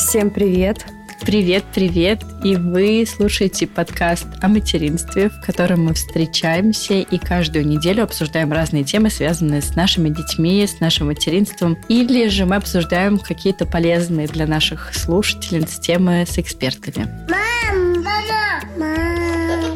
Всем 0.00 0.30
привет! 0.30 0.86
Привет, 1.20 1.62
привет! 1.74 2.22
И 2.42 2.56
вы 2.56 3.04
слушаете 3.06 3.66
подкаст 3.66 4.26
о 4.40 4.48
материнстве, 4.48 5.28
в 5.28 5.42
котором 5.42 5.84
мы 5.84 5.92
встречаемся 5.92 6.94
и 6.94 7.18
каждую 7.18 7.66
неделю 7.66 8.04
обсуждаем 8.04 8.50
разные 8.50 8.82
темы, 8.82 9.10
связанные 9.10 9.60
с 9.60 9.76
нашими 9.76 10.08
детьми, 10.08 10.66
с 10.66 10.80
нашим 10.80 11.08
материнством. 11.08 11.76
Или 11.88 12.28
же 12.28 12.46
мы 12.46 12.56
обсуждаем 12.56 13.18
какие-то 13.18 13.66
полезные 13.66 14.26
для 14.26 14.46
наших 14.46 14.94
слушателей 14.94 15.64
темы 15.64 16.24
с 16.26 16.38
экспертами. 16.38 17.06
Мам, 17.28 18.02
мама, 18.02 18.62
мам. 18.78 19.74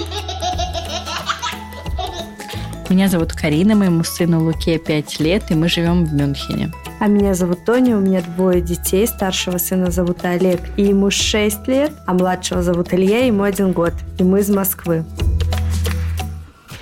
Меня 2.88 3.09
зовут 3.09 3.34
Карина, 3.34 3.75
моему 3.75 4.04
сыну 4.04 4.43
Луке 4.43 4.79
5 4.79 5.20
лет, 5.20 5.50
и 5.50 5.54
мы 5.54 5.68
живем 5.68 6.06
в 6.06 6.14
Мюнхене. 6.14 6.72
А 7.01 7.07
меня 7.07 7.35
зовут 7.35 7.65
Тоня, 7.65 7.97
у 7.97 8.01
меня 8.01 8.23
двое 8.23 8.61
детей. 8.61 9.07
Старшего 9.07 9.59
сына 9.59 9.91
зовут 9.91 10.25
Олег, 10.25 10.61
и 10.77 10.85
ему 10.85 11.11
6 11.11 11.69
лет, 11.69 11.93
а 12.07 12.15
младшего 12.15 12.62
зовут 12.62 12.95
Илья, 12.95 13.27
ему 13.27 13.43
один 13.43 13.73
год. 13.73 13.93
И 14.19 14.23
мы 14.23 14.41
из 14.41 14.48
Москвы. 14.48 15.05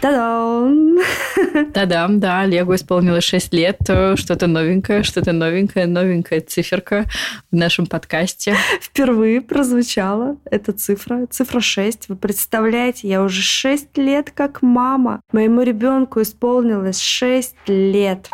Та-дам! 0.02 0.98
Та-дам, 1.72 2.18
да, 2.18 2.40
Олегу 2.40 2.74
исполнилось 2.74 3.22
6 3.22 3.54
лет. 3.54 3.78
Что-то 3.82 4.48
новенькое, 4.48 5.04
что-то 5.04 5.32
новенькое, 5.32 5.86
новенькая 5.86 6.40
циферка 6.40 7.04
в 7.52 7.56
нашем 7.56 7.86
подкасте. 7.86 8.56
Впервые 8.80 9.40
прозвучала 9.40 10.36
эта 10.50 10.72
цифра, 10.72 11.26
цифра 11.30 11.60
6. 11.60 12.08
Вы 12.08 12.16
представляете, 12.16 13.06
я 13.06 13.22
уже 13.22 13.42
6 13.42 13.96
лет 13.96 14.32
как 14.32 14.60
мама. 14.60 15.20
Моему 15.30 15.62
ребенку 15.62 16.20
исполнилось 16.20 17.00
6 17.00 17.54
лет. 17.68 18.28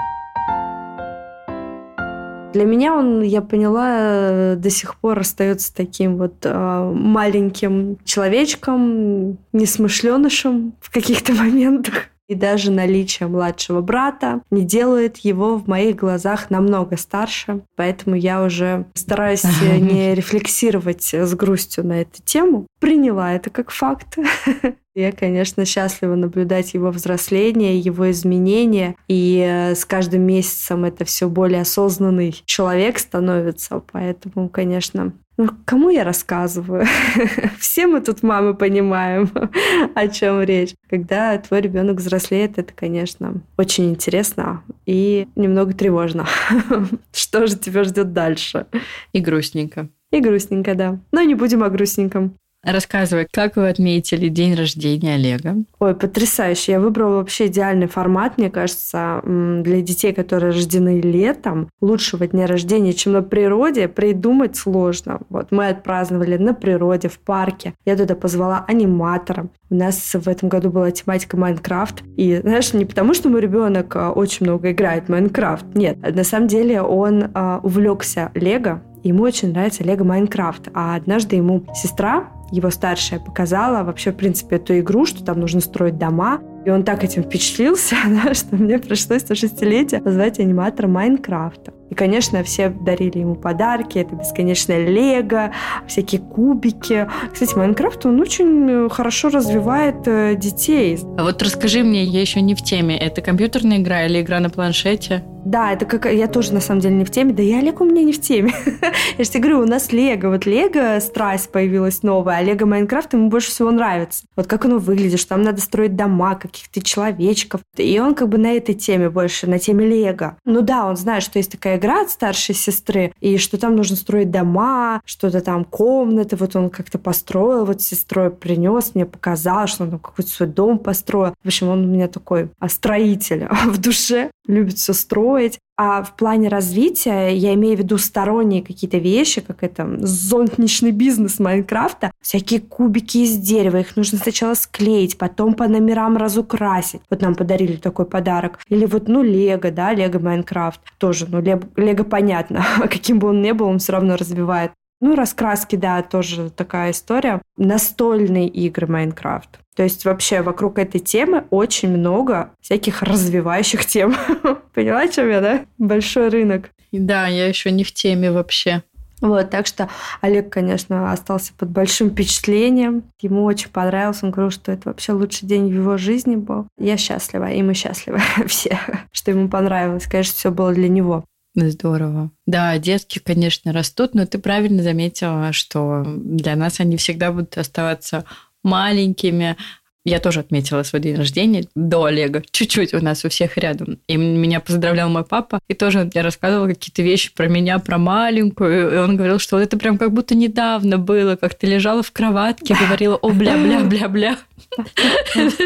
Для 2.53 2.65
меня 2.65 2.95
он, 2.95 3.23
я 3.23 3.43
поняла, 3.43 4.55
до 4.57 4.71
сих 4.71 4.97
пор 4.97 5.19
остается 5.19 5.75
таким 5.75 6.17
вот 6.17 6.35
э, 6.45 6.93
маленьким 6.95 7.99
человечком, 8.05 9.37
несмышленышем 9.53 10.73
в 10.81 10.91
каких-то 10.91 11.33
моментах. 11.35 12.09
И 12.29 12.35
даже 12.35 12.71
наличие 12.71 13.27
младшего 13.27 13.81
брата 13.81 14.43
не 14.51 14.63
делает 14.63 15.17
его 15.19 15.57
в 15.57 15.67
моих 15.67 15.97
глазах 15.97 16.51
намного 16.51 16.99
старше. 16.99 17.63
Поэтому 17.75 18.17
я 18.17 18.43
уже 18.43 18.87
стараюсь 18.95 19.45
не 19.63 20.15
рефлексировать 20.15 21.15
с 21.15 21.35
грустью 21.35 21.87
на 21.87 22.03
эту 22.03 22.23
тему. 22.23 22.67
Приняла 22.81 23.33
это 23.33 23.51
как 23.51 23.71
факт. 23.71 24.19
Я, 24.95 25.13
конечно, 25.13 25.65
счастлива 25.65 26.17
наблюдать 26.17 26.75
его 26.75 26.91
взросление, 26.91 27.79
его 27.79 28.11
изменения. 28.11 28.97
И 29.07 29.39
э, 29.47 29.77
с 29.77 29.85
каждым 29.85 30.23
месяцем 30.23 30.85
это 30.85 31.05
все 31.05 31.29
более 31.29 31.61
осознанный 31.61 32.35
человек 32.45 32.99
становится. 32.99 33.81
Поэтому, 33.93 34.49
конечно, 34.49 35.13
ну, 35.39 35.51
кому 35.65 35.89
я 35.89 36.03
рассказываю? 36.03 36.85
Все 37.61 37.87
мы 37.87 38.01
тут, 38.01 38.25
мамы, 38.25 38.55
понимаем, 38.55 39.31
о 39.95 40.09
чем 40.09 40.43
речь. 40.43 40.75
Когда 40.91 41.39
твой 41.39 41.61
ребенок 41.61 41.99
взрослеет, 41.99 42.59
это, 42.59 42.73
конечно, 42.75 43.41
очень 43.57 43.91
интересно 43.91 44.65
и 44.85 45.29
немного 45.37 45.75
тревожно. 45.75 46.27
Что 47.13 47.47
же 47.47 47.57
тебя 47.57 47.85
ждет 47.85 48.13
дальше? 48.13 48.67
И 49.13 49.21
грустненько. 49.21 49.89
И 50.11 50.19
грустненько, 50.19 50.75
да. 50.75 50.99
Но 51.13 51.23
не 51.23 51.37
будем 51.37 51.63
о 51.63 51.71
грустненьком. 51.71 52.35
Рассказывай, 52.65 53.27
как 53.31 53.57
вы 53.57 53.69
отметили 53.69 54.29
день 54.29 54.55
рождения 54.55 55.15
Олега? 55.15 55.57
Ой, 55.79 55.95
потрясающе. 55.95 56.73
Я 56.73 56.81
выбрала 56.81 57.17
вообще 57.17 57.47
идеальный 57.47 57.87
формат, 57.87 58.37
мне 58.37 58.51
кажется, 58.51 59.23
для 59.25 59.81
детей, 59.81 60.13
которые 60.13 60.53
рождены 60.53 61.01
летом. 61.01 61.71
Лучшего 61.81 62.27
дня 62.27 62.47
рождения, 62.47 62.93
чем 62.93 63.13
на 63.13 63.23
природе, 63.23 63.87
придумать 63.87 64.57
сложно. 64.57 65.21
Вот 65.29 65.53
мы 65.53 65.69
отпраздновали 65.69 66.37
на 66.37 66.53
природе, 66.53 67.09
в 67.09 67.21
парке. 67.21 67.75
Я 67.85 67.97
туда 67.97 68.17
позвала 68.17 68.65
аниматора. 68.67 69.49
У 69.71 69.75
нас 69.75 70.15
в 70.15 70.29
этом 70.29 70.49
году 70.49 70.71
была 70.71 70.91
тематика 70.91 71.37
Майнкрафт. 71.37 72.03
И, 72.17 72.41
знаешь, 72.43 72.73
не 72.73 72.85
потому, 72.85 73.15
что 73.15 73.29
мой 73.29 73.41
ребенок 73.41 73.95
а, 73.95 74.11
очень 74.11 74.47
много 74.47 74.73
играет 74.73 75.05
в 75.05 75.09
Майнкрафт. 75.11 75.65
Нет, 75.75 75.99
на 76.01 76.25
самом 76.25 76.49
деле 76.49 76.83
он 76.83 77.31
а, 77.35 77.61
увлекся 77.63 78.33
Лего, 78.35 78.83
Ему 79.03 79.23
очень 79.23 79.53
нравится 79.53 79.85
Лего 79.85 80.05
Майнкрафт. 80.05 80.69
А 80.75 80.95
однажды 80.95 81.37
ему 81.37 81.65
сестра, 81.75 82.31
его 82.51 82.71
старшая, 82.71 83.21
показала 83.21 83.85
вообще, 83.85 84.13
в 84.13 84.17
принципе, 84.17 84.57
эту 84.57 84.79
игру, 84.79 85.07
что 85.07 85.25
там 85.25 85.41
нужно 85.41 85.61
строить 85.61 85.99
дома. 85.99 86.41
И 86.65 86.71
он 86.71 86.83
так 86.83 87.05
этим 87.05 87.23
впечатлился, 87.23 87.97
да, 88.25 88.35
что 88.35 88.57
мне 88.57 88.79
пришлось 88.79 89.29
на 89.29 89.35
шестилетие 89.35 90.01
позвать 90.01 90.39
аниматора 90.41 90.89
Майнкрафта. 90.89 91.73
И, 91.91 91.95
конечно, 91.95 92.43
все 92.43 92.69
дарили 92.69 93.19
ему 93.19 93.35
подарки. 93.35 93.99
Это 93.99 94.15
бесконечное 94.15 94.87
лего, 94.87 95.53
всякие 95.87 96.21
кубики. 96.21 97.09
Кстати, 97.33 97.55
Майнкрафт, 97.55 98.07
он 98.07 98.21
очень 98.21 98.89
хорошо 98.91 99.29
развивает 99.29 100.07
э, 100.07 100.35
детей. 100.37 100.99
А 101.17 101.23
вот 101.23 101.43
расскажи 101.43 101.83
мне, 101.83 102.05
я 102.05 102.21
еще 102.21 102.41
не 102.41 102.55
в 102.55 102.63
теме. 102.63 102.99
Это 102.99 103.21
компьютерная 103.23 103.79
игра 103.79 104.05
или 104.05 104.21
игра 104.21 104.41
на 104.41 104.51
планшете? 104.51 105.25
Да, 105.45 105.73
это 105.73 105.87
как... 105.87 106.13
Я 106.13 106.27
тоже, 106.27 106.53
на 106.53 106.61
самом 106.61 106.81
деле, 106.81 106.97
не 106.97 107.05
в 107.07 107.11
теме. 107.11 107.33
Да 107.33 107.43
я 107.43 107.61
Лего 107.61 107.83
у 107.83 107.87
меня 107.87 108.03
не 108.03 108.13
в 108.13 108.21
теме. 108.21 108.53
я 109.19 109.25
же 109.25 109.31
тебе 109.31 109.45
говорю, 109.45 109.63
у 109.63 109.67
нас 109.67 109.93
Лего. 109.93 110.29
Вот 110.29 110.45
Лего 110.45 111.01
страсть 111.01 111.51
появилась 111.51 112.03
новая, 112.03 112.37
а 112.37 112.43
Лего 112.43 112.67
Майнкрафт 112.67 113.15
ему 113.15 113.31
больше 113.31 113.51
всего 113.51 113.71
нравится. 113.71 114.25
Вот 114.37 114.47
как 114.47 114.67
оно 114.67 114.79
выглядит, 114.79 115.21
что 115.21 115.31
там 115.31 115.43
надо 115.43 115.63
строить 115.63 115.97
дома, 115.97 116.35
каких-то 116.35 116.83
человечков. 116.83 117.63
И 117.77 117.99
он 117.99 118.15
как 118.15 118.29
бы 118.29 118.37
на 118.37 118.53
этой 118.53 118.75
теме 118.75 119.09
больше, 119.09 119.47
на 119.47 119.59
теме 119.59 119.87
Лего. 119.87 120.37
Ну 120.45 120.61
да, 120.61 120.87
он 120.87 120.97
знает, 120.97 121.23
что 121.23 121.39
есть 121.39 121.53
такая 121.53 121.78
игра 121.79 122.03
от 122.03 122.11
старшей 122.11 122.55
сестры, 122.55 123.15
и 123.21 123.39
что 123.39 123.59
там 123.59 123.75
нужно 123.75 123.97
строить 123.97 124.31
дома, 124.31 125.01
что-то 125.05 125.41
там 125.41 125.65
комнаты. 125.65 126.37
Вот 126.37 126.55
он 126.55 126.71
как-то 126.71 126.99
построил, 126.99 127.65
вот 127.65 127.81
сестрой 127.81 128.31
принес, 128.31 128.95
мне 128.95 129.07
показал, 129.07 129.67
что 129.67 129.85
он 129.85 129.91
там 129.91 129.99
какой-то 129.99 130.31
свой 130.31 130.49
дом 130.49 130.79
построил. 130.79 131.35
В 131.43 131.47
общем, 131.47 131.69
он 131.69 131.85
у 131.85 131.89
меня 131.89 132.09
такой 132.09 132.51
а, 132.59 132.69
строитель 132.69 133.49
в 133.67 133.81
душе, 133.81 134.31
любит 134.47 134.79
все 134.79 134.93
строить. 134.93 135.59
А 135.81 136.03
в 136.03 136.17
плане 136.17 136.49
развития 136.49 137.29
я 137.29 137.55
имею 137.55 137.77
в 137.77 137.79
виду 137.79 137.99
сторонние 137.99 138.65
какие-то 138.65 138.99
вещи, 138.99 139.41
как 139.41 139.63
это 139.63 139.89
зонтничный 140.01 140.91
бизнес 140.91 141.39
Майнкрафта, 141.39 142.11
всякие 142.21 142.61
кубики 142.61 143.19
из 143.19 143.37
дерева, 143.37 143.77
их 143.77 143.97
нужно 143.97 144.19
сначала 144.19 144.55
склеить, 144.55 145.17
потом 145.19 145.55
по 145.55 145.69
номерам 145.69 146.17
разукрасить. 146.17 147.03
Вот 147.09 147.23
нам 147.23 147.37
подарили 147.37 147.77
такой 147.77 148.07
подарок. 148.07 148.59
Или 148.69 148.87
вот, 148.87 149.07
ну, 149.07 149.23
Лего, 149.23 149.71
да, 149.71 149.95
Лего 149.95 150.19
Майнкрафт. 150.19 150.81
Тоже, 150.99 151.27
ну, 151.29 151.41
Лего 151.41 152.03
понятно, 152.03 152.65
каким 152.91 153.21
бы 153.21 153.29
он 153.29 153.41
ни 153.41 153.53
был, 153.53 153.67
он 153.67 153.79
все 153.79 153.93
равно 153.93 154.17
развивает. 154.17 154.73
Ну, 155.01 155.15
раскраски, 155.15 155.77
да, 155.77 156.03
тоже 156.03 156.51
такая 156.51 156.91
история. 156.91 157.41
Настольные 157.57 158.49
игры 158.49 158.89
Майнкрафт. 158.89 159.61
То 159.79 159.85
есть 159.85 160.05
вообще 160.05 160.43
вокруг 160.43 160.77
этой 160.81 160.99
темы 160.99 161.45
очень 161.51 161.89
много 161.91 162.51
всяких 162.61 163.01
развивающих 163.01 163.87
тем. 163.87 164.17
Поняла, 164.75 165.03
о 165.03 165.09
чем 165.09 165.31
я, 165.31 165.41
да? 165.41 165.67
Большой 165.79 166.31
рынок. 166.31 166.71
Да, 166.91 167.29
я 167.29 167.47
еще 167.47 167.71
не 167.71 167.85
в 167.85 167.95
теме 167.95 168.33
вообще. 168.33 168.83
Вот, 169.21 169.51
так 169.51 169.69
что 169.69 169.89
Олег, 170.21 170.51
конечно, 170.53 171.13
остался 171.13 171.53
под 171.57 171.71
большим 171.71 172.11
впечатлением. 172.11 173.05
Ему 173.21 173.45
очень 173.45 173.71
понравилось. 173.71 174.25
Он 174.25 174.33
говорил, 174.33 174.51
что 174.51 174.73
это 174.73 174.89
вообще 174.89 175.13
лучший 175.13 175.47
день 175.47 175.69
в 175.69 175.75
его 175.75 175.97
жизни 175.97 176.35
был. 176.35 176.67
Я 176.77 176.97
счастлива, 176.97 177.49
и 177.49 177.63
мы 177.63 177.75
счастливы 177.75 178.19
все, 178.49 178.81
что 179.13 179.31
ему 179.31 179.49
понравилось. 179.49 180.09
Конечно, 180.09 180.35
все 180.35 180.51
было 180.51 180.75
для 180.75 180.89
него. 180.89 181.25
Здорово. 181.55 182.31
Да, 182.47 182.77
детки, 182.79 183.19
конечно, 183.19 183.73
растут, 183.73 184.15
но 184.15 184.27
ты 184.27 184.39
правильно 184.39 184.83
заметила, 184.83 185.53
что 185.53 186.05
для 186.05 186.57
нас 186.57 186.81
они 186.81 186.97
всегда 186.97 187.33
будут 187.33 187.59
оставаться 187.59 188.25
маленькими. 188.63 189.57
Я 190.05 190.21
тоже 190.21 190.41
отметила 190.41 190.83
свой 190.85 191.03
день 191.03 191.17
рождения 191.17 191.67
до 191.75 192.05
Олега. 192.05 192.43
Чуть-чуть 192.51 192.95
у 192.95 193.01
нас 193.01 193.25
у 193.27 193.29
всех 193.29 193.59
рядом. 193.59 193.99
И 194.07 194.17
меня 194.17 194.61
поздравлял 194.61 195.11
мой 195.11 195.25
папа. 195.25 195.61
И 195.69 195.75
тоже 195.75 196.01
он 196.01 196.11
мне 196.13 196.23
рассказывал 196.23 196.67
какие-то 196.67 197.03
вещи 197.03 197.31
про 197.35 197.47
меня, 197.47 197.79
про 197.79 197.99
маленькую. 197.99 198.95
И 198.95 198.97
он 198.97 199.17
говорил, 199.17 199.39
что 199.39 199.59
это 199.59 199.77
прям 199.77 199.99
как 199.99 200.15
будто 200.15 200.35
недавно 200.35 200.97
было, 200.97 201.37
как 201.37 201.55
ты 201.55 201.67
лежала 201.67 202.03
в 202.03 202.11
кроватке, 202.11 202.75
говорила 202.75 203.17
о 203.17 203.31
бля-бля-бля-бля. 203.31 204.39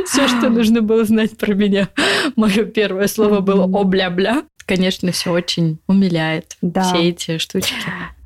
Все, 0.06 0.26
что 0.26 0.48
нужно 0.48 0.80
было 0.80 1.04
знать 1.04 1.38
про 1.38 1.54
меня. 1.54 1.88
Мое 2.34 2.64
первое 2.64 3.06
слово 3.06 3.40
было 3.40 3.64
о 3.64 3.84
бля-бля 3.84 4.42
конечно, 4.66 5.12
все 5.12 5.30
очень 5.30 5.78
умиляет. 5.86 6.56
Все 6.82 7.08
эти 7.10 7.38
штучки. 7.38 7.74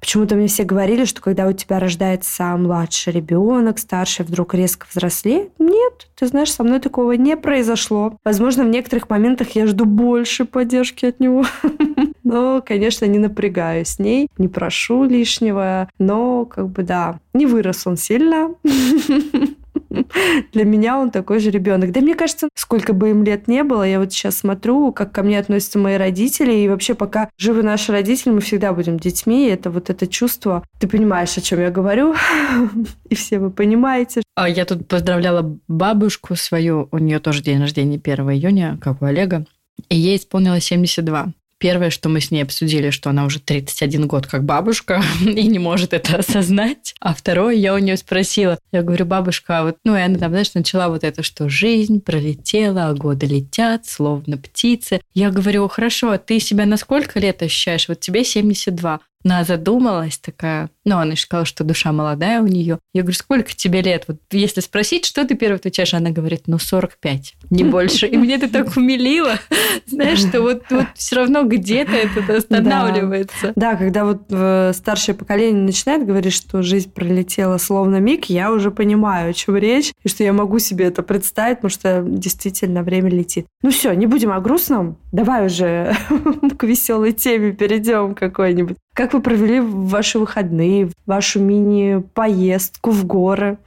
Почему-то 0.07 0.37
мне 0.37 0.47
все 0.47 0.63
говорили, 0.63 1.05
что 1.05 1.21
когда 1.21 1.49
у 1.49 1.53
тебя 1.53 1.81
рождается 1.81 2.57
младший 2.57 3.13
ребенок, 3.13 3.81
старший 3.81 4.25
вдруг 4.25 4.55
резко 4.55 4.87
взрослеет. 4.89 5.51
Нет, 5.59 6.07
ты 6.15 6.29
знаешь, 6.29 6.53
со 6.53 6.63
мной 6.63 6.79
такого 6.79 7.11
не 7.15 7.37
произошло. 7.37 8.17
Возможно, 8.25 8.63
в 8.63 8.69
некоторых 8.69 9.11
моментах 9.11 9.57
я 9.57 9.67
жду 9.67 9.85
больше 9.85 10.45
поддержки 10.45 11.07
от 11.07 11.19
него. 11.19 11.45
Но, 12.23 12.63
конечно, 12.65 13.05
не 13.07 13.19
напрягаюсь 13.19 13.89
с 13.89 13.99
ней, 13.99 14.29
не 14.39 14.47
прошу 14.47 15.03
лишнего. 15.03 15.89
Но, 15.99 16.45
как 16.45 16.69
бы, 16.69 16.85
да, 16.85 17.19
не 17.35 17.47
вырос 17.47 17.85
он 17.85 17.97
сильно. 17.97 18.55
Для 20.53 20.65
меня 20.65 20.99
он 20.99 21.11
такой 21.11 21.41
же 21.41 21.51
ребенок. 21.51 21.93
Да 21.93 22.01
мне 22.01 22.15
кажется, 22.15 22.49
сколько 22.55 22.93
бы 22.93 23.11
им 23.11 23.25
лет 23.25 23.49
не 23.49 23.63
было, 23.63 23.83
я 23.83 23.99
вот 23.99 24.13
сейчас 24.13 24.39
смотрю, 24.39 24.93
как 24.93 25.13
ко 25.13 25.23
мне 25.23 25.39
относятся 25.39 25.79
мои 25.79 25.97
родители, 25.97 26.53
и 26.53 26.69
вообще 26.69 26.95
пока 26.95 27.31
живы 27.39 27.63
наши 27.63 27.93
родители, 27.93 28.33
мы 28.33 28.41
всегда 28.41 28.73
будем 28.73 28.99
детьми. 28.99 29.47
Это 29.47 29.71
вот 29.71 29.91
это 29.91 30.07
чувство. 30.07 30.65
Ты 30.79 30.89
понимаешь, 30.89 31.37
о 31.37 31.41
чем 31.41 31.61
я 31.61 31.71
говорю, 31.71 32.15
и 33.09 33.15
все 33.15 33.39
вы 33.39 33.51
понимаете. 33.51 34.23
А 34.35 34.49
я 34.49 34.65
тут 34.65 34.89
поздравляла 34.89 35.59
бабушку 35.69 36.37
свою, 36.37 36.89
у 36.93 36.99
нее 36.99 37.19
тоже 37.21 37.43
день 37.43 37.61
рождения 37.61 38.01
1 38.03 38.31
июня, 38.31 38.79
как 38.81 39.03
у 39.03 39.07
Олега, 39.07 39.47
и 39.89 39.97
ей 39.97 40.17
исполнилось 40.17 40.65
72. 40.65 41.33
Первое, 41.67 41.91
что 41.91 42.09
мы 42.09 42.21
с 42.21 42.31
ней 42.31 42.43
обсудили, 42.43 42.91
что 42.91 43.11
она 43.11 43.25
уже 43.25 43.41
31 43.41 44.07
год 44.07 44.29
как 44.29 44.45
бабушка 44.45 45.03
и 45.21 45.49
не 45.49 45.59
может 45.59 45.95
это 45.95 46.19
осознать. 46.19 46.95
А 47.01 47.13
второе, 47.13 47.57
я 47.57 47.75
у 47.75 47.79
нее 47.79 47.97
спросила, 47.97 48.57
я 48.71 48.83
говорю, 48.83 49.05
бабушка, 49.05 49.59
а 49.59 49.63
вот, 49.65 49.79
ну, 49.83 49.97
и 49.97 50.01
она 50.01 50.17
там, 50.17 50.31
знаешь, 50.31 50.55
начала 50.55 50.89
вот 50.89 51.03
это, 51.03 51.25
что 51.25 51.49
жизнь 51.49 52.01
пролетела, 52.01 52.87
а 52.87 52.95
годы 52.95 53.27
летят, 53.27 53.85
словно 53.85 54.39
птицы. 54.39 55.01
Я 55.13 55.31
говорю, 55.31 55.67
хорошо, 55.67 56.13
а 56.13 56.19
ты 56.19 56.39
себя 56.39 56.67
на 56.67 56.77
сколько 56.77 57.19
лет 57.19 57.43
ощущаешь? 57.43 57.89
Вот 57.89 57.99
тебе 57.99 58.23
72. 58.23 59.01
Она 59.25 59.43
задумалась 59.43 60.19
такая, 60.19 60.71
ну, 60.87 60.99
она 60.99 61.17
сказала, 61.17 61.45
что 61.45 61.65
душа 61.65 61.93
молодая 61.93 62.41
у 62.41 62.47
нее. 62.47 62.79
Я 62.95 63.03
говорю, 63.03 63.17
сколько 63.17 63.55
тебе 63.55 63.83
лет? 63.83 64.05
Вот 64.07 64.19
если 64.31 64.61
спросить, 64.61 65.05
что 65.05 65.27
ты 65.27 65.35
первый 65.35 65.57
отвечаешь, 65.57 65.93
она 65.95 66.11
говорит, 66.11 66.43
ну, 66.47 66.59
45, 66.59 67.35
не 67.51 67.65
больше. 67.77 68.07
И 68.07 68.17
мне 68.17 68.37
это 68.37 68.49
так 68.49 68.77
умилило, 68.77 69.39
знаешь, 69.87 70.21
что 70.21 70.41
вот, 70.41 70.63
вот 70.71 70.87
все 70.95 71.17
равно 71.17 71.43
где-то 71.43 71.93
это 71.93 72.37
останавливается. 72.37 73.53
Да. 73.57 73.73
да, 73.73 73.77
когда 73.77 74.05
вот 74.05 74.23
э, 74.31 74.73
старшее 74.75 75.17
поколение 75.17 75.61
начинает 75.61 76.07
говорить, 76.07 76.33
что 76.33 76.63
жизнь 76.63 76.91
пролетела 76.93 77.59
словно 77.59 77.97
миг, 77.97 78.27
я 78.27 78.53
уже 78.53 78.71
понимаю, 78.71 79.31
о 79.31 79.33
чем 79.33 79.57
речь, 79.57 79.93
и 80.05 80.09
что 80.09 80.23
я 80.23 80.33
могу 80.33 80.61
себе 80.61 80.85
это 80.85 81.03
представить, 81.03 81.59
потому 81.59 81.71
что 81.71 82.05
действительно 82.07 82.85
время 82.85 83.11
летит. 83.11 83.47
Ну 83.63 83.71
все, 83.71 83.93
не 83.93 84.07
будем 84.07 84.31
о 84.31 84.41
грустном. 84.41 84.99
Давай 85.11 85.47
уже 85.47 85.97
к 86.59 86.63
веселой 86.63 87.13
теме 87.13 87.51
перейдем 87.51 88.15
какой-нибудь. 88.15 88.77
Как 88.95 89.13
вы 89.13 89.21
провели 89.21 89.61
ваши 89.61 90.19
выходные, 90.19 90.76
вашу 91.07 91.41
мини-поездку 91.41 92.91
в 92.91 93.05
горы? 93.05 93.59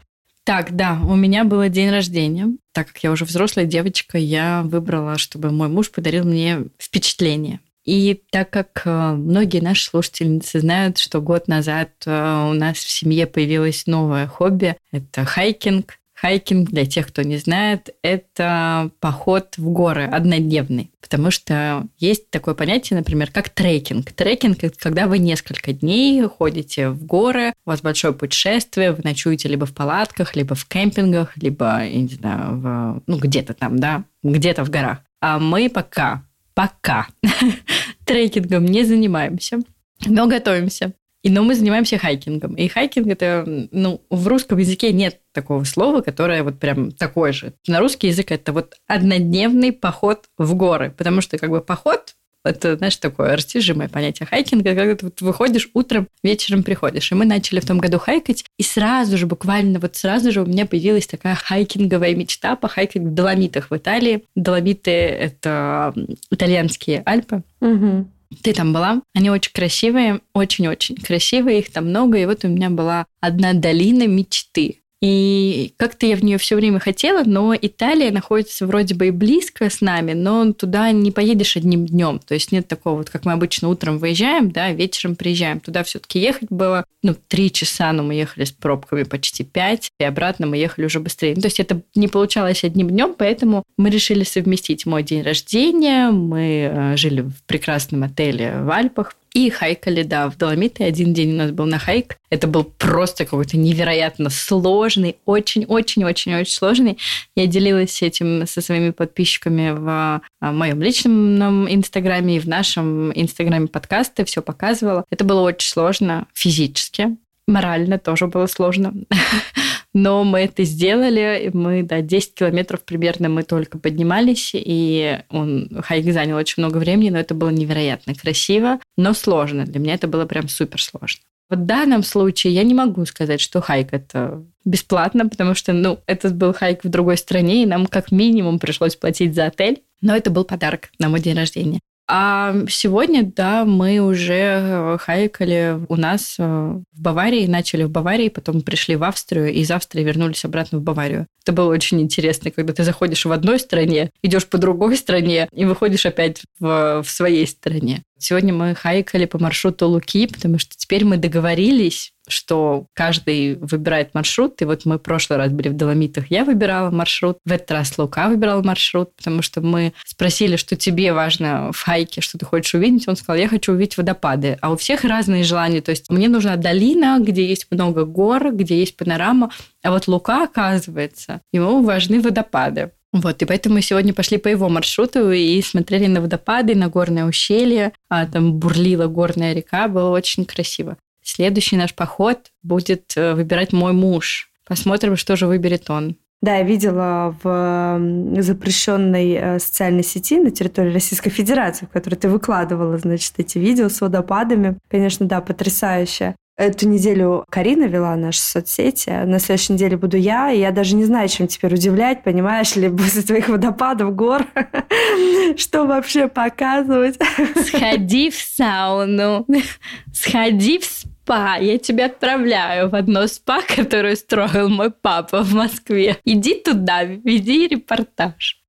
Так, 0.44 0.76
да, 0.76 1.00
у 1.08 1.16
меня 1.16 1.44
был 1.44 1.68
день 1.70 1.92
рождения. 1.92 2.48
Так 2.74 2.88
как 2.88 3.04
я 3.04 3.12
уже 3.12 3.26
взрослая 3.26 3.66
девочка, 3.66 4.18
я 4.18 4.64
выбрала, 4.64 5.18
чтобы 5.18 5.52
мой 5.52 5.68
муж 5.68 5.92
подарил 5.92 6.26
мне 6.26 6.66
впечатление. 6.80 7.60
И 7.86 8.22
так 8.32 8.50
как 8.50 8.82
э, 8.86 9.12
многие 9.14 9.62
наши 9.62 9.86
слушательницы 9.86 10.60
знают, 10.60 10.98
что 10.98 11.22
год 11.22 11.48
назад 11.48 11.90
э, 12.06 12.50
у 12.50 12.54
нас 12.54 12.78
в 12.78 12.90
семье 12.90 13.26
появилось 13.26 13.86
новое 13.86 14.28
хобби, 14.28 14.76
это 14.92 15.24
хайкинг. 15.24 15.99
Хайкинг, 16.22 16.70
для 16.70 16.86
тех, 16.86 17.08
кто 17.08 17.22
не 17.22 17.38
знает, 17.38 17.96
это 18.02 18.92
поход 19.00 19.58
в 19.58 19.70
горы 19.70 20.04
однодневный. 20.04 20.92
Потому 21.00 21.32
что 21.32 21.88
есть 21.98 22.30
такое 22.30 22.56
понятие, 22.56 22.98
например, 23.00 23.32
как 23.32 23.48
трекинг. 23.50 24.12
Трекинг– 24.12 24.58
это 24.64 24.78
когда 24.78 25.08
вы 25.08 25.20
несколько 25.20 25.72
дней 25.72 26.22
ходите 26.24 26.90
в 26.90 27.06
горы, 27.06 27.54
у 27.66 27.70
вас 27.70 27.82
большое 27.82 28.14
путешествие, 28.14 28.92
вы 28.92 29.00
ночуете 29.04 29.48
либо 29.48 29.66
в 29.66 29.74
палатках, 29.74 30.36
либо 30.36 30.56
в 30.56 30.66
кемпингах, 30.66 31.38
либо, 31.38 31.86
я 31.86 32.02
не 32.02 32.10
знаю, 32.10 32.60
в, 32.60 33.04
ну, 33.08 33.18
где-то 33.18 33.54
там, 33.54 33.80
да, 33.80 34.04
где-то 34.22 34.66
в 34.66 34.70
горах. 34.70 35.00
А 35.22 35.40
мы 35.40 35.70
пока, 35.70 36.26
пока 36.54 37.08
трекингом 38.06 38.66
не 38.66 38.84
занимаемся, 38.84 39.60
но 40.06 40.28
готовимся. 40.28 40.94
И, 41.22 41.30
но 41.30 41.44
мы 41.44 41.56
занимаемся 41.56 41.98
хайкингом. 41.98 42.56
И 42.56 42.68
хайкинг 42.68 43.08
это, 43.08 43.44
ну, 43.72 44.02
в 44.10 44.28
русском 44.28 44.58
языке 44.58 44.94
нет 44.94 45.20
такого 45.34 45.64
слова, 45.66 46.02
которое 46.02 46.44
вот 46.44 46.60
прям 46.60 46.92
такое 46.92 47.34
же. 47.34 47.54
На 47.68 47.80
русский 47.80 48.08
язык 48.08 48.32
это 48.32 48.54
вот 48.54 48.76
однодневный 48.88 49.72
поход 49.74 50.26
в 50.38 50.56
горы, 50.56 50.94
потому 50.98 51.22
что 51.22 51.38
как 51.38 51.50
бы 51.50 51.62
поход 51.62 52.16
это, 52.46 52.78
знаешь, 52.78 52.96
такое 52.98 53.36
растяжимое 53.36 53.90
понятие 53.90 54.26
хайкинга, 54.26 54.74
когда 54.74 54.96
ты 54.96 55.06
вот 55.06 55.22
выходишь 55.22 55.70
утром, 55.74 56.08
вечером 56.24 56.64
приходишь. 56.64 57.12
И 57.12 57.16
мы 57.16 57.26
начали 57.26 57.60
в 57.60 57.66
том 57.66 57.80
году 57.80 58.00
хайкать, 58.00 58.46
и 58.58 58.64
сразу 58.64 59.18
же, 59.18 59.26
буквально 59.26 59.80
вот 59.80 59.98
сразу 59.98 60.32
же 60.32 60.42
у 60.42 60.46
меня 60.46 60.66
появилась 60.66 61.08
такая 61.08 61.36
хайкинговая 61.36 62.16
мечта 62.16 62.56
по 62.56 62.68
хайкинг 62.68 63.08
в 63.08 63.14
Доломитах 63.14 63.72
в 63.72 63.76
Италии. 63.76 64.24
Доломиты– 64.36 64.92
это 64.92 65.94
итальянские 66.32 67.04
Альпы. 67.06 67.44
Угу. 67.60 68.08
Ты 68.44 68.54
там 68.54 68.74
была? 68.74 69.02
Они 69.16 69.30
очень 69.32 69.52
красивые, 69.52 70.22
очень-очень 70.34 70.96
красивые, 70.98 71.60
их 71.60 71.72
там 71.72 71.90
много. 71.90 72.18
И 72.20 72.26
вот 72.26 72.46
у 72.46 72.48
меня 72.48 72.70
была 72.70 73.06
одна 73.20 73.54
долина 73.54 74.08
мечты. 74.08 74.82
И 75.02 75.74
как-то 75.78 76.06
я 76.06 76.18
в 76.18 76.24
нее 76.24 76.38
все 76.38 76.56
время 76.56 76.80
хотела, 76.80 77.24
но 77.24 77.56
Италия 77.56 78.12
находится 78.12 78.68
вроде 78.68 78.96
бы 78.96 79.08
и 79.08 79.12
близко 79.12 79.70
с 79.70 79.80
нами, 79.80 80.12
но 80.14 80.52
туда 80.52 80.92
не 80.92 81.12
поедешь 81.12 81.56
одним 81.56 81.86
днем. 81.86 82.20
То 82.20 82.34
есть 82.34 82.52
нет 82.52 82.68
такого, 82.68 82.98
вот 82.98 83.10
как 83.10 83.26
мы 83.26 83.32
обычно 83.32 83.70
утром 83.70 83.98
выезжаем, 83.98 84.52
да, 84.52 84.72
вечером 84.72 85.16
приезжаем. 85.16 85.62
Туда 85.62 85.84
все-таки 85.84 86.20
ехать 86.20 86.50
было, 86.50 86.84
ну, 87.02 87.16
три 87.28 87.50
часа, 87.52 87.94
но 87.94 88.04
мы 88.04 88.16
ехали 88.16 88.44
с 88.44 88.52
пробками 88.52 89.04
почти 89.04 89.46
пять, 89.46 89.90
и 90.00 90.04
обратно 90.04 90.48
мы 90.48 90.58
ехали 90.58 90.86
уже 90.86 91.00
быстрее. 91.00 91.34
Ну, 91.36 91.42
то 91.42 91.48
есть 91.48 91.62
это 91.62 91.82
не 91.96 92.10
получалось 92.10 92.66
одним 92.66 92.90
днем, 92.90 93.16
поэтому 93.18 93.64
мы 93.78 93.90
решили 93.90 94.26
совместить 94.26 94.86
мой 94.86 95.04
день 95.04 95.22
рождения. 95.22 96.12
Мы 96.12 96.70
э, 96.72 96.98
жили 96.98 97.22
в 97.22 97.42
прекрасном 97.48 98.04
отеле 98.04 98.62
в 98.62 98.70
Альпах, 98.70 99.16
и 99.34 99.50
хайкали, 99.50 100.04
да, 100.04 100.30
в 100.30 100.38
Доломиты. 100.38 100.84
Один 100.84 101.14
день 101.14 101.34
у 101.34 101.38
нас 101.38 101.52
был 101.52 101.66
на 101.66 101.80
хайк. 101.80 102.18
Это 102.30 102.48
был 102.48 102.64
просто 102.64 103.26
какой-то 103.26 103.58
невероятно 103.58 104.30
сложный, 104.30 105.18
очень-очень-очень-очень 105.26 106.52
сложный. 106.52 106.98
Я 107.36 107.48
делилась 107.48 108.02
этим 108.02 108.46
со 108.48 108.62
своими 108.62 108.92
подписчиками 108.92 109.72
в 109.72 110.22
а, 110.42 110.52
моем 110.52 110.82
личном 110.82 111.72
инстаграме 111.72 112.38
и 112.38 112.40
в 112.40 112.48
нашем 112.48 113.12
инстаграме 113.14 113.68
подкаста. 113.68 114.26
Все 114.26 114.42
показывала. 114.42 115.06
Это 115.10 115.24
было 115.24 115.42
очень 115.42 115.70
сложно 115.70 116.28
физически. 116.34 117.18
Морально 117.48 117.98
тоже 117.98 118.28
было 118.28 118.46
сложно. 118.46 118.94
Но 119.94 120.24
мы 120.24 120.42
это 120.42 120.64
сделали. 120.64 121.50
Мы, 121.54 121.84
да, 121.84 122.02
10 122.02 122.36
километров 122.36 122.84
примерно 122.84 123.28
мы 123.28 123.44
только 123.44 123.80
поднимались, 123.80 124.52
и 124.54 125.20
он, 125.30 125.70
хайк 125.84 126.06
занял 126.14 126.38
очень 126.38 126.62
много 126.62 126.78
времени, 126.78 127.10
но 127.10 127.20
это 127.20 127.34
было 127.34 127.50
невероятно 127.50 128.14
красиво, 128.14 128.80
но 129.00 129.14
сложно. 129.14 129.66
Для 129.66 129.80
меня 129.80 129.94
это 129.94 130.08
было 130.08 130.26
прям 130.26 130.48
супер 130.48 130.82
сложно. 130.82 131.22
В 131.50 131.56
данном 131.56 132.04
случае 132.04 132.54
я 132.54 132.64
не 132.64 132.76
могу 132.76 133.06
сказать, 133.06 133.42
что 133.42 133.60
хайк 133.62 133.88
это 133.92 134.44
бесплатно, 134.66 135.28
потому 135.28 135.56
что, 135.56 135.74
ну, 135.74 136.00
это 136.06 136.30
был 136.30 136.54
хайк 136.54 136.84
в 136.84 136.90
другой 136.90 137.18
стране, 137.18 137.64
и 137.64 137.66
нам 137.66 137.88
как 137.88 138.12
минимум 138.12 138.60
пришлось 138.60 138.96
платить 138.96 139.34
за 139.34 139.48
отель. 139.48 139.82
Но 140.02 140.16
это 140.16 140.30
был 140.30 140.44
подарок 140.44 140.90
на 141.00 141.10
мой 141.10 141.22
день 141.22 141.36
рождения. 141.36 141.80
А 142.12 142.56
сегодня, 142.68 143.24
да, 143.24 143.66
мы 143.66 144.00
уже 144.00 144.34
э, 144.34 144.98
хайкали 145.00 145.80
у 145.90 145.96
нас 145.96 146.38
э, 146.40 146.44
в 146.44 147.00
Баварии, 147.00 147.46
начали 147.46 147.84
в 147.84 147.92
Баварии, 147.92 148.30
потом 148.30 148.62
пришли 148.62 148.96
в 148.96 149.04
Австрию, 149.04 149.54
и 149.54 149.60
из 149.60 149.70
Австрии 149.70 150.04
вернулись 150.04 150.44
обратно 150.44 150.80
в 150.80 150.82
Баварию. 150.82 151.28
Это 151.44 151.52
было 151.52 151.72
очень 151.72 152.02
интересно, 152.02 152.50
когда 152.50 152.74
ты 152.74 152.84
заходишь 152.84 153.26
в 153.26 153.32
одной 153.32 153.60
стране, 153.60 154.10
идешь 154.24 154.48
по 154.48 154.58
другой 154.58 154.98
стране 154.98 155.48
и 155.54 155.66
выходишь 155.66 156.08
опять 156.08 156.42
в, 156.60 157.04
в 157.04 157.10
своей 157.12 157.46
стране. 157.46 158.02
Сегодня 158.18 158.56
мы 158.56 158.74
хайкали 158.74 159.26
по 159.26 159.38
маршруту 159.38 159.88
Луки, 159.88 160.26
потому 160.26 160.58
что 160.58 160.76
теперь 160.76 161.06
мы 161.06 161.18
договорились 161.18 162.12
что 162.30 162.86
каждый 162.94 163.56
выбирает 163.56 164.14
маршрут. 164.14 164.62
И 164.62 164.66
вот 164.66 164.86
мы 164.86 164.98
в 164.98 165.02
прошлый 165.02 165.38
раз 165.38 165.52
были 165.52 165.70
в 165.70 165.76
Доломитах, 165.76 166.30
я 166.30 166.46
выбирала 166.46 166.90
маршрут. 166.92 167.38
В 167.46 167.52
этот 167.52 167.72
раз 167.72 167.98
Лука 167.98 168.30
выбирал 168.30 168.64
маршрут, 168.64 169.16
потому 169.16 169.42
что 169.42 169.62
мы 169.62 169.94
спросили, 170.06 170.56
что 170.56 170.76
тебе 170.76 171.14
важно 171.14 171.72
в 171.72 171.82
хайке, 171.82 172.22
что 172.22 172.38
ты 172.38 172.46
хочешь 172.46 172.74
увидеть. 172.76 173.08
Он 173.08 173.16
сказал, 173.16 173.40
я 173.40 173.48
хочу 173.48 173.74
увидеть 173.74 173.98
водопады. 173.98 174.58
А 174.62 174.72
у 174.72 174.78
всех 174.78 175.04
разные 175.04 175.44
желания. 175.44 175.82
То 175.82 175.92
есть 175.92 176.10
мне 176.10 176.30
нужна 176.30 176.56
долина, 176.56 177.20
где 177.20 177.46
есть 177.46 177.68
много 177.72 178.06
гор, 178.06 178.52
где 178.54 178.80
есть 178.80 178.98
панорама. 178.98 179.52
А 179.84 179.92
вот 179.92 180.08
Лука, 180.08 180.44
оказывается, 180.44 181.42
ему 181.52 181.84
важны 181.84 182.22
водопады. 182.22 182.92
Вот, 183.12 183.42
и 183.42 183.46
поэтому 183.46 183.76
мы 183.76 183.82
сегодня 183.82 184.14
пошли 184.14 184.38
по 184.38 184.48
его 184.50 184.70
маршруту 184.70 185.32
и 185.32 185.60
смотрели 185.64 186.06
на 186.06 186.22
водопады, 186.22 186.76
на 186.76 186.90
горное 186.90 187.26
ущелье, 187.26 187.92
а 188.08 188.28
там 188.28 188.54
бурлила 188.60 189.08
горная 189.08 189.54
река, 189.54 189.88
было 189.88 190.12
очень 190.12 190.46
красиво. 190.46 190.96
Следующий 191.22 191.78
наш 191.78 191.94
поход 191.94 192.52
будет 192.64 193.14
э, 193.16 193.34
выбирать 193.34 193.74
мой 193.74 193.94
муж. 193.94 194.52
Посмотрим, 194.66 195.16
что 195.16 195.36
же 195.36 195.48
выберет 195.48 195.90
он. 195.90 196.18
Да, 196.42 196.56
я 196.56 196.64
видела 196.64 197.36
в 197.44 198.42
запрещенной 198.42 199.34
э, 199.34 199.60
социальной 199.60 200.04
сети 200.04 200.40
на 200.40 200.52
территории 200.52 200.94
Российской 200.94 201.32
Федерации, 201.32 201.86
в 201.86 201.90
которой 201.90 202.16
ты 202.16 202.30
выкладывала, 202.30 202.98
значит, 202.98 203.34
эти 203.38 203.58
видео 203.58 203.90
с 203.90 204.00
водопадами. 204.00 204.78
Конечно, 204.90 205.26
да, 205.26 205.42
потрясающе. 205.42 206.36
Эту 206.60 206.90
неделю 206.90 207.46
Карина 207.50 207.86
вела 207.86 208.18
наши 208.18 208.42
соцсети, 208.42 209.10
на 209.10 209.40
следующей 209.40 209.74
неделе 209.74 209.96
буду 209.96 210.18
я, 210.18 210.52
и 210.52 210.60
я 210.60 210.72
даже 210.72 210.98
не 210.98 211.06
знаю, 211.06 211.30
чем 211.30 211.48
теперь 211.48 211.74
удивлять, 211.74 212.22
понимаешь 212.24 212.76
ли, 212.76 212.90
после 212.98 213.22
твоих 213.22 213.48
водопадов, 213.48 214.14
гор, 214.14 214.46
что 215.58 215.86
вообще 215.86 216.28
показывать. 216.28 217.18
Сходи 217.66 218.30
в 218.30 218.36
сауну, 218.36 219.46
сходи 220.14 220.80
в 220.80 220.86
спа. 221.30 221.58
Я 221.58 221.78
тебя 221.78 222.08
отправляю 222.08 222.90
в 222.90 222.96
одно 222.96 223.28
спа, 223.28 223.60
которое 223.76 224.16
строил 224.16 224.70
мой 224.70 224.92
папа 224.92 225.44
в 225.44 225.54
Москве. 225.54 226.18
Иди 226.26 226.56
туда, 226.56 227.04
веди 227.04 227.68
репортаж. 227.68 228.62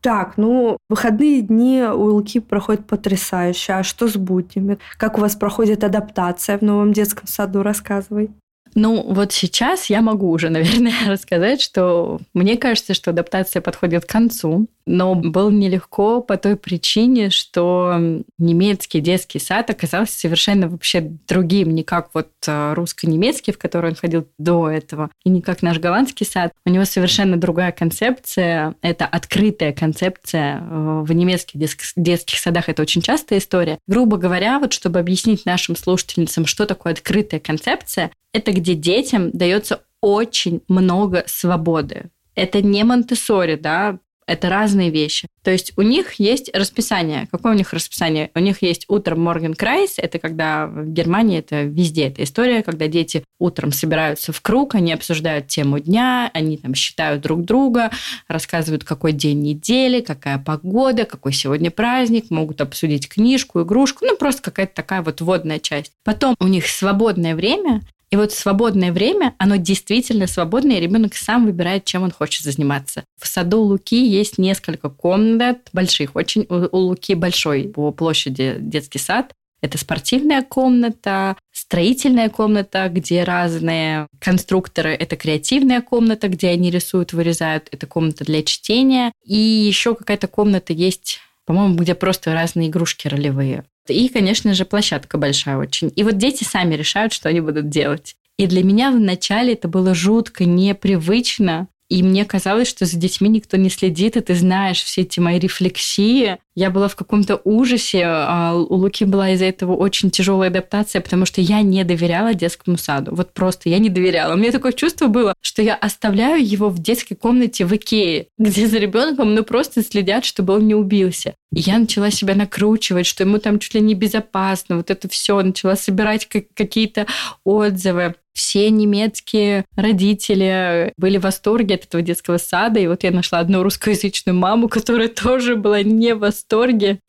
Так, 0.00 0.34
ну, 0.36 0.76
выходные 0.90 1.40
дни 1.40 1.82
у 1.82 2.12
Луки 2.12 2.38
проходят 2.38 2.86
потрясающе. 2.86 3.72
А 3.72 3.82
что 3.82 4.06
с 4.06 4.16
буднями? 4.16 4.78
Как 4.98 5.16
у 5.16 5.20
вас 5.22 5.34
проходит 5.34 5.82
адаптация 5.82 6.58
в 6.58 6.62
новом 6.62 6.92
детском 6.92 7.26
саду? 7.26 7.62
Рассказывай. 7.62 8.30
Ну, 8.74 9.02
вот 9.02 9.32
сейчас 9.32 9.86
я 9.90 10.02
могу 10.02 10.30
уже, 10.30 10.48
наверное, 10.50 10.94
рассказать, 11.06 11.60
что 11.60 12.20
мне 12.32 12.56
кажется, 12.56 12.94
что 12.94 13.10
адаптация 13.10 13.62
подходит 13.62 14.04
к 14.04 14.10
концу, 14.10 14.68
но 14.86 15.14
было 15.14 15.50
нелегко 15.50 16.20
по 16.20 16.36
той 16.36 16.56
причине, 16.56 17.30
что 17.30 18.22
немецкий 18.38 19.00
детский 19.00 19.38
сад 19.38 19.70
оказался 19.70 20.18
совершенно 20.18 20.68
вообще 20.68 21.00
другим, 21.26 21.74
не 21.74 21.82
как 21.82 22.10
вот 22.12 22.28
э, 22.46 22.74
русско-немецкий, 22.74 23.52
в 23.52 23.58
который 23.58 23.90
он 23.90 23.96
ходил 23.96 24.28
до 24.38 24.68
этого, 24.68 25.10
и 25.24 25.30
не 25.30 25.40
как 25.40 25.62
наш 25.62 25.78
голландский 25.78 26.26
сад. 26.26 26.52
У 26.66 26.70
него 26.70 26.84
совершенно 26.84 27.38
другая 27.38 27.72
концепция. 27.72 28.74
Это 28.82 29.06
открытая 29.06 29.72
концепция. 29.72 30.60
Э, 30.60 31.02
в 31.02 31.12
немецких 31.12 31.60
детских 31.96 32.38
садах 32.38 32.68
это 32.68 32.82
очень 32.82 33.00
частая 33.00 33.38
история. 33.38 33.78
Грубо 33.86 34.18
говоря, 34.18 34.58
вот 34.58 34.74
чтобы 34.74 34.98
объяснить 34.98 35.46
нашим 35.46 35.76
слушательницам, 35.76 36.44
что 36.44 36.66
такое 36.66 36.92
открытая 36.92 37.40
концепция, 37.40 38.10
это 38.34 38.50
где 38.50 38.63
детям 38.72 39.30
дается 39.32 39.82
очень 40.00 40.62
много 40.68 41.24
свободы. 41.26 42.10
Это 42.34 42.62
не 42.62 42.82
Монтессори, 42.84 43.16
да, 43.60 43.98
это 44.26 44.48
разные 44.48 44.90
вещи. 44.90 45.28
То 45.42 45.50
есть 45.50 45.74
у 45.76 45.82
них 45.82 46.14
есть 46.14 46.50
расписание. 46.54 47.28
Какое 47.30 47.52
у 47.52 47.56
них 47.56 47.72
расписание? 47.72 48.30
У 48.34 48.38
них 48.38 48.62
есть 48.62 48.86
утром 48.88 49.20
Morgenkreis. 49.20 49.94
Это 49.98 50.18
когда 50.18 50.66
в 50.66 50.86
Германии 50.86 51.38
это 51.38 51.62
везде 51.62 52.06
эта 52.06 52.22
история, 52.24 52.62
когда 52.62 52.86
дети 52.86 53.24
утром 53.38 53.72
собираются 53.72 54.32
в 54.32 54.40
круг, 54.40 54.74
они 54.74 54.92
обсуждают 54.92 55.48
тему 55.48 55.78
дня, 55.78 56.30
они 56.32 56.56
там 56.56 56.74
считают 56.74 57.20
друг 57.20 57.44
друга, 57.44 57.90
рассказывают, 58.26 58.84
какой 58.84 59.12
день 59.12 59.42
недели, 59.42 60.00
какая 60.00 60.38
погода, 60.38 61.04
какой 61.04 61.32
сегодня 61.34 61.70
праздник, 61.70 62.30
могут 62.30 62.62
обсудить 62.62 63.08
книжку, 63.08 63.62
игрушку, 63.62 64.06
ну 64.06 64.16
просто 64.16 64.42
какая-то 64.42 64.74
такая 64.74 65.02
вот 65.02 65.20
водная 65.20 65.58
часть. 65.58 65.92
Потом 66.04 66.34
у 66.40 66.46
них 66.46 66.66
свободное 66.66 67.34
время, 67.34 67.82
и 68.14 68.16
вот 68.16 68.30
свободное 68.30 68.92
время, 68.92 69.34
оно 69.38 69.56
действительно 69.56 70.28
свободное, 70.28 70.76
и 70.76 70.80
ребенок 70.80 71.16
сам 71.16 71.46
выбирает, 71.46 71.84
чем 71.84 72.04
он 72.04 72.12
хочет 72.12 72.44
заниматься. 72.44 73.02
В 73.20 73.26
саду 73.26 73.58
Луки 73.62 74.06
есть 74.06 74.38
несколько 74.38 74.88
комнат, 74.88 75.68
больших 75.72 76.14
очень. 76.14 76.46
У 76.48 76.76
Луки 76.76 77.14
большой 77.14 77.64
по 77.64 77.90
площади 77.90 78.54
детский 78.60 79.00
сад. 79.00 79.32
Это 79.62 79.78
спортивная 79.78 80.42
комната, 80.42 81.36
строительная 81.50 82.28
комната, 82.28 82.88
где 82.88 83.24
разные 83.24 84.06
конструкторы. 84.20 84.90
Это 84.90 85.16
креативная 85.16 85.80
комната, 85.80 86.28
где 86.28 86.50
они 86.50 86.70
рисуют, 86.70 87.12
вырезают. 87.12 87.66
Это 87.72 87.88
комната 87.88 88.24
для 88.24 88.44
чтения. 88.44 89.10
И 89.24 89.36
еще 89.36 89.96
какая-то 89.96 90.28
комната 90.28 90.72
есть 90.72 91.18
по-моему, 91.46 91.76
где 91.76 91.94
просто 91.94 92.32
разные 92.32 92.68
игрушки 92.68 93.08
ролевые. 93.08 93.64
И, 93.88 94.08
конечно 94.08 94.54
же, 94.54 94.64
площадка 94.64 95.18
большая 95.18 95.58
очень. 95.58 95.92
И 95.94 96.02
вот 96.02 96.16
дети 96.16 96.44
сами 96.44 96.74
решают, 96.74 97.12
что 97.12 97.28
они 97.28 97.40
будут 97.40 97.68
делать. 97.68 98.16
И 98.38 98.46
для 98.46 98.64
меня 98.64 98.90
вначале 98.90 99.52
это 99.52 99.68
было 99.68 99.94
жутко 99.94 100.44
непривычно, 100.44 101.68
и 101.88 102.02
мне 102.02 102.24
казалось, 102.24 102.68
что 102.68 102.86
за 102.86 102.96
детьми 102.96 103.28
никто 103.28 103.56
не 103.56 103.70
следит, 103.70 104.16
и 104.16 104.20
ты 104.20 104.34
знаешь 104.34 104.82
все 104.82 105.02
эти 105.02 105.20
мои 105.20 105.38
рефлексии. 105.38 106.38
Я 106.54 106.70
была 106.70 106.88
в 106.88 106.96
каком-то 106.96 107.40
ужасе. 107.44 108.04
А 108.04 108.54
у 108.54 108.74
Луки 108.74 109.04
была 109.04 109.30
из-за 109.30 109.46
этого 109.46 109.74
очень 109.74 110.10
тяжелая 110.10 110.50
адаптация, 110.50 111.00
потому 111.00 111.26
что 111.26 111.40
я 111.40 111.62
не 111.62 111.82
доверяла 111.84 112.34
детскому 112.34 112.76
саду. 112.76 113.14
Вот 113.14 113.32
просто 113.32 113.68
я 113.68 113.78
не 113.78 113.88
доверяла. 113.88 114.34
У 114.34 114.36
меня 114.36 114.52
такое 114.52 114.72
чувство 114.72 115.08
было, 115.08 115.34
что 115.40 115.62
я 115.62 115.74
оставляю 115.74 116.46
его 116.46 116.68
в 116.68 116.78
детской 116.78 117.14
комнате 117.14 117.64
в 117.64 117.74
Икее, 117.74 118.28
где 118.38 118.66
за 118.66 118.78
ребенком 118.78 119.34
ну 119.34 119.42
просто 119.42 119.82
следят, 119.82 120.24
чтобы 120.24 120.54
он 120.54 120.66
не 120.66 120.74
убился. 120.74 121.34
И 121.52 121.60
я 121.60 121.78
начала 121.78 122.10
себя 122.10 122.34
накручивать, 122.34 123.06
что 123.06 123.24
ему 123.24 123.38
там 123.38 123.58
чуть 123.58 123.74
ли 123.74 123.80
не 123.80 123.94
безопасно. 123.94 124.76
Вот 124.76 124.90
это 124.90 125.08
все. 125.08 125.40
Начала 125.42 125.76
собирать 125.76 126.26
какие-то 126.26 127.06
отзывы 127.44 128.14
все 128.34 128.68
немецкие 128.68 129.64
родители 129.76 130.92
были 130.96 131.18
в 131.18 131.22
восторге 131.22 131.76
от 131.76 131.84
этого 131.84 132.02
детского 132.02 132.38
сада. 132.38 132.80
И 132.80 132.86
вот 132.88 133.04
я 133.04 133.12
нашла 133.12 133.38
одну 133.38 133.62
русскоязычную 133.62 134.36
маму, 134.36 134.68
которая 134.68 135.08
тоже 135.08 135.56
была 135.56 135.82
не 135.82 136.14
в 136.14 136.18
восторге. 136.18 136.43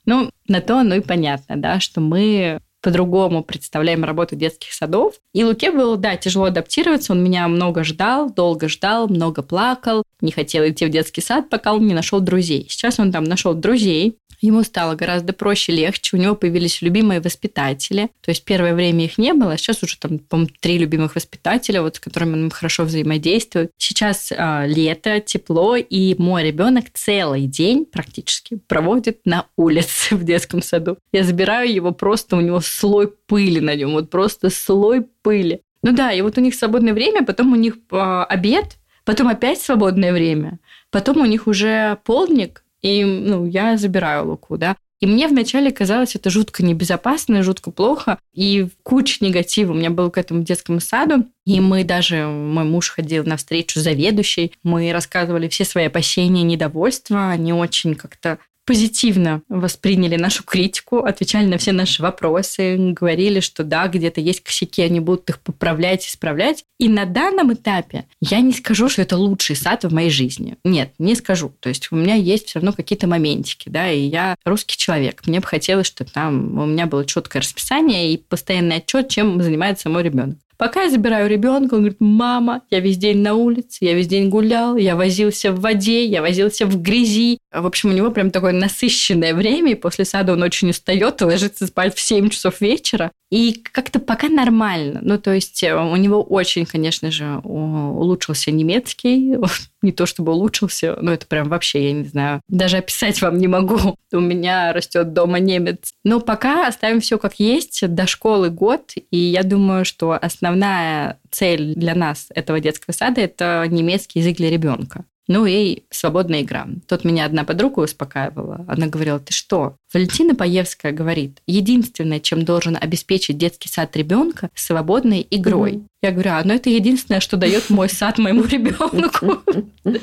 Ну, 0.06 0.30
на 0.48 0.62
то 0.62 0.80
оно 0.80 0.96
и 0.96 1.01
понятно, 1.01 1.58
да, 1.58 1.80
что 1.80 2.01
мы 2.01 2.60
по-другому 2.86 3.44
представляем 3.44 4.04
работу 4.04 4.36
детских 4.36 4.72
садов. 4.72 5.15
И 5.34 5.44
Луке 5.44 5.72
было, 5.72 5.98
да, 5.98 6.18
тяжело 6.18 6.46
адаптироваться. 6.46 7.13
Он 7.13 7.24
меня 7.24 7.48
много 7.48 7.84
ждал, 7.84 8.30
долго 8.30 8.70
ждал, 8.70 9.08
много 9.08 9.42
плакал, 9.42 10.04
не 10.22 10.32
хотел 10.32 10.63
идти 10.68 10.86
в 10.86 10.92
детский 10.92 11.22
сад, 11.22 11.50
пока 11.50 11.74
он 11.74 11.88
не 11.88 11.96
нашел 11.96 12.20
друзей. 12.20 12.68
Сейчас 12.70 13.00
он 13.00 13.12
там 13.12 13.24
нашел 13.24 13.56
друзей, 13.56 14.20
Ему 14.46 14.62
стало 14.62 14.94
гораздо 14.94 15.34
проще, 15.34 15.72
легче. 15.72 16.16
У 16.16 16.20
него 16.20 16.36
появились 16.36 16.84
любимые 16.84 17.20
воспитатели. 17.20 18.12
То 18.22 18.30
есть 18.30 18.46
первое 18.46 18.75
время 18.75 19.06
их 19.06 19.18
не 19.18 19.34
было, 19.34 19.58
сейчас 19.58 19.82
уже 19.82 19.98
там, 19.98 20.20
по 20.20 20.46
три 20.60 20.78
любимых 20.78 21.16
воспитателя, 21.16 21.82
вот 21.82 21.96
с 21.96 22.00
которыми 22.00 22.34
он 22.34 22.52
хорошо 22.52 22.84
взаимодействует. 22.84 23.72
Сейчас 23.80 24.32
э, 24.32 24.68
лето, 24.68 25.20
тепло, 25.20 25.75
и 25.78 26.14
мой 26.22 26.44
ребенок 26.44 26.86
целый 26.94 27.48
день 27.48 27.88
практически 27.88 28.60
проводит 28.68 29.22
на 29.25 29.48
улице 29.58 30.16
в 30.16 30.24
детском 30.24 30.62
саду. 30.62 31.00
Я 31.12 31.24
забираю 31.24 31.74
его 31.74 31.92
просто, 31.92 32.36
у 32.36 32.42
него 32.42 32.62
слой 32.62 33.08
пыли 33.08 33.60
на 33.60 33.74
нем, 33.74 33.94
вот 33.94 34.12
просто 34.12 34.52
слой 34.52 35.08
пыли. 35.24 35.62
Ну 35.82 35.92
да, 35.92 36.12
и 36.12 36.22
вот 36.22 36.38
у 36.38 36.42
них 36.42 36.54
свободное 36.54 36.94
время, 36.94 37.25
потом 37.25 37.52
у 37.52 37.56
них 37.56 37.78
э, 37.92 38.25
обед, 38.30 38.78
потом 39.06 39.28
опять 39.28 39.60
свободное 39.60 40.14
время, 40.14 40.60
потом 40.92 41.18
у 41.18 41.25
них 41.25 41.48
уже 41.48 41.98
полдник, 42.06 42.62
и 42.86 43.04
ну, 43.04 43.48
я 43.48 43.77
забираю 43.77 44.27
Луку, 44.27 44.58
да. 44.58 44.75
И 45.01 45.08
мне 45.08 45.27
вначале 45.27 45.72
казалось 45.72 46.15
это 46.15 46.30
жутко 46.30 46.63
небезопасно, 46.63 47.42
жутко 47.42 47.72
плохо, 47.72 48.20
и 48.32 48.68
куча 48.84 49.25
негатива 49.25 49.72
у 49.72 49.75
меня 49.75 49.89
был 49.89 50.12
к 50.12 50.18
этому 50.20 50.44
детскому 50.44 50.80
саду. 50.80 51.25
И 51.46 51.60
мы 51.60 51.84
даже, 51.84 52.27
мой 52.27 52.63
муж 52.63 52.89
ходил 52.92 53.25
на 53.25 53.38
встречу 53.38 53.80
заведующей, 53.80 54.54
мы 54.63 54.92
рассказывали 54.94 55.50
все 55.50 55.65
свои 55.65 55.86
опасения, 55.86 56.44
недовольства, 56.44 57.32
они 57.32 57.54
очень 57.54 57.96
как-то 57.96 58.38
позитивно 58.65 59.41
восприняли 59.48 60.15
нашу 60.15 60.43
критику, 60.43 61.00
отвечали 61.00 61.45
на 61.45 61.57
все 61.57 61.72
наши 61.72 62.01
вопросы, 62.01 62.75
говорили, 62.77 63.39
что 63.39 63.63
да, 63.63 63.88
где-то 63.88 64.22
есть 64.22 64.41
косяки, 64.41 64.81
они 64.81 65.00
будут 65.00 65.29
их 65.29 65.39
поправлять, 65.39 66.05
исправлять. 66.07 66.65
И 66.79 66.89
на 66.89 67.05
данном 67.05 67.53
этапе 67.53 68.05
я 68.22 68.41
не 68.41 68.51
скажу, 68.51 68.89
что 68.89 69.01
это 69.01 69.17
лучший 69.17 69.55
сад 69.55 69.84
в 69.84 69.93
моей 69.93 70.10
жизни. 70.10 70.57
Нет, 70.63 70.93
не 71.00 71.15
скажу. 71.15 71.53
То 71.60 71.69
есть 71.69 71.91
у 71.91 71.95
меня 71.95 72.15
есть 72.15 72.48
все 72.48 72.60
равно 72.60 72.74
какие-то 72.74 73.07
моментики, 73.07 73.69
да, 73.69 73.91
и 73.91 74.01
я 74.01 74.36
русский 74.43 74.77
человек. 74.77 75.22
Мне 75.27 75.39
бы 75.39 75.45
хотелось, 75.45 75.88
чтобы 75.88 76.10
там 76.12 76.57
у 76.57 76.65
меня 76.65 76.88
было 76.88 77.05
четкое 77.05 77.41
расписание 77.41 78.13
и 78.13 78.17
постоянный 78.17 78.77
отчет, 78.77 79.10
чем 79.10 79.41
занимается 79.41 79.89
мой 79.89 80.03
ребенок. 80.03 80.38
Пока 80.57 80.84
я 80.84 80.89
забираю 80.89 81.29
ребенка, 81.29 81.74
он 81.74 81.81
говорит, 81.81 82.00
мама, 82.00 82.62
я 82.72 82.79
весь 82.79 82.98
день 82.98 83.17
на 83.17 83.34
улице, 83.34 83.79
я 83.81 83.93
весь 83.93 84.07
день 84.07 84.29
гулял, 84.29 84.77
я 84.77 84.95
возился 84.95 85.51
в 85.51 85.60
воде, 85.60 86.05
я 86.05 86.22
возился 86.22 86.65
в 86.65 86.81
грязи. 86.81 87.39
В 87.56 87.66
общем, 87.66 87.90
у 87.90 87.94
него 87.94 88.12
прям 88.12 88.32
такое 88.32 88.52
насыщенное 88.52 89.34
время, 89.34 89.72
и 89.72 89.76
после 89.76 90.06
сада 90.06 90.34
он 90.34 90.44
очень 90.44 90.70
устает 90.70 91.22
и 91.22 91.26
ложится 91.26 91.68
спать 91.68 91.96
в 91.96 92.00
7 92.00 92.30
часов 92.30 92.62
вечера. 92.62 93.12
И 93.32 93.64
как-то 93.72 94.00
пока 94.00 94.30
нормально. 94.30 95.00
Ну, 95.02 95.18
то 95.18 95.34
есть 95.34 95.64
э, 95.64 95.76
у 95.76 95.96
него 95.96 96.22
очень, 96.22 96.66
конечно 96.66 97.12
же, 97.12 97.40
улучшился 97.44 98.52
немецкий. 98.52 99.38
Не 99.82 99.92
то 99.92 100.06
чтобы 100.06 100.32
улучшился, 100.32 100.98
но 101.02 101.14
это 101.14 101.28
прям 101.28 101.50
вообще, 101.50 101.88
я 101.88 101.92
не 101.92 102.06
знаю, 102.06 102.42
даже 102.48 102.78
описать 102.78 103.22
вам 103.22 103.38
не 103.38 103.48
могу. 103.48 103.98
У 104.12 104.20
меня 104.20 104.74
растет 104.74 105.14
дома 105.14 105.40
немец. 105.40 105.92
Но 106.04 106.20
пока 106.20 106.68
оставим 106.68 107.02
все 107.02 107.18
как 107.18 107.40
есть, 107.40 107.88
до 107.88 108.08
школы 108.08 108.50
год, 108.50 108.94
и 109.12 109.18
я 109.18 109.44
думаю, 109.44 109.86
что 109.86 110.14
основная 110.14 111.20
цель 111.30 111.74
для 111.76 111.96
нас 111.96 112.28
этого 112.30 112.60
детского 112.60 112.94
сада– 112.94 113.22
это 113.22 113.66
немецкий 113.70 114.20
язык 114.20 114.38
для 114.38 114.50
ребенка. 114.50 115.06
Ну 115.27 115.46
и 115.46 115.84
свободная 115.89 116.41
игра. 116.41 116.67
Тут 116.88 117.03
меня 117.03 117.25
одна 117.25 117.44
подруга 117.44 117.79
успокаивала. 117.79 118.65
Она 118.67 118.88
говорила, 118.88 119.20
ты 119.20 119.34
что? 119.34 119.75
Валентина 119.94 120.36
Паевская 120.36 120.91
говорит, 120.91 121.41
единственное, 121.48 122.20
чем 122.20 122.46
должен 122.46 122.77
обеспечить 122.79 123.38
детский 123.38 123.70
сад 123.70 123.96
ребенка, 123.96 124.50
свободной 124.53 125.25
игрой. 125.29 125.74
Mm-hmm. 125.74 125.86
Я 126.03 126.12
говорю, 126.12 126.32
а 126.32 126.41
ну 126.44 126.53
это 126.53 126.70
единственное, 126.70 127.20
что 127.20 127.38
дает 127.38 127.70
мой 127.70 127.89
сад 127.89 128.20
моему 128.20 128.44
ребенку. 128.44 129.41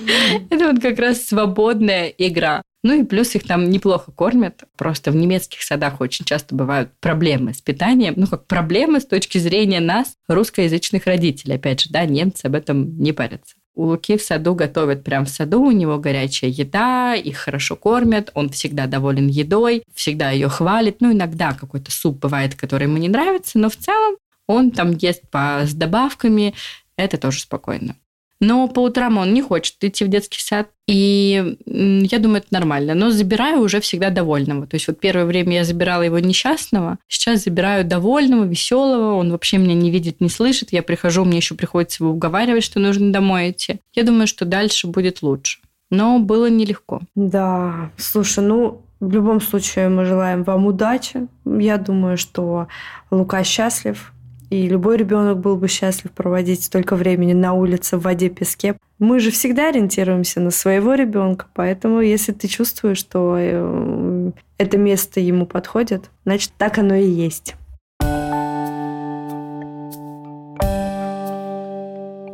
Это 0.51 0.73
вот 0.73 0.83
как 0.83 0.99
раз 0.99 1.23
свободная 1.25 2.09
игра. 2.09 2.63
Ну 2.83 3.01
и 3.01 3.05
плюс 3.05 3.35
их 3.37 3.45
там 3.45 3.71
неплохо 3.71 4.11
кормят. 4.11 4.65
Просто 4.77 5.13
в 5.13 5.17
немецких 5.17 5.63
садах 5.63 6.01
очень 6.01 6.25
часто 6.25 6.57
бывают 6.57 6.91
проблемы 7.01 7.55
с 7.55 7.61
питанием. 7.61 8.15
Ну, 8.17 8.27
как 8.27 8.47
проблемы 8.47 9.01
с 9.01 9.07
точки 9.07 9.39
зрения 9.39 9.79
нас, 9.79 10.15
русскоязычных 10.27 11.07
родителей. 11.07 11.55
Опять 11.55 11.83
же, 11.83 11.91
да, 11.91 12.05
немцы 12.05 12.47
об 12.47 12.57
этом 12.57 12.99
не 12.99 13.13
парятся. 13.13 13.55
У 13.75 13.85
Луки 13.85 14.19
в 14.19 14.23
саду 14.23 14.55
готовят 14.55 15.03
прямо 15.03 15.25
в 15.25 15.31
саду, 15.31 15.63
у 15.63 15.71
него 15.71 15.99
горячая 15.99 16.51
еда, 16.51 17.15
их 17.15 17.39
хорошо 17.39 17.75
кормят, 17.75 18.31
он 18.35 18.51
всегда 18.51 18.87
доволен 18.87 19.29
едой, 19.29 19.83
всегда 19.95 20.31
ее 20.31 20.49
хвалит. 20.49 21.01
Ну, 21.01 21.13
иногда 21.13 21.55
какой-то 21.55 21.91
суп 21.91 22.19
бывает, 22.19 22.55
который 22.55 22.85
ему 22.85 22.99
не 22.99 23.09
нравится, 23.09 23.59
но 23.59 23.71
в 23.71 23.77
целом 23.77 24.17
Он 24.47 24.71
там 24.71 24.93
ест 24.93 25.23
по, 25.31 25.63
с 25.65 25.73
добавками, 25.73 26.55
это 26.97 27.17
тоже 27.17 27.41
спокойно. 27.41 27.97
Но 28.43 28.67
по 28.67 28.81
утрам 28.81 29.19
он 29.19 29.33
не 29.33 29.41
хочет 29.41 29.77
идти 29.83 30.05
в 30.05 30.09
детский 30.09 30.41
сад. 30.41 30.69
И 30.89 31.57
я 31.65 32.19
думаю, 32.19 32.39
это 32.39 32.49
нормально. 32.51 32.95
Но 32.95 33.13
забираю 33.13 33.61
уже 33.61 33.81
всегда 33.81 34.11
довольного. 34.11 34.67
То 34.67 34.75
есть 34.75 34.89
вот 34.89 34.99
первое 34.99 35.27
время 35.27 35.55
я 35.55 35.65
забирала 35.65 36.03
его 36.03 36.19
несчастного, 36.19 36.99
сейчас 37.07 37.45
забираю 37.45 37.85
довольного, 37.85 38.45
веселого. 38.45 39.15
Он 39.15 39.31
вообще 39.31 39.59
меня 39.59 39.75
не 39.75 39.93
видит, 39.93 40.21
не 40.21 40.29
слышит. 40.29 40.73
Я 40.73 40.83
прихожу, 40.83 41.25
мне 41.25 41.37
еще 41.37 41.55
приходится 41.55 42.03
его 42.03 42.13
уговаривать, 42.13 42.65
что 42.65 42.81
нужно 42.81 43.13
домой 43.13 43.53
идти. 43.53 43.79
Я 43.95 44.03
думаю, 44.03 44.27
что 44.27 44.45
дальше 44.45 44.89
будет 44.89 45.23
лучше. 45.23 45.61
Но 45.91 46.19
было 46.19 46.51
нелегко. 46.51 47.01
Да, 47.15 47.93
слушай, 47.97 48.43
ну 48.43 48.83
в 48.99 49.13
любом 49.13 49.41
случае 49.41 49.89
мы 49.89 50.05
желаем 50.05 50.43
вам 50.43 50.67
удачи. 50.67 51.29
Я 51.45 51.77
думаю, 51.77 52.17
что 52.17 52.67
Лука 53.13 53.45
счастлив, 53.45 54.12
и 54.53 54.69
любой 54.69 54.99
ребенок 54.99 55.39
был 55.39 55.57
бы 55.57 55.67
счастлив 55.67 56.13
проводить 56.13 56.65
столько 56.65 56.95
времени 56.95 57.33
на 57.33 57.55
улице, 57.55 57.97
в 57.97 58.03
воде, 58.03 58.29
песке. 58.29 58.77
Мы 58.99 59.19
же 59.19 59.31
всегда 59.31 59.71
ориентируемся 59.71 60.41
на 60.41 60.51
своего 60.51 60.93
ребенка, 60.93 61.47
поэтому 61.55 62.03
если 62.03 62.33
ты 62.33 62.49
чувствуешь, 62.49 62.99
что 62.99 63.37
э, 63.39 64.31
это 64.59 64.77
место 64.77 65.21
ему 65.21 65.47
подходит, 65.47 66.11
значит, 66.27 66.53
так 66.59 66.77
оно 66.77 66.95
и 66.95 67.09
есть. 67.09 67.55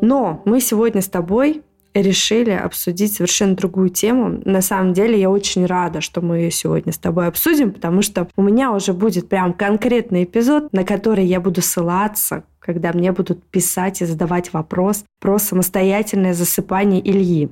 Но 0.00 0.42
мы 0.44 0.60
сегодня 0.60 1.00
с 1.00 1.08
тобой 1.08 1.62
решили 1.94 2.50
обсудить 2.50 3.14
совершенно 3.14 3.56
другую 3.56 3.90
тему. 3.90 4.40
На 4.44 4.60
самом 4.60 4.92
деле 4.92 5.20
я 5.20 5.30
очень 5.30 5.66
рада, 5.66 6.00
что 6.00 6.20
мы 6.20 6.38
ее 6.38 6.50
сегодня 6.50 6.92
с 6.92 6.98
тобой 6.98 7.26
обсудим, 7.26 7.72
потому 7.72 8.02
что 8.02 8.28
у 8.36 8.42
меня 8.42 8.72
уже 8.72 8.92
будет 8.92 9.28
прям 9.28 9.52
конкретный 9.52 10.24
эпизод, 10.24 10.72
на 10.72 10.84
который 10.84 11.24
я 11.24 11.40
буду 11.40 11.62
ссылаться, 11.62 12.44
когда 12.60 12.92
мне 12.92 13.12
будут 13.12 13.42
писать 13.44 14.02
и 14.02 14.06
задавать 14.06 14.52
вопрос 14.52 15.04
про 15.20 15.38
самостоятельное 15.38 16.34
засыпание 16.34 17.00
Ильи. 17.08 17.50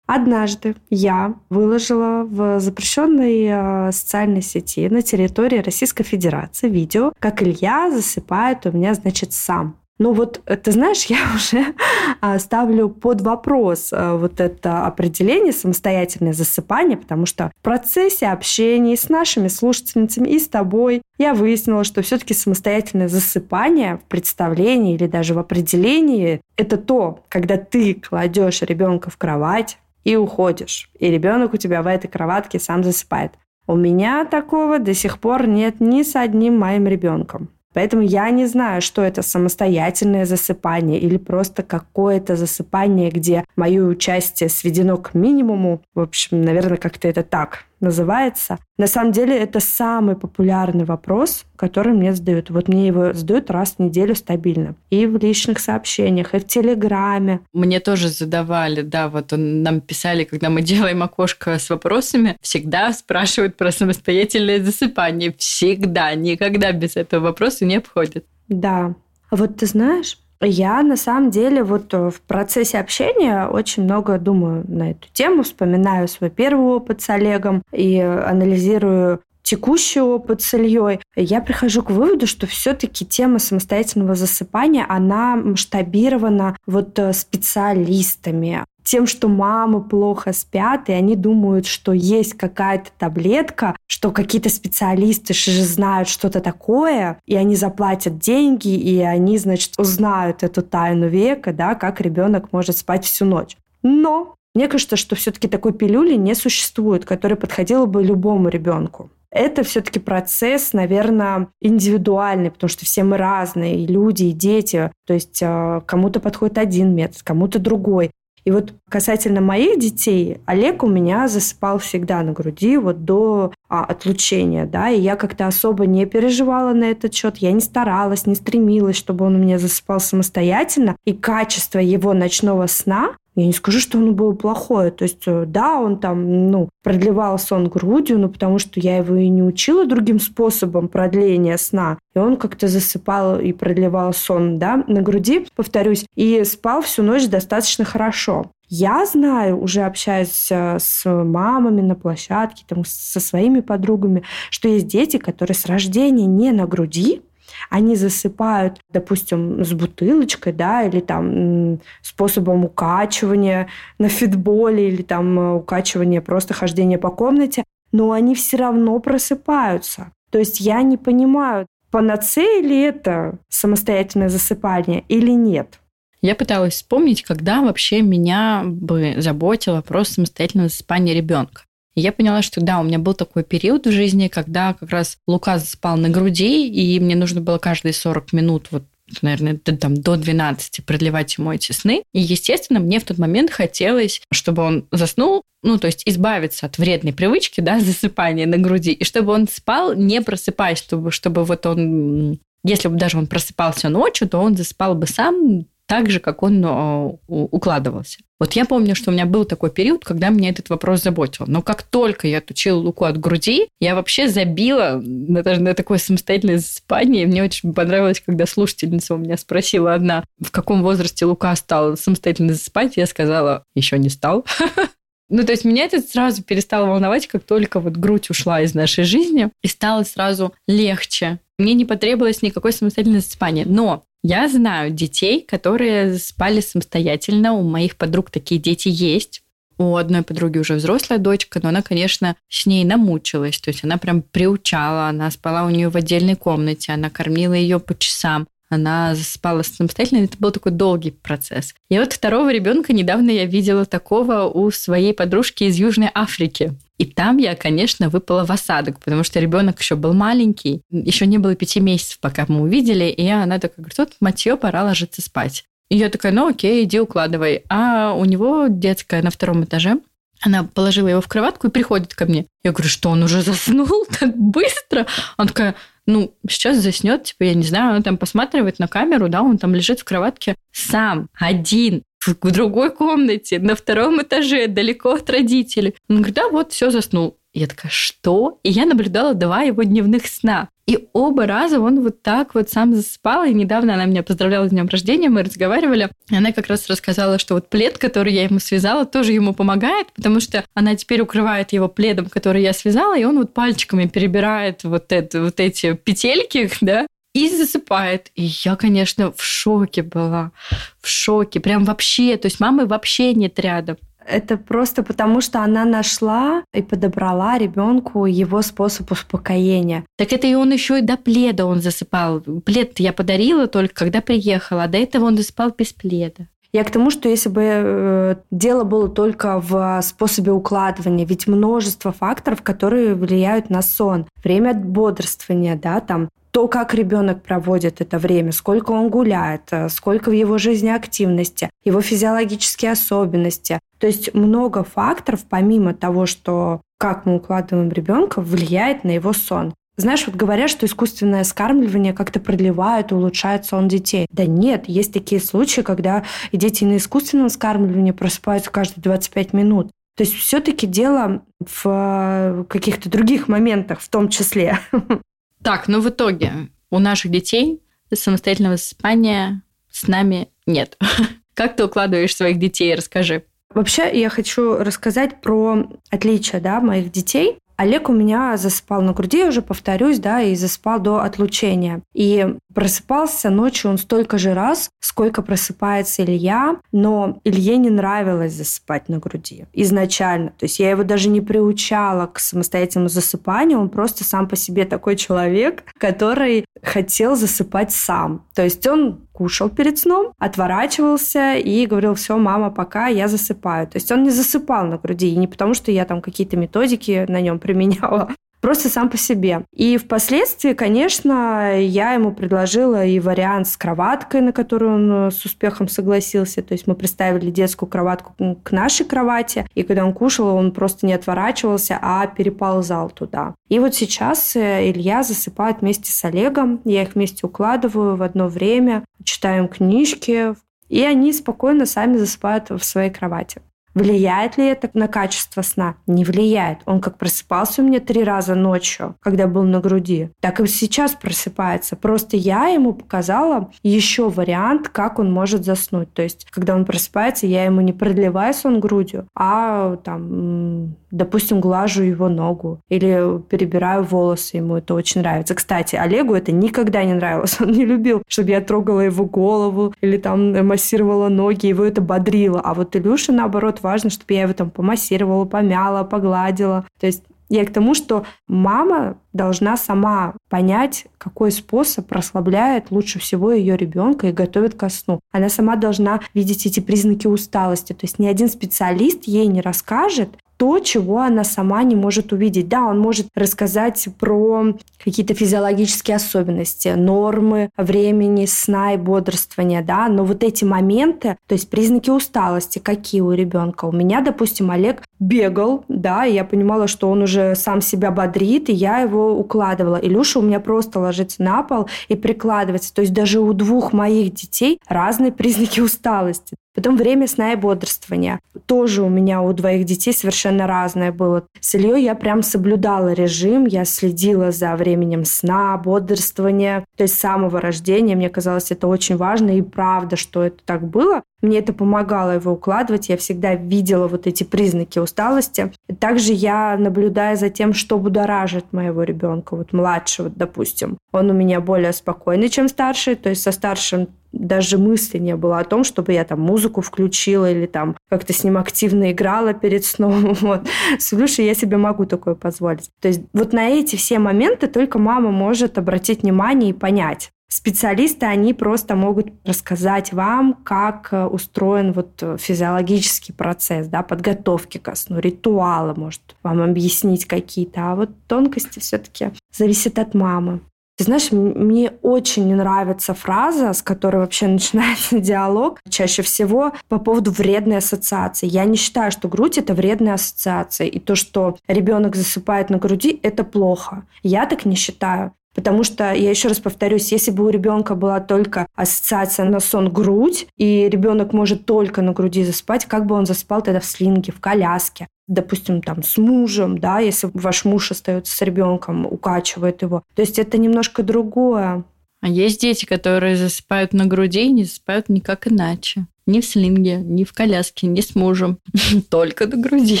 Однажды 0.06 0.74
я 0.90 1.34
выложила 1.48 2.24
в 2.24 2.60
запрещенной 2.60 3.46
э, 3.48 3.92
социальной 3.92 4.42
сети 4.42 4.88
на 4.88 5.00
территории 5.00 5.58
Российской 5.58 6.02
Федерации 6.02 6.68
видео, 6.68 7.12
как 7.18 7.42
Илья 7.42 7.90
засыпает 7.90 8.66
у 8.66 8.72
меня, 8.72 8.94
значит, 8.94 9.32
сам. 9.32 9.76
Ну 10.02 10.14
вот, 10.14 10.40
э, 10.46 10.56
ты 10.56 10.72
знаешь, 10.72 11.04
я 11.06 11.18
уже 11.32 11.74
а, 12.20 12.40
ставлю 12.40 12.88
под 12.88 13.20
вопрос 13.20 13.92
э, 13.92 14.16
вот 14.16 14.40
это 14.40 14.84
определение 14.84 15.52
самостоятельное 15.52 16.32
засыпание, 16.32 16.98
потому 16.98 17.24
что 17.24 17.52
в 17.56 17.62
процессе 17.62 18.26
общения 18.26 18.96
с 18.96 19.08
нашими 19.08 19.46
слушательницами 19.46 20.28
и 20.28 20.40
с 20.40 20.48
тобой 20.48 21.02
я 21.18 21.34
выяснила, 21.34 21.84
что 21.84 22.02
все-таки 22.02 22.34
самостоятельное 22.34 23.06
засыпание 23.06 23.98
в 23.98 24.02
представлении 24.08 24.96
или 24.96 25.06
даже 25.06 25.34
в 25.34 25.38
определении 25.38 26.40
это 26.56 26.78
то, 26.78 27.20
когда 27.28 27.56
ты 27.56 27.94
кладешь 27.94 28.62
ребенка 28.62 29.08
в 29.08 29.16
кровать 29.16 29.78
и 30.02 30.16
уходишь, 30.16 30.90
и 30.98 31.10
ребенок 31.12 31.54
у 31.54 31.58
тебя 31.58 31.80
в 31.80 31.86
этой 31.86 32.08
кроватке 32.08 32.58
сам 32.58 32.82
засыпает. 32.82 33.34
У 33.68 33.76
меня 33.76 34.24
такого 34.24 34.80
до 34.80 34.94
сих 34.94 35.20
пор 35.20 35.46
нет 35.46 35.76
ни 35.78 36.02
с 36.02 36.16
одним 36.16 36.58
моим 36.58 36.88
ребенком. 36.88 37.50
Поэтому 37.72 38.02
я 38.02 38.30
не 38.30 38.46
знаю, 38.46 38.82
что 38.82 39.02
это 39.02 39.22
самостоятельное 39.22 40.26
засыпание 40.26 40.98
или 40.98 41.16
просто 41.16 41.62
какое-то 41.62 42.36
засыпание, 42.36 43.10
где 43.10 43.44
мое 43.56 43.84
участие 43.84 44.48
сведено 44.48 44.96
к 44.96 45.14
минимуму. 45.14 45.82
В 45.94 46.00
общем, 46.00 46.42
наверное, 46.42 46.76
как-то 46.76 47.08
это 47.08 47.22
так 47.22 47.64
называется. 47.82 48.58
На 48.78 48.86
самом 48.86 49.12
деле 49.12 49.36
это 49.36 49.60
самый 49.60 50.16
популярный 50.16 50.84
вопрос, 50.84 51.44
который 51.56 51.92
мне 51.92 52.14
задают. 52.14 52.50
Вот 52.50 52.68
мне 52.68 52.86
его 52.86 53.12
задают 53.12 53.50
раз 53.50 53.74
в 53.76 53.78
неделю 53.80 54.14
стабильно. 54.14 54.74
И 54.90 55.06
в 55.06 55.18
личных 55.18 55.58
сообщениях, 55.58 56.34
и 56.34 56.38
в 56.38 56.46
Телеграме. 56.46 57.40
Мне 57.52 57.80
тоже 57.80 58.08
задавали, 58.08 58.82
да, 58.82 59.08
вот 59.08 59.32
он, 59.32 59.62
нам 59.62 59.80
писали, 59.80 60.24
когда 60.24 60.48
мы 60.48 60.62
делаем 60.72 61.02
окошко 61.02 61.58
с 61.58 61.68
вопросами, 61.68 62.36
всегда 62.40 62.92
спрашивают 62.92 63.56
про 63.56 63.70
самостоятельное 63.72 64.62
засыпание. 64.62 65.34
Всегда, 65.36 66.14
никогда 66.14 66.72
без 66.72 66.96
этого 66.96 67.24
вопроса 67.24 67.64
не 67.64 67.76
обходят. 67.76 68.24
Да. 68.48 68.94
А 69.30 69.36
вот 69.36 69.56
ты 69.56 69.66
знаешь, 69.66 70.18
я 70.42 70.82
на 70.82 70.96
самом 70.96 71.30
деле 71.30 71.62
вот 71.62 71.92
э, 71.94 72.10
в 72.10 72.20
процессе 72.22 72.78
общения 72.78 73.46
очень 73.46 73.84
много 73.84 74.18
думаю 74.18 74.64
на 74.68 74.90
эту 74.90 75.08
тему, 75.12 75.42
вспоминаю 75.42 76.08
свой 76.08 76.30
первый 76.30 76.74
опыт 76.74 77.00
с 77.00 77.10
Олегом 77.10 77.62
и 77.72 77.98
анализирую 77.98 79.20
текущий 79.42 80.00
опыт 80.00 80.40
с 80.40 80.54
Ильей, 80.54 81.00
я 81.16 81.40
прихожу 81.40 81.82
к 81.82 81.90
выводу, 81.90 82.26
что 82.26 82.46
все-таки 82.46 83.04
тема 83.04 83.38
самостоятельного 83.38 84.14
засыпания, 84.14 84.86
она 84.88 85.36
масштабирована 85.36 86.56
вот 86.66 86.98
э, 86.98 87.12
специалистами, 87.12 88.64
тем, 88.82 89.06
что 89.06 89.28
мамы 89.28 89.82
плохо 89.82 90.32
спят, 90.32 90.88
и 90.88 90.92
они 90.92 91.16
думают, 91.16 91.66
что 91.66 91.92
есть 91.92 92.34
какая-то 92.34 92.90
таблетка, 92.98 93.76
что 93.86 94.10
какие-то 94.10 94.48
специалисты 94.48 95.34
же 95.34 95.62
знают 95.62 96.08
что-то 96.08 96.40
такое, 96.40 97.18
и 97.26 97.36
они 97.36 97.56
заплатят 97.56 98.18
деньги, 98.18 98.74
и 98.74 98.98
они, 99.00 99.38
значит, 99.38 99.78
узнают 99.78 100.42
эту 100.42 100.62
тайну 100.62 101.08
века, 101.08 101.52
да, 101.52 101.74
как 101.74 102.00
ребенок 102.00 102.52
может 102.52 102.76
спать 102.76 103.04
всю 103.04 103.24
ночь. 103.24 103.56
Но 103.82 104.34
мне 104.54 104.68
кажется, 104.68 104.96
что 104.96 105.16
все-таки 105.16 105.48
такой 105.48 105.72
пилюли 105.72 106.14
не 106.14 106.34
существует, 106.34 107.04
которая 107.04 107.36
подходила 107.36 107.86
бы 107.86 108.02
любому 108.02 108.48
ребенку. 108.48 109.10
Это 109.30 109.62
все-таки 109.62 109.98
процесс, 109.98 110.74
наверное, 110.74 111.48
индивидуальный, 111.62 112.50
потому 112.50 112.68
что 112.68 112.84
все 112.84 113.02
мы 113.02 113.16
разные, 113.16 113.82
и 113.82 113.86
люди, 113.86 114.24
и 114.24 114.32
дети. 114.32 114.92
То 115.06 115.14
есть 115.14 115.40
э, 115.40 115.80
кому-то 115.86 116.20
подходит 116.20 116.58
один 116.58 116.94
метод, 116.94 117.22
кому-то 117.22 117.58
другой. 117.58 118.10
И 118.44 118.50
вот 118.50 118.74
касательно 118.88 119.40
моих 119.40 119.78
детей, 119.78 120.40
Олег 120.46 120.82
у 120.82 120.88
меня 120.88 121.28
засыпал 121.28 121.78
всегда 121.78 122.22
на 122.22 122.32
груди 122.32 122.76
вот 122.76 123.04
до 123.04 123.52
а, 123.72 123.84
отлучения, 123.84 124.66
да, 124.66 124.90
и 124.90 125.00
я 125.00 125.16
как-то 125.16 125.46
особо 125.46 125.86
не 125.86 126.04
переживала 126.04 126.74
на 126.74 126.90
этот 126.90 127.14
счет, 127.14 127.38
я 127.38 127.52
не 127.52 127.62
старалась, 127.62 128.26
не 128.26 128.34
стремилась, 128.34 128.96
чтобы 128.96 129.24
он 129.24 129.36
у 129.36 129.38
меня 129.38 129.58
засыпал 129.58 129.98
самостоятельно, 129.98 130.94
и 131.06 131.14
качество 131.14 131.78
его 131.78 132.12
ночного 132.12 132.66
сна 132.66 133.12
я 133.34 133.46
не 133.46 133.52
скажу, 133.52 133.80
что 133.80 133.96
оно 133.96 134.12
было 134.12 134.32
плохое. 134.34 134.90
То 134.90 135.04
есть, 135.04 135.22
э, 135.24 135.44
да, 135.46 135.80
он 135.80 135.98
там, 135.98 136.50
ну, 136.50 136.68
продлевал 136.82 137.38
сон 137.38 137.68
грудью, 137.68 138.18
но 138.18 138.28
потому 138.28 138.58
что 138.58 138.78
я 138.78 138.98
его 138.98 139.16
и 139.16 139.28
не 139.28 139.42
учила 139.42 139.86
другим 139.86 140.20
способом 140.20 140.88
продления 140.88 141.56
сна. 141.56 141.96
И 142.14 142.18
он 142.18 142.36
как-то 142.36 142.68
засыпал 142.68 143.40
и 143.40 143.52
продлевал 143.52 144.12
сон, 144.12 144.58
да, 144.58 144.84
на 144.86 145.00
груди, 145.00 145.46
повторюсь, 145.56 146.04
и 146.14 146.44
спал 146.44 146.82
всю 146.82 147.02
ночь 147.02 147.26
достаточно 147.26 147.86
хорошо. 147.86 148.50
Я 148.74 149.04
знаю, 149.04 149.62
уже 149.62 149.82
общаясь 149.82 150.50
э, 150.50 150.78
с 150.78 151.04
мамами 151.04 151.82
на 151.82 151.94
площадке, 151.94 152.64
там, 152.66 152.86
со 152.86 153.20
своими 153.20 153.60
подругами, 153.60 154.22
что 154.48 154.66
есть 154.66 154.86
дети, 154.86 155.18
которые 155.18 155.54
с 155.54 155.66
рождения 155.66 156.24
не 156.24 156.52
на 156.52 156.66
груди, 156.66 157.20
они 157.68 157.96
засыпают, 157.96 158.80
допустим, 158.90 159.62
с 159.62 159.74
бутылочкой, 159.74 160.54
да, 160.54 160.84
или 160.84 161.00
там 161.00 161.80
способом 162.00 162.64
укачивания 162.64 163.68
на 163.98 164.08
фитболе, 164.08 164.88
или 164.88 165.02
там 165.02 165.38
э, 165.38 165.54
укачивания 165.56 166.22
просто 166.22 166.54
хождения 166.54 166.96
по 166.96 167.10
комнате, 167.10 167.64
но 167.92 168.12
они 168.12 168.34
все 168.34 168.56
равно 168.56 168.98
просыпаются. 169.00 170.12
То 170.30 170.38
есть 170.38 170.60
я 170.60 170.80
не 170.80 170.96
понимаю, 170.96 171.66
панацея 171.90 172.62
ли 172.62 172.80
это 172.80 173.38
самостоятельное 173.50 174.30
засыпание 174.30 175.04
или 175.08 175.32
нет. 175.32 175.81
Я 176.22 176.36
пыталась 176.36 176.74
вспомнить, 176.74 177.22
когда 177.22 177.62
вообще 177.62 178.00
меня 178.00 178.62
бы 178.64 179.16
заботил 179.18 179.74
вопрос 179.74 180.10
самостоятельного 180.10 180.68
засыпания 180.68 181.14
ребенка. 181.14 181.62
Я 181.94 182.12
поняла, 182.12 182.40
что 182.42 182.60
да, 182.60 182.80
у 182.80 182.84
меня 182.84 182.98
был 182.98 183.12
такой 183.12 183.42
период 183.44 183.86
в 183.86 183.92
жизни, 183.92 184.28
когда 184.28 184.72
как 184.72 184.90
раз 184.90 185.18
Лука 185.26 185.58
спал 185.58 185.96
на 185.96 186.08
груди, 186.08 186.68
и 186.68 186.98
мне 187.00 187.16
нужно 187.16 187.40
было 187.40 187.58
каждые 187.58 187.92
40 187.92 188.32
минут 188.32 188.68
вот 188.70 188.84
наверное, 189.20 189.58
там, 189.58 189.94
до 189.94 190.16
12 190.16 190.86
продлевать 190.86 191.36
ему 191.36 191.52
эти 191.52 191.72
сны. 191.72 192.02
И, 192.14 192.20
естественно, 192.20 192.80
мне 192.80 192.98
в 192.98 193.04
тот 193.04 193.18
момент 193.18 193.50
хотелось, 193.50 194.22
чтобы 194.32 194.62
он 194.62 194.86
заснул, 194.90 195.42
ну, 195.62 195.76
то 195.76 195.86
есть 195.86 196.02
избавиться 196.06 196.64
от 196.64 196.78
вредной 196.78 197.12
привычки, 197.12 197.60
да, 197.60 197.78
засыпания 197.80 198.46
на 198.46 198.56
груди, 198.56 198.92
и 198.92 199.04
чтобы 199.04 199.32
он 199.32 199.48
спал, 199.48 199.94
не 199.94 200.22
просыпаясь, 200.22 200.78
чтобы, 200.78 201.10
чтобы 201.10 201.44
вот 201.44 201.66
он 201.66 202.38
если 202.64 202.86
бы 202.86 202.96
даже 202.96 203.18
он 203.18 203.26
просыпался 203.26 203.88
ночью, 203.88 204.28
то 204.28 204.38
он 204.38 204.56
заспал 204.56 204.94
бы 204.94 205.08
сам 205.08 205.66
так 205.92 206.08
же, 206.08 206.20
как 206.20 206.42
он 206.42 206.64
э, 206.64 207.12
укладывался. 207.28 208.20
Вот 208.40 208.54
я 208.54 208.64
помню, 208.64 208.94
что 208.94 209.10
у 209.10 209.12
меня 209.12 209.26
был 209.26 209.44
такой 209.44 209.70
период, 209.70 210.06
когда 210.06 210.30
меня 210.30 210.48
этот 210.48 210.70
вопрос 210.70 211.02
заботил. 211.02 211.44
Но 211.46 211.60
как 211.60 211.82
только 211.82 212.26
я 212.26 212.38
отучила 212.38 212.78
Луку 212.78 213.04
от 213.04 213.20
груди, 213.20 213.68
я 213.78 213.94
вообще 213.94 214.26
забила 214.26 215.02
на, 215.04 215.42
даже 215.42 215.60
на 215.60 215.74
такое 215.74 215.98
самостоятельное 215.98 216.56
засыпание. 216.56 217.26
Мне 217.26 217.44
очень 217.44 217.74
понравилось, 217.74 218.22
когда 218.24 218.46
слушательница 218.46 219.16
у 219.16 219.18
меня 219.18 219.36
спросила 219.36 219.92
одна, 219.92 220.24
в 220.40 220.50
каком 220.50 220.82
возрасте 220.82 221.26
Лука 221.26 221.54
стал 221.56 221.98
самостоятельно 221.98 222.54
засыпать. 222.54 222.96
Я 222.96 223.04
сказала, 223.04 223.64
еще 223.74 223.98
не 223.98 224.08
стал. 224.08 224.46
Ну, 225.34 225.44
то 225.44 225.52
есть 225.52 225.64
меня 225.64 225.84
это 225.84 226.02
сразу 226.02 226.42
перестало 226.42 226.88
волновать, 226.88 227.26
как 227.26 227.42
только 227.42 227.80
вот 227.80 227.94
грудь 227.94 228.28
ушла 228.28 228.60
из 228.60 228.74
нашей 228.74 229.04
жизни, 229.04 229.48
и 229.62 229.68
стало 229.68 230.02
сразу 230.02 230.52
легче. 230.66 231.38
Мне 231.58 231.72
не 231.72 231.86
потребовалось 231.86 232.42
никакой 232.42 232.74
самостоятельного 232.74 233.22
засыпания. 233.22 233.64
Но 233.66 234.04
Я 234.22 234.48
знаю 234.48 234.92
детей, 234.92 235.42
которые 235.42 236.16
спали 236.18 236.60
самостоятельно. 236.60 237.54
У 237.54 237.62
моих 237.62 237.96
подруг 237.96 238.30
такие 238.30 238.60
дети 238.60 238.88
есть. 238.88 239.42
У 239.78 239.96
одной 239.96 240.22
подруги 240.22 240.58
уже 240.58 240.74
взрослая 240.74 241.18
дочка, 241.18 241.58
но 241.60 241.70
она, 241.70 241.82
конечно, 241.82 242.36
с 242.48 242.66
ней 242.66 242.84
намучилась. 242.84 243.58
То 243.58 243.70
есть 243.70 243.82
она 243.82 243.98
прям 243.98 244.22
приучала, 244.22 245.08
она 245.08 245.30
спала 245.30 245.64
у 245.64 245.70
нее 245.70 245.88
в 245.88 245.96
отдельной 245.96 246.36
комнате, 246.36 246.92
она 246.92 247.10
кормила 247.10 247.54
ее 247.54 247.80
по 247.80 247.98
часам 247.98 248.46
она 248.72 249.14
спала 249.16 249.62
самостоятельно, 249.62 250.24
это 250.24 250.38
был 250.38 250.50
такой 250.50 250.72
долгий 250.72 251.10
процесс. 251.10 251.74
И 251.90 251.98
вот 251.98 252.14
второго 252.14 252.50
ребенка 252.50 252.94
недавно 252.94 253.30
я 253.30 253.44
видела 253.44 253.84
такого 253.84 254.44
у 254.44 254.70
своей 254.70 255.12
подружки 255.12 255.64
из 255.64 255.76
Южной 255.76 256.10
Африки. 256.14 256.72
И 256.96 257.04
там 257.04 257.36
я, 257.36 257.54
конечно, 257.54 258.08
выпала 258.08 258.46
в 258.46 258.50
осадок, 258.50 258.98
потому 258.98 259.24
что 259.24 259.40
ребенок 259.40 259.80
еще 259.80 259.94
был 259.94 260.14
маленький, 260.14 260.80
еще 260.90 261.26
не 261.26 261.36
было 261.36 261.54
пяти 261.54 261.80
месяцев, 261.80 262.18
пока 262.20 262.46
мы 262.48 262.62
увидели, 262.62 263.04
и 263.04 263.28
она 263.28 263.58
такая 263.58 263.76
говорит, 263.78 263.98
вот, 263.98 264.12
матье, 264.20 264.56
пора 264.56 264.84
ложиться 264.84 265.20
спать. 265.20 265.64
И 265.90 265.96
я 265.98 266.08
такая, 266.08 266.32
ну 266.32 266.48
окей, 266.48 266.84
иди 266.84 266.98
укладывай. 266.98 267.64
А 267.68 268.14
у 268.14 268.24
него 268.24 268.68
детская 268.68 269.20
на 269.22 269.30
втором 269.30 269.64
этаже, 269.64 269.98
она 270.40 270.64
положила 270.64 271.08
его 271.08 271.20
в 271.20 271.28
кроватку 271.28 271.66
и 271.66 271.70
приходит 271.70 272.14
ко 272.14 272.24
мне. 272.24 272.46
Я 272.64 272.72
говорю, 272.72 272.88
что 272.88 273.10
он 273.10 273.22
уже 273.22 273.42
заснул 273.42 274.06
так 274.18 274.34
быстро? 274.34 275.06
Он 275.36 275.48
такая, 275.48 275.74
ну, 276.06 276.34
сейчас 276.48 276.78
заснет, 276.78 277.24
типа, 277.24 277.44
я 277.44 277.54
не 277.54 277.62
знаю, 277.62 277.96
он 277.96 278.02
там 278.02 278.16
посматривает 278.16 278.78
на 278.78 278.88
камеру, 278.88 279.28
да, 279.28 279.42
он 279.42 279.58
там 279.58 279.74
лежит 279.74 280.00
в 280.00 280.04
кроватке 280.04 280.56
сам, 280.72 281.28
один, 281.34 282.02
в 282.24 282.50
другой 282.50 282.90
комнате, 282.90 283.58
на 283.58 283.74
втором 283.74 284.22
этаже, 284.22 284.66
далеко 284.68 285.14
от 285.14 285.28
родителей. 285.30 285.94
Он 286.08 286.16
говорит, 286.16 286.34
да, 286.34 286.48
вот, 286.48 286.72
все, 286.72 286.90
заснул. 286.90 287.38
Я 287.54 287.66
такая, 287.66 287.92
что? 287.92 288.58
И 288.62 288.70
я 288.70 288.86
наблюдала 288.86 289.34
два 289.34 289.62
его 289.62 289.82
дневных 289.82 290.26
сна. 290.26 290.68
И 290.86 291.08
оба 291.12 291.46
раза 291.46 291.80
он 291.80 292.02
вот 292.02 292.22
так 292.22 292.54
вот 292.54 292.70
сам 292.70 292.94
засыпал. 292.94 293.44
И 293.44 293.52
недавно 293.52 293.94
она 293.94 294.06
меня 294.06 294.22
поздравляла 294.22 294.66
с 294.66 294.70
днем 294.70 294.88
рождения, 294.88 295.28
мы 295.28 295.42
разговаривали. 295.42 296.08
И 296.30 296.34
она 296.34 296.52
как 296.52 296.68
раз 296.68 296.88
рассказала, 296.88 297.38
что 297.38 297.54
вот 297.54 297.68
плед, 297.68 297.98
который 297.98 298.32
я 298.32 298.44
ему 298.44 298.58
связала, 298.58 299.04
тоже 299.04 299.32
ему 299.32 299.52
помогает, 299.52 300.08
потому 300.14 300.40
что 300.40 300.64
она 300.74 300.96
теперь 300.96 301.20
укрывает 301.20 301.72
его 301.72 301.88
пледом, 301.88 302.26
который 302.26 302.62
я 302.62 302.72
связала, 302.72 303.18
и 303.18 303.24
он 303.24 303.36
вот 303.36 303.52
пальчиками 303.52 304.06
перебирает 304.06 304.82
вот, 304.84 305.12
это, 305.12 305.42
вот 305.42 305.60
эти 305.60 305.92
петельки, 305.92 306.70
да, 306.80 307.06
и 307.34 307.48
засыпает. 307.48 308.30
И 308.34 308.44
я, 308.44 308.76
конечно, 308.76 309.32
в 309.32 309.42
шоке 309.42 310.02
была. 310.02 310.52
В 311.00 311.08
шоке. 311.08 311.60
Прям 311.60 311.84
вообще. 311.84 312.36
То 312.36 312.46
есть 312.46 312.60
мамы 312.60 312.86
вообще 312.86 313.34
нет 313.34 313.58
рядом. 313.58 313.96
Это 314.26 314.56
просто 314.56 315.02
потому, 315.02 315.40
что 315.40 315.60
она 315.62 315.84
нашла 315.84 316.62
и 316.74 316.82
подобрала 316.82 317.58
ребенку 317.58 318.26
его 318.26 318.62
способ 318.62 319.10
успокоения. 319.10 320.04
Так 320.16 320.32
это 320.32 320.46
и 320.46 320.54
он 320.54 320.72
еще 320.72 320.98
и 320.98 321.02
до 321.02 321.16
пледа 321.16 321.66
он 321.66 321.80
засыпал. 321.80 322.40
Плед 322.40 323.00
я 323.00 323.12
подарила 323.12 323.66
только 323.66 323.94
когда 323.94 324.20
приехала, 324.20 324.84
а 324.84 324.88
до 324.88 324.98
этого 324.98 325.26
он 325.26 325.36
засыпал 325.36 325.72
без 325.76 325.92
пледа. 325.92 326.46
Я 326.72 326.84
к 326.84 326.90
тому, 326.90 327.10
что 327.10 327.28
если 327.28 327.50
бы 327.50 327.62
э, 327.62 328.36
дело 328.50 328.84
было 328.84 329.06
только 329.08 329.60
в 329.60 330.00
способе 330.02 330.52
укладывания, 330.52 331.26
ведь 331.26 331.46
множество 331.46 332.12
факторов, 332.12 332.62
которые 332.62 333.14
влияют 333.14 333.68
на 333.68 333.82
сон. 333.82 334.26
Время 334.42 334.72
бодрствования, 334.72 335.76
да, 335.76 336.00
там 336.00 336.30
то, 336.52 336.68
как 336.68 336.92
ребенок 336.94 337.42
проводит 337.42 338.00
это 338.00 338.18
время, 338.18 338.52
сколько 338.52 338.92
он 338.92 339.08
гуляет, 339.08 339.62
э, 339.70 339.88
сколько 339.88 340.28
в 340.28 340.32
его 340.32 340.58
жизни 340.58 340.90
активности, 340.90 341.70
его 341.82 342.00
физиологические 342.02 342.92
особенности. 342.92 343.80
То 343.98 344.06
есть 344.06 344.34
много 344.34 344.84
факторов, 344.84 345.44
помимо 345.48 345.94
того, 345.94 346.26
что 346.26 346.82
как 346.98 347.24
мы 347.26 347.36
укладываем 347.36 347.90
ребенка, 347.90 348.40
влияет 348.40 349.02
на 349.02 349.10
его 349.10 349.32
сон. 349.32 349.74
Знаешь, 349.96 350.26
вот 350.26 350.36
говорят, 350.36 350.70
что 350.70 350.86
искусственное 350.86 351.44
скармливание 351.44 352.12
как-то 352.12 352.38
продлевает, 352.38 353.12
улучшает 353.12 353.66
сон 353.66 353.88
детей. 353.88 354.26
Да 354.30 354.46
нет, 354.46 354.84
есть 354.88 355.12
такие 355.12 355.40
случаи, 355.40 355.80
когда 355.80 356.22
дети 356.52 356.84
на 356.84 356.98
искусственном 356.98 357.48
скармливании 357.48 358.12
просыпаются 358.12 358.70
каждые 358.70 359.02
25 359.02 359.52
минут. 359.52 359.90
То 360.16 360.24
есть 360.24 360.34
все-таки 360.34 360.86
дело 360.86 361.42
в 361.60 361.82
э, 361.84 362.64
каких-то 362.68 363.10
других 363.10 363.48
моментах 363.48 364.00
в 364.00 364.08
том 364.08 364.28
числе. 364.28 364.78
Так, 365.62 365.88
ну 365.88 366.00
в 366.00 366.08
итоге 366.08 366.68
у 366.90 366.98
наших 366.98 367.30
детей 367.30 367.80
самостоятельного 368.12 368.76
засыпания 368.76 369.62
с 369.90 370.06
нами 370.06 370.48
нет. 370.66 370.98
Как 371.54 371.76
ты 371.76 371.84
укладываешь 371.84 372.34
своих 372.34 372.58
детей? 372.58 372.94
Расскажи. 372.94 373.44
Вообще, 373.70 374.10
я 374.18 374.28
хочу 374.28 374.76
рассказать 374.76 375.40
про 375.40 375.86
отличия 376.10 376.60
да, 376.60 376.80
моих 376.80 377.10
детей. 377.10 377.58
Олег 377.76 378.08
у 378.08 378.12
меня 378.12 378.56
засыпал 378.56 379.02
на 379.02 379.12
груди, 379.12 379.44
уже 379.44 379.62
повторюсь, 379.62 380.18
да, 380.18 380.40
и 380.42 380.54
засыпал 380.54 381.00
до 381.00 381.20
отлучения. 381.22 382.02
И 382.14 382.56
просыпался 382.74 383.50
ночью 383.50 383.90
он 383.90 383.98
столько 383.98 384.38
же 384.38 384.54
раз, 384.54 384.90
сколько 385.00 385.42
просыпается 385.42 386.24
Илья, 386.24 386.76
но 386.92 387.40
Илье 387.44 387.76
не 387.76 387.90
нравилось 387.90 388.52
засыпать 388.52 389.08
на 389.08 389.18
груди 389.18 389.66
изначально. 389.72 390.50
То 390.58 390.64
есть 390.64 390.78
я 390.78 390.90
его 390.90 391.02
даже 391.02 391.28
не 391.28 391.40
приучала 391.40 392.26
к 392.26 392.38
самостоятельному 392.38 393.08
засыпанию, 393.08 393.78
он 393.78 393.88
просто 393.88 394.24
сам 394.24 394.48
по 394.48 394.56
себе 394.56 394.84
такой 394.84 395.16
человек, 395.16 395.84
который 395.98 396.64
хотел 396.82 397.36
засыпать 397.36 397.92
сам. 397.92 398.46
То 398.54 398.62
есть 398.62 398.86
он 398.86 399.26
кушал 399.32 399.70
перед 399.70 399.98
сном, 399.98 400.32
отворачивался 400.38 401.54
и 401.54 401.86
говорил, 401.86 402.14
все, 402.14 402.36
мама, 402.36 402.70
пока, 402.70 403.08
я 403.08 403.28
засыпаю. 403.28 403.86
То 403.86 403.96
есть 403.96 404.12
он 404.12 404.22
не 404.22 404.30
засыпал 404.30 404.86
на 404.86 404.98
груди, 404.98 405.28
и 405.28 405.36
не 405.36 405.46
потому, 405.46 405.74
что 405.74 405.90
я 405.90 406.04
там 406.04 406.20
какие-то 406.20 406.56
методики 406.56 407.26
на 407.28 407.40
нем 407.40 407.58
применяла, 407.58 408.30
просто 408.62 408.88
сам 408.88 409.10
по 409.10 409.18
себе. 409.18 409.64
И 409.74 409.98
впоследствии, 409.98 410.72
конечно, 410.72 411.78
я 411.78 412.12
ему 412.12 412.32
предложила 412.32 413.04
и 413.04 413.20
вариант 413.20 413.66
с 413.66 413.76
кроваткой, 413.76 414.40
на 414.40 414.52
которую 414.52 414.94
он 414.94 415.12
э, 415.26 415.30
с 415.32 415.44
успехом 415.44 415.88
согласился. 415.88 416.62
То 416.62 416.72
есть 416.72 416.86
мы 416.86 416.94
представили 416.94 417.50
детскую 417.50 417.90
кроватку 417.90 418.34
к 418.62 418.70
нашей 418.70 419.04
кровати, 419.04 419.66
и 419.74 419.82
когда 419.82 420.06
он 420.06 420.14
кушал, 420.14 420.46
он 420.54 420.72
просто 420.72 421.04
не 421.06 421.12
отворачивался, 421.12 421.98
а 422.00 422.26
переползал 422.28 423.10
туда. 423.10 423.54
И 423.68 423.80
вот 423.80 423.94
сейчас 423.94 424.54
э, 424.54 424.90
Илья 424.90 425.24
засыпает 425.24 425.80
вместе 425.80 426.12
с 426.12 426.24
Олегом, 426.24 426.80
я 426.84 427.02
их 427.02 427.14
вместе 427.16 427.44
укладываю 427.44 428.16
в 428.16 428.22
одно 428.22 428.46
время, 428.46 429.04
читаем 429.24 429.66
книжки, 429.66 430.54
и 430.88 431.02
они 431.02 431.32
спокойно 431.32 431.84
сами 431.84 432.16
засыпают 432.16 432.70
в 432.70 432.80
своей 432.84 433.10
кровати. 433.10 433.60
Влияет 433.94 434.56
ли 434.56 434.66
это 434.66 434.90
на 434.94 435.08
качество 435.08 435.62
сна? 435.62 435.96
Не 436.06 436.24
влияет. 436.24 436.78
Он 436.86 437.00
как 437.00 437.18
просыпался 437.18 437.82
у 437.82 437.84
меня 437.84 438.00
три 438.00 438.24
раза 438.24 438.54
ночью, 438.54 439.16
когда 439.20 439.46
был 439.46 439.62
на 439.64 439.80
груди, 439.80 440.30
так 440.40 440.60
и 440.60 440.66
сейчас 440.66 441.12
просыпается. 441.12 441.96
Просто 441.96 442.36
я 442.36 442.68
ему 442.68 442.94
показала 442.94 443.70
еще 443.82 444.28
вариант, 444.28 444.88
как 444.88 445.18
он 445.18 445.32
может 445.32 445.64
заснуть. 445.64 446.12
То 446.12 446.22
есть, 446.22 446.46
когда 446.50 446.74
он 446.74 446.84
просыпается, 446.84 447.46
я 447.46 447.64
ему 447.64 447.80
не 447.80 447.92
продлеваю 447.92 448.54
сон 448.54 448.80
грудью, 448.80 449.26
а 449.36 449.96
там, 449.96 450.96
допустим, 451.10 451.60
глажу 451.60 452.02
его 452.02 452.28
ногу 452.28 452.80
или 452.88 453.40
перебираю 453.48 454.04
волосы. 454.04 454.56
Ему 454.56 454.76
это 454.76 454.94
очень 454.94 455.20
нравится. 455.20 455.54
Кстати, 455.54 455.96
Олегу 455.96 456.34
это 456.34 456.52
никогда 456.52 457.04
не 457.04 457.14
нравилось. 457.14 457.56
Он 457.60 457.72
не 457.72 457.84
любил, 457.84 458.22
чтобы 458.28 458.50
я 458.50 458.60
трогала 458.60 459.00
его 459.00 459.24
голову 459.24 459.94
или 460.00 460.16
там 460.16 460.66
массировала 460.66 461.28
ноги, 461.28 461.66
его 461.66 461.84
это 461.84 462.00
бодрило. 462.00 462.60
А 462.60 462.74
вот 462.74 462.96
Илюша, 462.96 463.32
наоборот, 463.32 463.81
важно, 463.82 464.10
чтобы 464.10 464.34
я 464.34 464.42
его 464.42 464.52
там 464.52 464.70
помассировала, 464.70 465.44
помяла, 465.44 466.04
погладила. 466.04 466.86
То 467.00 467.06
есть 467.06 467.24
я 467.48 467.66
к 467.66 467.72
тому, 467.72 467.94
что 467.94 468.24
мама 468.48 469.18
должна 469.32 469.76
сама 469.76 470.34
понять, 470.48 471.06
какой 471.18 471.52
способ 471.52 472.10
расслабляет 472.12 472.90
лучше 472.90 473.18
всего 473.18 473.52
ее 473.52 473.76
ребенка 473.76 474.28
и 474.28 474.32
готовит 474.32 474.74
ко 474.74 474.88
сну. 474.88 475.20
Она 475.32 475.48
сама 475.48 475.76
должна 475.76 476.20
видеть 476.34 476.66
эти 476.66 476.80
признаки 476.80 477.26
усталости. 477.26 477.92
То 477.92 478.04
есть 478.04 478.18
ни 478.18 478.26
один 478.26 478.48
специалист 478.48 479.24
ей 479.24 479.46
не 479.46 479.60
расскажет, 479.60 480.30
то, 480.62 480.78
чего 480.78 481.22
она 481.22 481.42
сама 481.42 481.82
не 481.82 481.96
может 481.96 482.32
увидеть. 482.32 482.68
Да, 482.68 482.86
он 482.86 483.00
может 483.00 483.26
рассказать 483.34 484.06
про 484.16 484.76
какие-то 485.02 485.34
физиологические 485.34 486.16
особенности, 486.18 486.86
нормы 486.90 487.70
времени 487.76 488.46
сна 488.46 488.94
и 488.94 488.96
бодрствования, 488.96 489.82
да, 489.82 490.06
но 490.06 490.24
вот 490.24 490.44
эти 490.44 490.62
моменты, 490.62 491.36
то 491.48 491.54
есть 491.54 491.68
признаки 491.68 492.10
усталости, 492.10 492.78
какие 492.78 493.22
у 493.22 493.32
ребенка. 493.32 493.86
У 493.86 493.92
меня, 493.92 494.20
допустим, 494.20 494.70
Олег 494.70 495.02
бегал, 495.18 495.84
да, 495.88 496.26
и 496.26 496.34
я 496.34 496.44
понимала, 496.44 496.86
что 496.86 497.10
он 497.10 497.22
уже 497.22 497.56
сам 497.56 497.80
себя 497.80 498.12
бодрит, 498.12 498.68
и 498.68 498.72
я 498.72 498.98
его 498.98 499.21
укладывала. 499.30 499.96
Илюша 499.96 500.38
у 500.38 500.42
меня 500.42 500.60
просто 500.60 500.98
ложится 500.98 501.42
на 501.42 501.62
пол 501.62 501.88
и 502.08 502.16
прикладывается. 502.16 502.92
То 502.94 503.02
есть 503.02 503.12
даже 503.12 503.40
у 503.40 503.52
двух 503.52 503.92
моих 503.92 504.34
детей 504.34 504.80
разные 504.88 505.32
признаки 505.32 505.80
усталости. 505.80 506.56
Потом 506.74 506.96
время 506.96 507.26
сна 507.26 507.52
и 507.52 507.56
бодрствования. 507.56 508.40
Тоже 508.66 509.02
у 509.02 509.08
меня 509.08 509.42
у 509.42 509.52
двоих 509.52 509.84
детей 509.84 510.12
совершенно 510.12 510.66
разное 510.66 511.12
было. 511.12 511.44
С 511.60 511.74
Ильей 511.74 512.04
я 512.04 512.14
прям 512.14 512.42
соблюдала 512.42 513.12
режим, 513.12 513.66
я 513.66 513.84
следила 513.84 514.52
за 514.52 514.74
временем 514.76 515.24
сна, 515.24 515.76
бодрствования. 515.76 516.84
То 516.96 517.04
есть 517.04 517.14
с 517.14 517.20
самого 517.20 517.60
рождения 517.60 518.16
мне 518.16 518.30
казалось 518.30 518.70
это 518.70 518.86
очень 518.86 519.16
важно 519.16 519.56
и 519.56 519.62
правда, 519.62 520.16
что 520.16 520.42
это 520.42 520.62
так 520.64 520.86
было. 520.88 521.22
Мне 521.42 521.58
это 521.58 521.72
помогало 521.72 522.30
его 522.30 522.52
укладывать. 522.52 523.08
Я 523.08 523.16
всегда 523.16 523.54
видела 523.54 524.06
вот 524.06 524.26
эти 524.26 524.44
признаки 524.44 525.00
усталости. 525.00 525.72
Также 525.98 526.32
я 526.32 526.76
наблюдаю 526.78 527.36
за 527.36 527.50
тем, 527.50 527.74
что 527.74 527.98
будоражит 527.98 528.72
моего 528.72 529.02
ребенка, 529.02 529.56
вот 529.56 529.72
младшего, 529.72 530.30
допустим. 530.30 530.98
Он 531.12 531.30
у 531.30 531.34
меня 531.34 531.60
более 531.60 531.92
спокойный, 531.92 532.48
чем 532.48 532.68
старший. 532.68 533.16
То 533.16 533.28
есть 533.28 533.42
со 533.42 533.50
старшим 533.50 534.08
даже 534.42 534.76
мысли 534.76 535.18
не 535.18 535.36
было 535.36 535.58
о 535.58 535.64
том, 535.64 535.84
чтобы 535.84 536.12
я 536.12 536.24
там 536.24 536.40
музыку 536.40 536.80
включила 536.80 537.50
или 537.50 537.66
там 537.66 537.96
как-то 538.10 538.32
с 538.32 538.42
ним 538.44 538.58
активно 538.58 539.12
играла 539.12 539.54
перед 539.54 539.84
сном. 539.84 540.36
Вот. 540.42 540.66
С 540.98 541.14
Илюшей 541.14 541.46
я 541.46 541.54
себе 541.54 541.76
могу 541.76 542.04
такое 542.04 542.34
позволить. 542.34 542.90
То 543.00 543.08
есть 543.08 543.22
вот 543.32 543.52
на 543.52 543.68
эти 543.68 543.96
все 543.96 544.18
моменты 544.18 544.66
только 544.66 544.98
мама 544.98 545.30
может 545.30 545.78
обратить 545.78 546.22
внимание 546.22 546.70
и 546.70 546.74
понять. 546.74 547.30
Специалисты, 547.48 548.26
они 548.26 548.54
просто 548.54 548.96
могут 548.96 549.28
рассказать 549.44 550.12
вам, 550.12 550.54
как 550.54 551.08
э, 551.12 551.26
устроен 551.26 551.92
вот 551.92 552.22
э, 552.22 552.36
физиологический 552.38 553.34
процесс 553.34 553.88
да, 553.88 554.02
подготовки 554.02 554.78
ко 554.78 554.94
сну, 554.94 555.18
ритуалы, 555.18 555.94
может 555.94 556.22
вам 556.42 556.62
объяснить 556.62 557.26
какие-то. 557.26 557.92
А 557.92 557.94
вот 557.94 558.08
тонкости 558.26 558.78
все-таки 558.78 559.32
зависят 559.54 559.98
от 559.98 560.14
мамы. 560.14 560.60
Ты 560.96 561.04
знаешь, 561.04 561.32
мне 561.32 561.92
очень 562.02 562.54
нравится 562.54 563.14
фраза, 563.14 563.72
с 563.72 563.82
которой 563.82 564.18
вообще 564.18 564.46
начинается 564.48 565.18
диалог, 565.18 565.80
чаще 565.88 566.22
всего 566.22 566.72
по 566.88 566.98
поводу 566.98 567.30
вредной 567.30 567.78
ассоциации. 567.78 568.46
Я 568.46 568.64
не 568.64 568.76
считаю, 568.76 569.10
что 569.10 569.28
грудь 569.28 569.58
это 569.58 569.74
вредная 569.74 570.14
ассоциация, 570.14 570.86
и 570.86 570.98
то, 570.98 571.14
что 571.14 571.56
ребенок 571.66 572.16
засыпает 572.16 572.70
на 572.70 572.78
груди, 572.78 573.18
это 573.22 573.44
плохо. 573.44 574.04
Я 574.22 574.46
так 574.46 574.64
не 574.64 574.74
считаю. 574.76 575.32
Потому 575.54 575.84
что, 575.84 576.12
я 576.12 576.30
еще 576.30 576.48
раз 576.48 576.60
повторюсь, 576.60 577.12
если 577.12 577.30
бы 577.30 577.44
у 577.44 577.50
ребенка 577.50 577.94
была 577.94 578.20
только 578.20 578.66
ассоциация 578.74 579.44
на 579.44 579.60
сон-грудь, 579.60 580.46
и 580.56 580.88
ребенок 580.88 581.32
может 581.34 581.66
только 581.66 582.00
на 582.00 582.12
груди 582.12 582.42
заспать, 582.42 582.86
как 582.86 583.04
бы 583.04 583.14
он 583.14 583.26
заспал 583.26 583.60
тогда 583.60 583.80
в 583.80 583.84
слинге, 583.84 584.32
в 584.32 584.40
коляске? 584.40 585.08
Допустим, 585.32 585.82
там, 585.82 586.02
с 586.02 586.18
мужем, 586.18 586.78
да, 586.78 586.98
если 587.00 587.30
ваш 587.32 587.64
муж 587.64 587.90
остается 587.90 588.36
с 588.36 588.42
ребенком, 588.42 589.06
укачивает 589.06 589.82
его. 589.82 590.02
То 590.14 590.22
есть 590.22 590.38
это 590.38 590.58
немножко 590.58 591.02
другое. 591.02 591.84
А 592.20 592.28
есть 592.28 592.60
дети, 592.60 592.84
которые 592.84 593.36
засыпают 593.36 593.92
на 593.92 594.06
груди 594.06 594.44
и 594.44 594.52
не 594.52 594.64
засыпают 594.64 595.08
никак 595.08 595.48
иначе. 595.48 596.06
Ни 596.26 596.40
в 596.40 596.46
слинге, 596.46 596.96
ни 596.96 597.24
в 597.24 597.32
коляске, 597.32 597.88
ни 597.88 598.00
с 598.00 598.14
мужем. 598.14 598.58
Только 599.10 599.46
на 599.46 599.56
груди. 599.56 600.00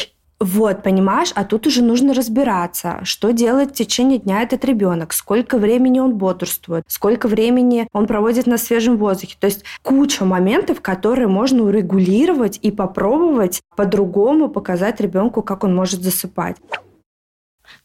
Вот, 0.42 0.82
понимаешь, 0.82 1.30
а 1.36 1.44
тут 1.44 1.68
уже 1.68 1.82
нужно 1.84 2.14
разбираться, 2.14 2.98
что 3.04 3.30
делает 3.30 3.70
в 3.70 3.74
течение 3.74 4.18
дня 4.18 4.42
этот 4.42 4.64
ребенок, 4.64 5.12
сколько 5.12 5.56
времени 5.56 6.00
он 6.00 6.16
бодрствует, 6.16 6.82
сколько 6.88 7.28
времени 7.28 7.86
он 7.92 8.08
проводит 8.08 8.48
на 8.48 8.58
свежем 8.58 8.96
воздухе. 8.96 9.36
То 9.38 9.46
есть 9.46 9.62
куча 9.82 10.24
моментов, 10.24 10.80
которые 10.80 11.28
можно 11.28 11.62
урегулировать 11.62 12.58
и 12.60 12.72
попробовать 12.72 13.62
по-другому 13.76 14.48
показать 14.48 15.00
ребенку, 15.00 15.42
как 15.42 15.62
он 15.62 15.76
может 15.76 16.02
засыпать. 16.02 16.56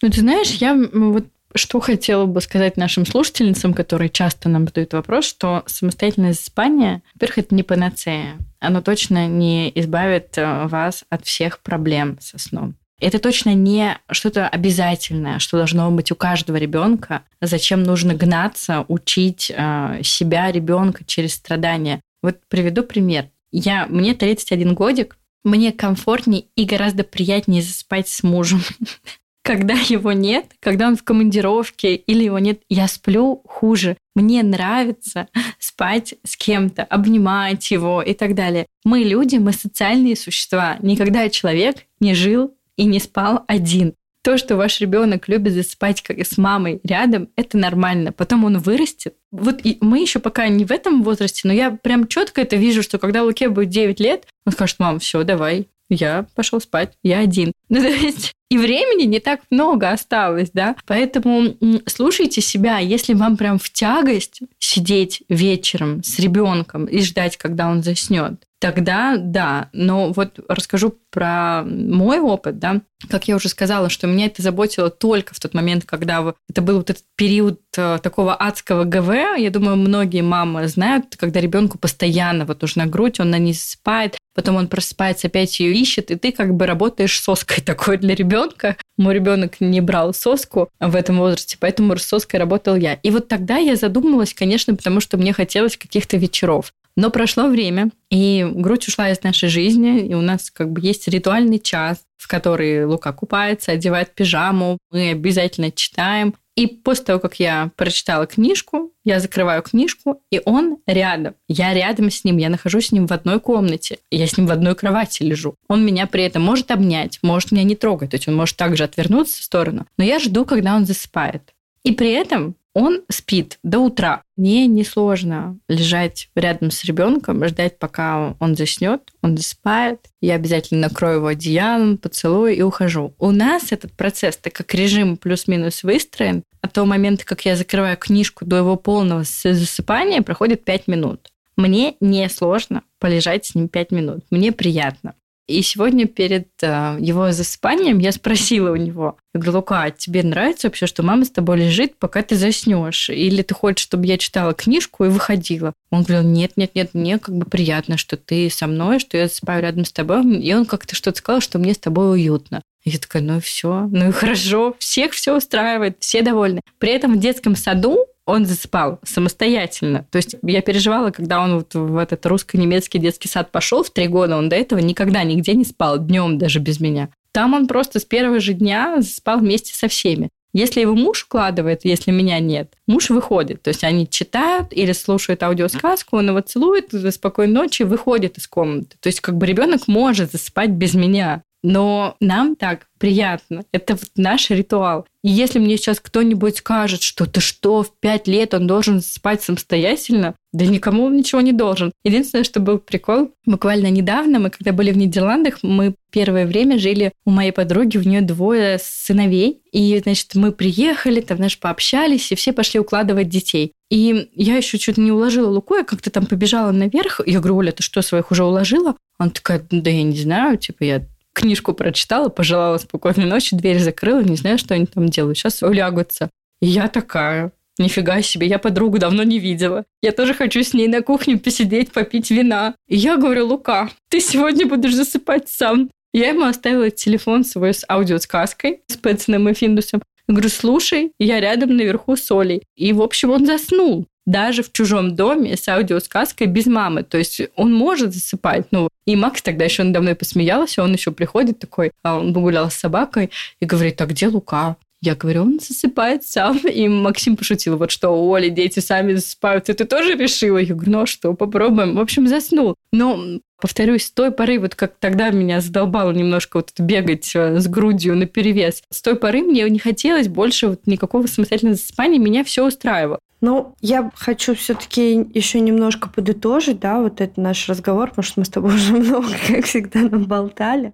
Ну, 0.02 0.10
ты 0.10 0.22
знаешь, 0.22 0.50
я 0.56 0.76
вот 0.76 1.26
что 1.56 1.80
хотела 1.80 2.26
бы 2.26 2.42
сказать 2.42 2.78
нашим 2.78 3.06
слушательницам, 3.06 3.74
которые 3.74 4.10
часто 4.10 4.50
нам 4.50 4.68
задают 4.68 4.94
вопрос, 4.94 5.26
что 5.26 5.64
самостоятельное 5.66 6.34
засыпание, 6.34 7.02
во-первых, 7.16 7.38
это 7.40 7.56
не 7.56 7.64
панацея. 7.64 8.38
Оно 8.60 8.82
точно 8.82 9.28
не 9.28 9.72
избавит 9.76 10.38
э, 10.38 10.68
вас 10.68 11.04
от 11.10 11.26
всех 11.26 11.60
проблем 11.60 12.18
со 12.20 12.38
сном. 12.38 12.76
Это 13.00 13.20
точно 13.20 13.54
не 13.54 14.00
что-то 14.10 14.48
обязательное, 14.48 15.38
что 15.38 15.58
должно 15.58 15.92
быть 15.92 16.12
у 16.12 16.16
каждого 16.16 16.58
ребенка. 16.58 17.22
Зачем 17.40 17.84
нужно 17.84 18.16
гнаться, 18.16 18.86
учить 18.88 19.52
э, 19.56 20.02
себя, 20.04 20.52
ребенка 20.52 21.04
через 21.06 21.36
страдания? 21.36 22.02
Вот 22.24 22.38
приведу 22.50 22.84
пример. 22.84 23.30
Я, 23.52 23.86
мне 23.86 24.16
31 24.16 24.74
годик, 24.74 25.18
мне 25.44 25.72
комфортнее 25.72 26.46
и 26.56 26.66
гораздо 26.66 27.04
приятнее 27.04 27.62
заспать 27.62 28.08
с 28.08 28.24
мужем, 28.24 28.64
когда 29.48 29.76
его 29.76 30.12
нет, 30.12 30.48
когда 30.60 30.90
он 30.90 30.98
в 30.98 31.04
командировке 31.04 31.96
или 31.96 32.26
его 32.26 32.38
нет, 32.38 32.60
я 32.68 32.90
сплю 32.90 33.42
хуже. 33.48 33.96
Мне 34.14 34.44
нравится 34.44 35.30
спать 35.58 36.16
с 36.26 36.36
кем-то, 36.36 36.84
обнимать 36.84 37.72
его 37.72 38.02
и 38.02 38.14
так 38.14 38.36
далее. 38.36 38.66
Мы 38.84 39.00
люди, 39.00 39.38
мы 39.38 39.54
социальные 39.54 40.18
существа. 40.18 40.76
Никогда 40.82 41.30
человек 41.30 41.78
не 42.02 42.14
жил 42.14 42.54
и 42.76 42.84
не 42.84 43.00
спал 43.00 43.46
один. 43.48 43.94
То, 44.22 44.38
что 44.38 44.58
ваш 44.58 44.82
ребенок 44.82 45.30
любит 45.30 45.54
засыпать 45.54 46.02
как 46.02 46.20
с 46.20 46.38
мамой 46.38 46.82
рядом, 46.84 47.30
это 47.38 47.58
нормально. 47.58 48.12
Потом 48.12 48.44
он 48.44 48.58
вырастет. 48.58 49.14
Вот 49.32 49.62
и 49.64 49.78
мы 49.80 50.02
еще 50.02 50.20
пока 50.20 50.50
не 50.50 50.66
в 50.66 50.72
этом 50.72 51.04
возрасте, 51.04 51.48
но 51.48 51.54
я 51.54 51.72
прям 51.72 52.08
четко 52.08 52.42
это 52.42 52.58
вижу, 52.58 52.84
что 52.84 52.98
когда 52.98 53.24
Луке 53.24 53.48
будет 53.48 53.70
9 53.70 54.02
лет, 54.02 54.28
он 54.46 54.52
скажет, 54.52 54.80
мам, 54.80 55.00
все, 55.00 55.24
давай, 55.24 55.70
я 55.90 56.26
пошел 56.36 56.60
спать, 56.60 56.98
я 57.02 57.20
один. 57.20 57.54
Ну, 57.70 57.82
то 57.82 57.90
есть 57.90 58.34
и 58.50 58.58
времени 58.58 59.04
не 59.04 59.20
так 59.20 59.42
много 59.50 59.92
осталось, 59.92 60.52
да. 60.54 60.76
Поэтому 60.86 61.56
слушайте 61.86 62.42
себя, 62.42 62.80
если 62.80 63.14
вам 63.14 63.36
прям 63.36 63.60
в 63.60 63.70
тягость 63.70 64.42
сидеть 64.60 65.24
вечером 65.28 66.04
с 66.04 66.18
ребенком 66.20 66.86
и 66.86 67.02
ждать, 67.02 67.38
когда 67.38 67.68
он 67.68 67.84
заснет, 67.84 68.47
тогда 68.60 69.16
да. 69.18 69.70
Но 69.74 70.12
вот 70.12 70.40
расскажу 70.48 70.96
про 71.12 71.64
мой 71.64 72.20
опыт, 72.20 72.60
да. 72.60 72.82
Как 73.10 73.28
я 73.28 73.36
уже 73.36 73.50
сказала, 73.50 73.90
что 73.90 74.08
меня 74.08 74.26
это 74.26 74.42
заботило 74.42 74.90
только 74.90 75.34
в 75.34 75.40
тот 75.40 75.54
момент, 75.54 75.86
когда 75.86 76.34
это 76.50 76.62
был 76.62 76.78
вот 76.78 76.90
этот 76.90 77.04
период 77.16 77.62
э, 77.78 78.00
такого 78.02 78.36
адского 78.36 78.84
ГВ. 78.86 79.38
Я 79.38 79.50
думаю, 79.52 79.78
многие 79.78 80.22
мамы 80.22 80.68
знают, 80.68 81.16
когда 81.16 81.40
ребенку 81.40 81.78
постоянно 81.78 82.46
вот 82.46 82.62
нужна 82.62 82.88
грудь, 82.88 83.20
он 83.20 83.30
на 83.30 83.38
ней 83.38 83.54
спает, 83.54 84.18
потом 84.34 84.56
он 84.56 84.68
просыпается, 84.68 85.28
опять 85.28 85.60
ее 85.60 85.74
ищет, 85.74 86.10
и 86.10 86.16
ты 86.16 86.32
как 86.32 86.56
бы 86.56 86.66
работаешь 86.66 87.22
соской 87.22 87.62
такой 87.66 87.98
для 87.98 88.16
ребенка. 88.16 88.78
Мой 88.98 89.14
ребенок 89.14 89.62
не 89.62 89.80
брал 89.80 90.14
соску 90.14 90.70
в 90.80 90.96
этом 90.96 91.20
возрасте, 91.20 91.58
поэтому 91.60 91.96
с 91.98 92.04
соской 92.04 92.40
работал 92.40 92.76
я. 92.76 92.96
И 92.96 93.12
вот 93.12 93.28
тогда 93.28 93.58
я 93.58 93.76
задумалась, 93.76 94.34
конечно, 94.34 94.76
потому 94.76 95.02
что 95.02 95.18
мне 95.18 95.34
хотелось 95.34 95.78
каких-то 95.78 96.18
вечеров. 96.18 96.74
Но 96.98 97.12
прошло 97.12 97.48
время, 97.48 97.92
и 98.10 98.44
грудь 98.52 98.88
ушла 98.88 99.12
из 99.12 99.22
нашей 99.22 99.50
жизни, 99.50 100.08
и 100.08 100.16
у 100.16 100.22
нас 100.22 100.50
как 100.50 100.72
бы 100.72 100.82
есть 100.82 101.08
ритуальный 101.08 101.60
час, 101.60 102.00
в 102.18 102.28
который 102.28 102.86
Лука 102.86 103.14
купается, 103.14 103.72
одевает 103.72 104.16
пижаму, 104.16 104.80
мы 104.92 105.12
обязательно 105.12 105.72
читаем. 105.72 106.34
И 106.56 106.66
после 106.66 107.06
того, 107.06 107.20
как 107.20 107.40
я 107.40 107.70
прочитала 107.76 108.26
книжку, 108.26 108.92
я 109.06 109.20
закрываю 109.20 109.62
книжку, 109.62 110.24
и 110.32 110.42
он 110.44 110.80
рядом. 110.88 111.36
Я 111.48 111.76
рядом 111.76 112.10
с 112.10 112.24
ним, 112.24 112.38
я 112.38 112.50
нахожусь 112.50 112.88
с 112.88 112.92
ним 112.92 113.06
в 113.06 113.14
одной 113.14 113.40
комнате. 113.40 114.00
Я 114.10 114.26
с 114.26 114.36
ним 114.36 114.48
в 114.48 114.52
одной 114.52 114.74
кровати 114.74 115.22
лежу. 115.22 115.54
Он 115.68 115.86
меня 115.86 116.08
при 116.08 116.24
этом 116.24 116.42
может 116.42 116.72
обнять, 116.72 117.20
может 117.22 117.52
меня 117.52 117.64
не 117.64 117.76
трогать, 117.76 118.10
то 118.10 118.18
есть 118.18 118.28
он 118.28 118.36
может 118.36 118.58
также 118.58 118.84
отвернуться 118.84 119.40
в 119.40 119.44
сторону. 119.44 119.86
Но 120.00 120.04
я 120.04 120.18
жду, 120.18 120.46
когда 120.46 120.76
он 120.76 120.88
засыпает. 120.88 121.54
И 121.84 121.92
при 121.92 122.12
этом 122.12 122.56
он 122.78 123.02
спит 123.10 123.58
до 123.64 123.80
утра. 123.80 124.22
Мне 124.36 124.68
несложно 124.68 125.58
лежать 125.68 126.30
рядом 126.36 126.70
с 126.70 126.84
ребенком, 126.84 127.44
ждать, 127.48 127.80
пока 127.80 128.36
он 128.40 128.56
заснет, 128.56 129.02
он 129.24 129.36
засыпает. 129.36 130.00
Я 130.22 130.36
обязательно 130.36 130.82
накрою 130.82 131.16
его 131.16 131.28
одеялом, 131.28 131.98
поцелую 131.98 132.56
и 132.56 132.62
ухожу. 132.62 133.16
У 133.18 133.32
нас 133.32 133.72
этот 133.72 133.94
процесс, 133.94 134.38
так 134.38 134.54
как 134.54 134.72
режим 134.76 135.18
плюс-минус 135.18 135.82
выстроен, 135.82 136.44
от 136.62 136.74
того 136.74 136.86
момента, 136.86 137.26
как 137.26 137.46
я 137.46 137.56
закрываю 137.56 137.98
книжку 137.98 138.46
до 138.46 138.58
его 138.58 138.76
полного 138.76 139.24
засыпания, 139.24 140.22
проходит 140.22 140.64
5 140.64 140.88
минут. 140.88 141.32
Мне 141.56 141.96
не 142.00 142.30
сложно 142.30 142.84
полежать 143.00 143.48
с 143.48 143.56
ним 143.56 143.70
5 143.70 143.92
минут. 143.92 144.24
Мне 144.30 144.52
приятно. 144.52 145.16
И 145.48 145.62
сегодня 145.62 146.08
перед 146.08 146.50
э, 146.62 146.98
его 147.00 147.32
засыпанием 147.32 148.00
я 148.00 148.12
спросила 148.12 148.72
у 148.72 148.76
него, 148.76 149.18
я 149.34 149.40
говорю, 149.40 149.58
Лука, 149.60 149.84
а 149.84 149.92
тебе 149.92 150.24
нравится 150.24 150.68
вообще, 150.68 150.88
что 150.88 151.04
мама 151.04 151.24
с 151.24 151.30
тобой 151.30 151.60
лежит, 151.60 151.98
пока 151.98 152.22
ты 152.22 152.36
заснешь? 152.36 153.10
Или 153.10 153.44
ты 153.44 153.54
хочешь, 153.54 153.84
чтобы 153.84 154.06
я 154.08 154.18
читала 154.18 154.54
книжку 154.54 155.06
и 155.06 155.10
выходила? 155.10 155.74
Он 155.90 156.04
говорил, 156.04 156.28
нет, 156.28 156.54
нет, 156.58 156.72
нет, 156.76 156.94
мне 156.94 157.18
как 157.18 157.36
бы 157.36 157.46
приятно, 157.46 157.96
что 157.96 158.18
ты 158.18 158.50
со 158.50 158.68
мной, 158.68 159.00
что 159.00 159.16
я 159.16 159.28
засыпаю 159.28 159.62
рядом 159.62 159.86
с 159.86 159.92
тобой. 159.94 160.24
И 160.42 160.54
он 160.54 160.66
как-то 160.66 160.96
что-то 160.96 161.20
сказал, 161.20 161.40
что 161.40 161.60
мне 161.60 161.74
с 161.74 161.78
тобой 161.78 162.12
уютно. 162.12 162.62
Я 162.84 163.00
такая, 163.00 163.22
ну 163.22 163.38
и 163.38 163.42
все, 163.42 163.88
ну 163.92 164.10
и 164.10 164.12
хорошо, 164.12 164.76
всех 164.80 165.12
все 165.12 165.38
устраивает, 165.38 165.98
все 166.00 166.22
довольны. 166.22 166.62
При 166.78 166.92
этом 166.92 167.16
в 167.16 167.20
детском 167.20 167.56
саду 167.56 168.06
он 168.28 168.46
засыпал 168.46 169.00
самостоятельно. 169.04 170.06
То 170.12 170.18
есть 170.18 170.36
я 170.44 170.62
переживала, 170.62 171.10
когда 171.12 171.42
он 171.42 171.56
вот 171.56 171.74
в 171.74 171.98
этот 171.98 172.26
русско-немецкий 172.26 173.00
детский 173.00 173.30
сад 173.30 173.52
пошел 173.52 173.84
в 173.84 173.90
три 173.90 174.08
года, 174.08 174.38
он 174.38 174.50
до 174.50 174.56
этого 174.56 174.80
никогда 174.80 175.24
нигде 175.24 175.54
не 175.54 175.66
спал, 175.66 175.98
днем 175.98 176.38
даже 176.38 176.60
без 176.60 176.80
меня. 176.80 177.10
Там 177.32 177.54
он 177.54 177.68
просто 177.68 178.00
с 178.00 178.06
первого 178.06 178.40
же 178.40 178.54
дня 178.54 179.02
спал 179.02 179.40
вместе 179.40 179.74
со 179.74 179.88
всеми. 179.88 180.30
Если 180.54 180.82
его 180.82 180.96
муж 180.96 181.26
укладывает, 181.26 181.86
если 181.86 182.12
меня 182.12 182.40
нет, 182.40 182.74
муж 182.88 183.10
выходит. 183.10 183.62
То 183.62 183.70
есть 183.70 183.84
они 183.84 184.10
читают 184.10 184.70
или 184.72 184.92
слушают 184.92 185.44
аудиосказку, 185.44 186.18
он 186.18 186.30
его 186.30 186.42
целует, 186.42 186.94
спокойной 187.14 187.54
ночи, 187.54 187.84
выходит 187.84 188.38
из 188.38 188.48
комнаты. 188.48 188.98
То 189.00 189.08
есть 189.08 189.22
как 189.22 189.38
бы 189.38 189.46
ребенок 189.46 189.88
может 189.88 190.32
засыпать 190.32 190.72
без 190.72 190.96
меня. 190.96 191.44
Но 191.70 192.16
нам 192.22 192.56
так 192.56 192.88
приятно. 192.98 193.66
Это 193.74 193.96
вот 193.96 194.10
наш 194.16 194.50
ритуал. 194.52 195.06
И 195.22 195.30
если 195.30 195.60
мне 195.60 195.76
сейчас 195.76 196.00
кто-нибудь 196.00 196.60
скажет, 196.60 197.02
что 197.02 197.26
ты 197.26 197.42
что, 197.42 197.84
в 197.84 197.92
пять 198.00 198.26
лет 198.26 198.54
он 198.54 198.68
должен 198.68 199.02
спать 199.02 199.44
самостоятельно, 199.44 200.34
да 200.54 200.66
никому 200.66 201.04
он 201.04 201.18
ничего 201.18 201.42
не 201.42 201.52
должен. 201.52 201.92
Единственное, 202.06 202.46
что 202.46 202.62
был 202.62 202.78
прикол, 202.78 203.32
буквально 203.46 203.88
недавно, 203.88 204.40
мы 204.40 204.50
когда 204.50 204.72
были 204.72 204.92
в 204.92 204.98
Нидерландах, 204.98 205.60
мы 205.62 205.94
первое 206.10 206.46
время 206.46 206.80
жили 206.80 207.12
у 207.26 207.32
моей 207.32 207.52
подруги, 207.52 207.98
у 207.98 208.04
нее 208.04 208.22
двое 208.22 208.80
сыновей. 208.82 209.62
И, 209.74 210.00
значит, 210.02 210.36
мы 210.36 210.54
приехали, 210.54 211.20
там, 211.20 211.36
знаешь, 211.36 211.60
пообщались, 211.60 212.32
и 212.32 212.36
все 212.36 212.54
пошли 212.54 212.80
укладывать 212.80 213.28
детей. 213.28 213.74
И 213.90 214.30
я 214.34 214.56
еще 214.56 214.78
что-то 214.78 215.02
не 215.02 215.12
уложила 215.12 215.50
Луку, 215.50 215.76
я 215.76 215.84
как-то 215.84 216.12
там 216.12 216.28
побежала 216.28 216.72
наверх. 216.72 217.20
Я 217.26 217.40
говорю, 217.40 217.58
Оля, 217.58 217.74
ты 217.74 217.84
что, 217.84 218.02
своих 218.02 218.32
уже 218.32 218.46
уложила? 218.46 218.96
Она 219.18 219.32
такая, 219.32 219.62
да 219.70 219.90
я 219.90 220.04
не 220.04 220.18
знаю, 220.18 220.58
типа, 220.58 220.84
я 220.86 221.06
книжку 221.38 221.74
прочитала, 221.74 222.30
пожелала 222.30 222.78
спокойной 222.78 223.26
ночи, 223.26 223.56
дверь 223.56 223.80
закрыла, 223.80 224.22
не 224.22 224.36
знаю, 224.36 224.58
что 224.58 224.74
они 224.74 224.86
там 224.86 225.08
делают. 225.10 225.38
Сейчас 225.38 225.62
улягутся. 225.64 226.30
И 226.62 226.68
я 226.68 226.88
такая, 226.88 227.52
Нифига 227.80 228.22
себе, 228.24 228.48
я 228.48 228.58
подругу 228.58 228.98
давно 228.98 229.24
не 229.24 229.38
видела. 229.38 229.86
Я 230.02 230.12
тоже 230.12 230.34
хочу 230.34 230.64
с 230.64 230.74
ней 230.74 230.88
на 230.88 231.02
кухне 231.02 231.38
посидеть, 231.38 231.92
попить 231.92 232.32
вина. 232.32 232.74
И 232.88 232.98
я 232.98 233.18
говорю, 233.18 233.48
Лука, 233.48 233.90
ты 234.10 234.20
сегодня 234.20 234.66
будешь 234.66 234.96
засыпать 234.96 235.48
сам. 235.48 235.90
Я 236.14 236.30
ему 236.30 236.46
оставила 236.46 236.90
телефон 236.90 237.44
свой 237.44 237.74
с 237.74 237.86
аудиосказкой, 237.88 238.82
с 238.88 238.98
Пэтсоном 238.98 239.50
и 239.50 239.54
Финдусом. 239.54 240.02
Говорю, 240.28 240.50
слушай, 240.50 241.12
я 241.20 241.40
рядом 241.40 241.78
наверху 241.78 242.16
с 242.16 242.32
Олей. 242.32 242.64
И, 242.76 242.94
в 242.94 243.02
общем, 243.02 243.30
он 243.30 243.46
заснул 243.46 244.08
даже 244.28 244.62
в 244.62 244.72
чужом 244.72 245.16
доме 245.16 245.58
с 245.58 245.68
аудиосказкой 245.68 246.48
без 246.48 246.68
мамы. 246.68 247.04
То 247.04 247.18
есть 247.18 247.42
он 247.56 247.74
может 247.74 248.14
засыпать. 248.14 248.68
Ну, 248.72 248.90
и 249.06 249.16
Макс 249.16 249.42
тогда 249.42 249.66
еще 249.66 249.84
надо 249.84 250.02
мной 250.02 250.16
посмеялся, 250.16 250.84
он 250.84 250.94
еще 250.94 251.12
приходит 251.12 251.60
такой, 251.60 251.92
а 252.04 252.20
он 252.20 252.34
погулял 252.34 252.70
с 252.70 252.76
собакой 252.76 253.32
и 253.60 253.66
говорит, 253.66 254.00
а 254.02 254.06
где 254.06 254.28
Лука? 254.28 254.76
Я 255.02 255.16
говорю, 255.16 255.44
он 255.44 255.60
засыпает 255.60 256.24
сам. 256.24 256.58
И 256.58 256.88
Максим 256.88 257.38
пошутил, 257.38 257.78
вот 257.78 257.92
что, 257.92 258.10
Оля, 258.10 258.50
дети 258.50 258.80
сами 258.80 259.14
засыпают. 259.14 259.70
И 259.70 259.74
ты 259.74 259.86
тоже 259.86 260.16
решила? 260.16 260.58
Я 260.58 260.74
говорю, 260.74 260.92
ну 260.92 261.02
а 261.02 261.06
что, 261.06 261.34
попробуем. 261.34 261.96
В 261.96 262.00
общем, 262.00 262.28
заснул. 262.28 262.76
Но 262.92 263.40
повторюсь, 263.62 264.06
с 264.06 264.12
той 264.12 264.32
поры, 264.32 264.60
вот 264.60 264.76
как 264.76 264.96
тогда 265.00 265.30
меня 265.30 265.62
задолбало 265.62 266.12
немножко 266.12 266.58
вот 266.58 266.72
бегать 266.80 267.32
э, 267.36 267.60
с 267.60 267.68
грудью 267.68 268.16
на 268.16 268.26
перевес, 268.26 268.84
с 268.90 269.02
той 269.02 269.16
поры 269.16 269.42
мне 269.42 269.70
не 269.70 269.80
хотелось 269.80 270.28
больше 270.28 270.68
вот 270.70 270.82
никакого 270.86 271.28
самостоятельного 271.28 271.78
засыпания, 271.78 272.20
меня 272.20 272.44
все 272.44 272.66
устраивало. 272.66 273.20
Ну, 273.40 273.76
я 273.82 274.12
хочу 274.16 274.56
все-таки 274.56 275.14
еще 275.34 275.60
немножко 275.60 276.10
подытожить, 276.10 276.80
да, 276.80 277.00
вот 277.00 277.22
этот 277.22 277.38
наш 277.38 277.70
разговор, 277.70 278.10
потому 278.10 278.24
что 278.24 278.40
мы 278.40 278.46
с 278.46 278.50
тобой 278.50 278.76
уже 278.76 278.94
много, 278.98 279.28
как 279.48 279.66
всегда, 279.66 280.02
наболтали. 280.02 280.94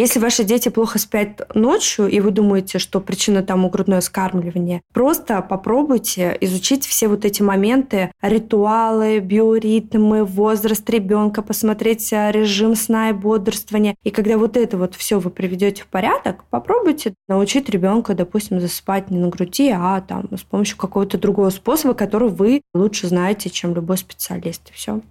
Если 0.00 0.18
ваши 0.18 0.44
дети 0.44 0.70
плохо 0.70 0.98
спят 0.98 1.54
ночью, 1.54 2.06
и 2.06 2.20
вы 2.20 2.30
думаете, 2.30 2.78
что 2.78 3.02
причина 3.02 3.42
тому 3.42 3.68
грудное 3.68 4.00
скармливание, 4.00 4.80
просто 4.94 5.42
попробуйте 5.42 6.38
изучить 6.40 6.86
все 6.86 7.06
вот 7.06 7.26
эти 7.26 7.42
моменты, 7.42 8.10
ритуалы, 8.22 9.18
биоритмы, 9.18 10.24
возраст 10.24 10.88
ребенка, 10.88 11.42
посмотреть 11.42 12.14
э, 12.14 12.32
режим 12.32 12.76
сна 12.76 13.10
и 13.10 13.12
бодрствования. 13.12 13.94
И 14.02 14.08
когда 14.10 14.38
вот 14.38 14.56
это 14.56 14.78
вот 14.78 14.94
все 14.94 15.18
вы 15.18 15.28
приведете 15.28 15.82
в 15.82 15.86
порядок, 15.88 16.44
попробуйте 16.48 17.12
научить 17.28 17.68
ребенка, 17.68 18.14
допустим, 18.14 18.58
засыпать 18.58 19.10
не 19.10 19.18
на 19.18 19.28
груди, 19.28 19.68
а 19.68 20.00
там 20.00 20.34
с 20.34 20.44
помощью 20.44 20.78
какого-то 20.78 21.18
другого 21.18 21.50
способа, 21.50 21.92
который 21.92 22.30
вы 22.30 22.62
лучше 22.72 23.06
знаете, 23.08 23.50
чем 23.50 23.74
любой 23.74 23.98
специалист. 23.98 24.70
И 24.70 24.72
все. 24.72 25.02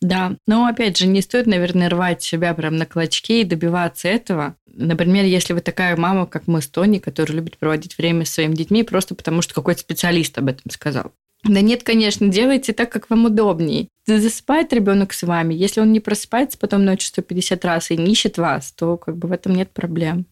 Да, 0.00 0.36
но 0.46 0.66
опять 0.66 0.96
же, 0.96 1.06
не 1.06 1.22
стоит, 1.22 1.46
наверное, 1.46 1.88
рвать 1.88 2.22
себя 2.22 2.54
прям 2.54 2.76
на 2.76 2.86
клочки 2.86 3.40
и 3.40 3.44
добиваться 3.44 4.08
этого. 4.08 4.56
Например, 4.66 5.24
если 5.24 5.54
вы 5.54 5.60
такая 5.60 5.96
мама, 5.96 6.26
как 6.26 6.46
мы 6.46 6.62
с 6.62 6.68
Тони, 6.68 6.98
которая 6.98 7.36
любит 7.36 7.58
проводить 7.58 7.98
время 7.98 8.24
с 8.24 8.30
своими 8.30 8.54
детьми 8.54 8.84
просто 8.84 9.14
потому, 9.14 9.42
что 9.42 9.54
какой-то 9.54 9.80
специалист 9.80 10.38
об 10.38 10.48
этом 10.48 10.70
сказал. 10.70 11.12
Да 11.44 11.60
нет, 11.60 11.82
конечно, 11.82 12.28
делайте 12.28 12.72
так, 12.72 12.90
как 12.90 13.10
вам 13.10 13.26
удобнее. 13.26 13.88
Засыпает 14.06 14.72
ребенок 14.72 15.12
с 15.12 15.22
вами. 15.22 15.54
Если 15.54 15.80
он 15.80 15.92
не 15.92 16.00
просыпается 16.00 16.58
потом 16.58 16.84
ночью 16.84 17.08
150 17.08 17.64
раз 17.64 17.90
и 17.90 17.96
не 17.96 18.12
ищет 18.12 18.38
вас, 18.38 18.72
то 18.72 18.96
как 18.96 19.16
бы 19.16 19.28
в 19.28 19.32
этом 19.32 19.54
нет 19.54 19.70
проблем. 19.70 20.26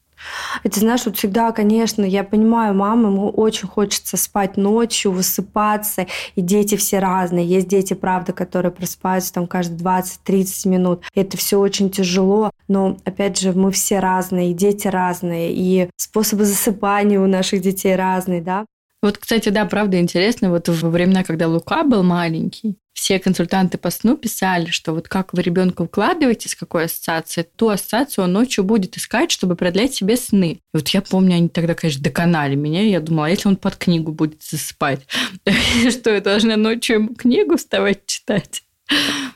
И 0.65 0.69
ты 0.69 0.81
знаешь, 0.81 1.05
вот 1.07 1.17
всегда, 1.17 1.53
конечно, 1.53 2.05
я 2.05 2.25
понимаю, 2.25 2.75
мамы, 2.75 3.09
ему 3.09 3.31
очень 3.31 3.69
хочется 3.69 4.17
спать 4.17 4.57
ночью, 4.57 5.13
высыпаться, 5.13 6.07
и 6.35 6.41
дети 6.41 6.77
все 6.77 6.99
разные. 6.99 7.47
Есть 7.47 7.69
дети, 7.69 7.95
правда, 7.95 8.33
которые 8.33 8.73
просыпаются 8.73 9.33
там 9.33 9.47
каждые 9.47 9.79
20-30 9.79 10.69
минут. 10.69 11.03
Это 11.15 11.37
все 11.37 11.59
очень 11.59 11.91
тяжело, 11.91 12.51
но, 12.69 12.97
опять 13.05 13.39
же, 13.39 13.53
мы 13.53 13.71
все 13.71 14.01
разные, 14.01 14.51
и 14.51 14.55
дети 14.55 14.89
разные, 14.89 15.53
и 15.53 15.89
способы 15.97 16.45
засыпания 16.45 17.21
у 17.21 17.27
наших 17.27 17.61
детей 17.61 17.95
разные, 17.97 18.41
да. 18.41 18.67
Вот, 19.03 19.19
кстати, 19.19 19.51
да, 19.51 19.65
правда 19.67 20.01
интересно, 20.01 20.51
вот 20.51 20.69
во 20.69 20.91
времена, 20.91 21.23
когда 21.23 21.47
Лука 21.47 21.85
был 21.85 22.03
маленький, 22.03 22.77
все 22.97 23.19
консультанты 23.19 23.77
по 23.77 23.91
сну 23.91 24.17
писали, 24.17 24.71
что 24.71 24.93
вот 24.93 25.07
как 25.07 25.35
вы 25.35 25.43
ребенка 25.43 25.83
укладываете, 25.83 26.49
с 26.49 26.55
какой 26.55 26.87
ассоциацией, 26.87 27.47
ту 27.55 27.69
ассоциацию 27.69 28.25
он 28.25 28.33
ночью 28.33 28.65
будет 28.65 28.97
искать, 28.97 29.31
чтобы 29.31 29.55
продлять 29.55 29.95
себе 29.95 30.17
сны. 30.17 30.53
И 30.53 30.61
вот 30.73 30.89
я 30.89 31.03
помню, 31.03 31.37
они 31.37 31.51
тогда, 31.51 31.75
конечно, 31.75 32.03
доконали 32.03 32.55
меня. 32.55 32.83
Я 32.83 33.01
думала, 33.01 33.27
а 33.27 33.31
если 33.31 33.49
он 33.49 33.57
под 33.57 33.77
книгу 33.77 34.13
будет 34.13 34.43
засыпать, 34.43 35.07
что 35.91 36.11
я 36.11 36.23
должна 36.23 36.57
ночью 36.57 37.15
книгу 37.15 37.59
вставать 37.59 38.07
читать? 38.07 38.63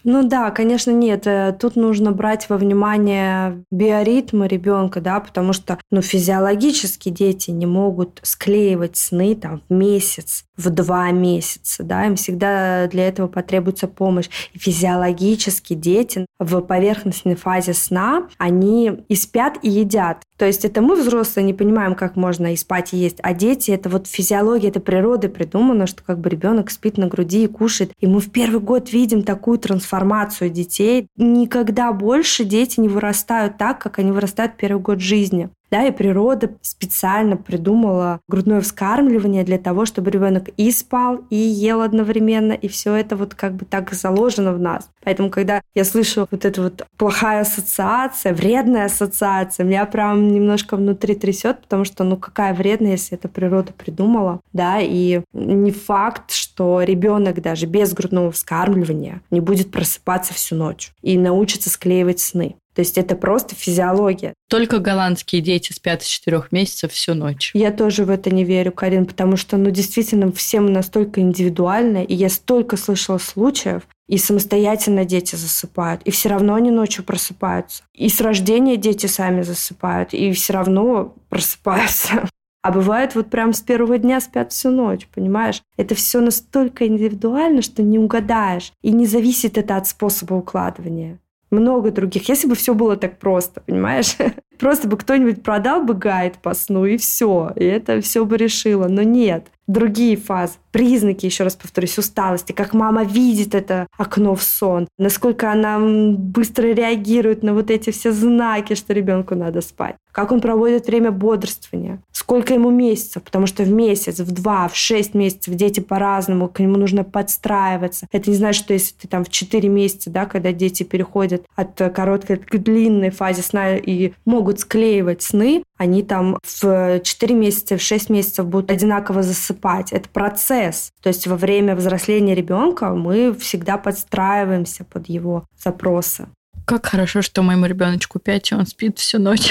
Ну 0.05 0.23
да, 0.23 0.51
конечно, 0.51 0.91
нет. 0.91 1.27
Э, 1.27 1.55
тут 1.59 1.77
нужно 1.77 2.13
брать 2.13 2.49
во 2.49 2.57
внимание 2.57 3.65
биоритмы 3.71 4.49
ребенка, 4.49 5.01
да, 5.01 5.21
потому 5.21 5.53
что, 5.53 5.79
ну, 5.91 6.01
физиологически 6.01 7.11
дети 7.11 7.51
не 7.51 7.67
могут 7.67 8.21
склеивать 8.23 8.97
сны 8.97 9.35
там 9.35 9.63
в 9.69 9.73
месяц, 9.73 10.45
в 10.57 10.71
два 10.71 11.11
месяца, 11.11 11.83
да, 11.83 12.07
им 12.07 12.17
всегда 12.17 12.87
для 12.87 13.09
этого 13.09 13.29
потребуется 13.29 13.89
помощь. 13.89 14.29
И 14.55 14.59
физиологически 14.59 15.75
дети 15.75 16.27
в 16.39 16.61
поверхностной 16.61 17.35
фазе 17.35 17.75
сна, 17.75 18.29
они 18.39 19.05
и 19.09 19.15
спят, 19.15 19.59
и 19.63 19.69
едят. 19.69 20.23
То 20.39 20.47
есть 20.47 20.65
это 20.65 20.81
мы, 20.81 20.95
взрослые, 20.97 21.45
не 21.45 21.53
понимаем, 21.53 21.95
как 21.95 22.17
можно 22.17 22.55
и 22.55 22.57
спать, 22.57 22.95
и 22.95 22.97
есть. 22.97 23.19
А 23.23 23.35
дети, 23.35 23.71
это 23.71 23.91
вот 23.91 24.07
физиология, 24.07 24.71
это 24.71 24.81
природы 24.81 25.29
придумано, 25.29 25.87
что 25.87 26.03
как 26.03 26.19
бы 26.19 26.31
ребенок 26.31 26.71
спит 26.71 26.97
на 26.97 27.09
груди 27.09 27.45
и 27.45 27.47
кушает. 27.47 27.93
И 28.01 28.07
мы 28.07 28.21
в 28.21 28.31
первый 28.31 28.61
год 28.61 28.91
видим 28.91 29.23
такую 29.41 29.59
трансформацию 29.59 30.51
детей. 30.51 31.09
Никогда 31.17 31.93
больше 31.93 32.45
дети 32.45 32.79
не 32.79 32.89
вырастают 32.89 33.57
так, 33.57 33.81
как 33.81 33.99
они 33.99 34.13
вырастают 34.13 34.59
первый 34.59 34.83
год 34.83 35.01
жизни. 35.01 35.49
Да, 35.71 35.85
и 35.85 35.93
природа 35.93 36.51
специально 36.63 37.37
придумала 37.37 38.21
грудное 38.29 38.61
вскармливание 38.61 39.45
для 39.45 39.59
того, 39.59 39.87
чтобы 39.87 40.11
ребенок 40.11 40.49
и 40.57 40.71
спал, 40.73 41.21
и 41.31 41.37
ел 41.37 41.81
одновременно, 41.81 42.53
и 42.53 42.67
все 42.67 42.95
это 42.95 43.15
вот 43.17 43.35
как 43.35 43.55
бы 43.55 43.65
так 43.65 43.93
заложено 43.93 44.53
в 44.53 44.59
нас. 44.59 44.91
Поэтому, 45.05 45.31
когда 45.31 45.63
я 45.75 45.85
слышу 45.85 46.27
вот 46.31 46.45
эту 46.45 46.65
вот 46.65 46.87
плохая 46.97 47.43
ассоциация, 47.43 48.35
вредная 48.35 48.87
ассоциация, 48.87 49.65
меня 49.65 49.87
прям 49.87 50.33
немножко 50.33 50.77
внутри 50.77 51.15
трясет, 51.15 51.63
потому 51.63 51.85
что, 51.85 52.03
ну, 52.03 52.17
какая 52.17 52.53
вредная, 52.53 52.93
если 52.93 53.17
это 53.17 53.29
природа 53.29 53.73
придумала, 53.73 54.41
да, 54.53 54.79
и 54.81 55.23
не 55.33 55.71
факт, 55.71 56.33
что 56.33 56.83
ребенок 56.83 57.41
даже 57.41 57.67
без 57.67 57.93
грудного 57.93 58.33
вскармливания 58.33 59.23
не 59.31 59.41
будет 59.41 59.71
просыпаться 59.71 60.35
всю 60.35 60.57
ночь 60.57 60.93
и 61.03 61.17
научится 61.17 61.71
склеивать 61.71 62.21
сны. 62.21 62.57
То 62.75 62.81
есть 62.81 62.99
это 62.99 63.17
просто 63.17 63.55
физиология. 63.55 64.35
Только 64.49 64.79
голландские 64.79 65.43
дети 65.43 65.73
спят 65.73 66.03
с 66.03 66.07
четырех 66.07 66.53
месяцев 66.53 66.93
всю 66.93 67.15
ночь. 67.15 67.51
Я 67.55 67.73
тоже 67.73 68.05
в 68.05 68.11
это 68.11 68.31
не 68.31 68.45
верю, 68.45 68.73
Карин, 68.73 69.07
потому 69.07 69.37
что, 69.37 69.57
ну, 69.57 69.71
действительно, 69.71 70.31
все 70.33 70.61
мы 70.61 70.71
настолько 70.71 71.21
индивидуальны, 71.21 72.05
и 72.05 72.15
я 72.15 72.29
столько 72.29 72.77
слышала 72.77 73.19
случаев, 73.19 73.83
и 74.09 74.19
самостоятельно 74.19 75.05
дети 75.05 75.37
засыпают, 75.37 76.03
и 76.05 76.11
все 76.11 76.29
равно 76.29 76.55
они 76.55 76.71
ночью 76.71 77.05
просыпаются. 77.05 77.85
И 77.95 78.09
с 78.09 78.21
рождения 78.21 78.77
дети 78.77 79.07
сами 79.07 79.43
засыпают, 79.43 80.15
и 80.15 80.33
все 80.33 80.53
равно 80.53 81.15
просыпаются. 81.29 82.29
А 82.63 82.73
бывает 82.73 83.15
вот 83.15 83.31
прям 83.31 83.55
с 83.55 83.61
первого 83.61 83.97
дня 83.99 84.21
спят 84.21 84.53
всю 84.53 84.71
ночь, 84.71 85.07
понимаешь? 85.15 85.63
Это 85.79 85.95
все 85.95 86.21
настолько 86.21 86.87
индивидуально, 86.87 87.63
что 87.63 87.83
не 87.83 87.99
угадаешь. 87.99 88.73
И 88.83 88.91
не 88.91 89.07
зависит 89.07 89.57
это 89.57 89.77
от 89.77 89.87
способа 89.87 90.35
укладывания 90.35 91.19
много 91.51 91.91
других. 91.91 92.29
Если 92.29 92.47
бы 92.47 92.55
все 92.55 92.75
было 92.75 92.97
так 92.97 93.19
просто, 93.19 93.61
понимаешь? 93.61 94.17
Просто 94.61 94.87
бы 94.87 94.99
кто-нибудь 94.99 95.43
продал 95.43 95.83
бы 95.83 95.95
гайд 95.95 96.37
по 96.37 96.53
сну, 96.53 96.85
и 96.85 96.99
все. 96.99 97.51
И 97.57 97.65
это 97.65 98.03
все 98.03 98.27
бы 98.27 98.37
решило. 98.37 98.89
Но 98.89 99.03
нет 99.03 99.47
другие 99.71 100.17
фазы, 100.17 100.55
признаки, 100.73 101.27
еще 101.27 101.45
раз 101.45 101.55
повторюсь, 101.55 101.97
усталости, 101.99 102.53
как 102.53 102.75
мама 102.75 103.05
видит 103.05 103.55
это 103.55 103.87
окно 103.97 104.35
в 104.35 104.43
сон, 104.43 104.89
насколько 104.99 105.51
она 105.51 105.79
быстро 105.79 106.67
реагирует 106.69 107.43
на 107.43 107.55
вот 107.55 107.71
эти 107.71 107.91
все 107.91 108.13
знаки, 108.13 108.75
что 108.75 108.93
ребенку 108.93 109.35
надо 109.35 109.61
спать, 109.61 109.97
как 110.13 110.33
он 110.33 110.41
проводит 110.41 110.87
время 110.87 111.13
бодрствования, 111.13 112.01
сколько 112.13 112.55
ему 112.55 112.71
месяцев, 112.71 113.23
потому 113.23 113.47
что 113.47 113.63
в 113.63 113.71
месяц, 113.71 114.19
в 114.19 114.33
два, 114.33 114.69
в 114.69 114.77
шесть 114.77 115.15
месяцев 115.15 115.55
дети 115.55 115.81
по-разному, 115.81 116.49
к 116.49 116.59
нему 116.59 116.77
нужно 116.77 117.05
подстраиваться. 117.05 118.07
Это 118.13 118.31
не 118.31 118.37
значит, 118.37 118.65
что 118.65 118.73
если 118.73 118.95
ты 118.95 119.09
там 119.09 119.25
в 119.25 119.31
четыре 119.31 119.69
месяца, 119.69 120.11
да, 120.11 120.27
когда 120.27 120.53
дети 120.53 120.83
переходят 120.83 121.45
от 121.55 121.77
короткой 121.95 122.39
к 122.39 122.59
длинной 122.59 123.11
фазе 123.11 123.43
сна 123.43 123.77
и 123.77 124.13
могут 124.25 124.50
склеивать 124.59 125.23
сны, 125.23 125.63
они 125.79 126.03
там 126.03 126.39
в 126.43 127.01
4 127.01 127.35
месяца, 127.37 127.77
в 127.77 127.83
6 127.83 128.11
месяцев 128.11 128.47
будут 128.47 128.73
одинаково 128.73 129.23
засыпать. 129.23 129.93
Это 129.93 130.09
процесс. 130.09 130.91
То 131.01 131.09
есть 131.09 131.29
во 131.29 131.37
время 131.37 131.77
взросления 131.77 132.35
ребенка 132.35 132.91
мы 132.91 133.33
всегда 133.35 133.79
подстраиваемся 133.79 134.85
под 134.85 135.09
его 135.09 135.45
запросы. 135.63 136.27
Как 136.67 136.87
хорошо, 136.87 137.23
что 137.23 137.43
моему 137.43 137.67
ребеночку 137.67 138.19
5, 138.19 138.51
и 138.51 138.55
он 138.55 138.67
спит 138.67 138.99
всю 138.99 139.19
ночь. 139.19 139.51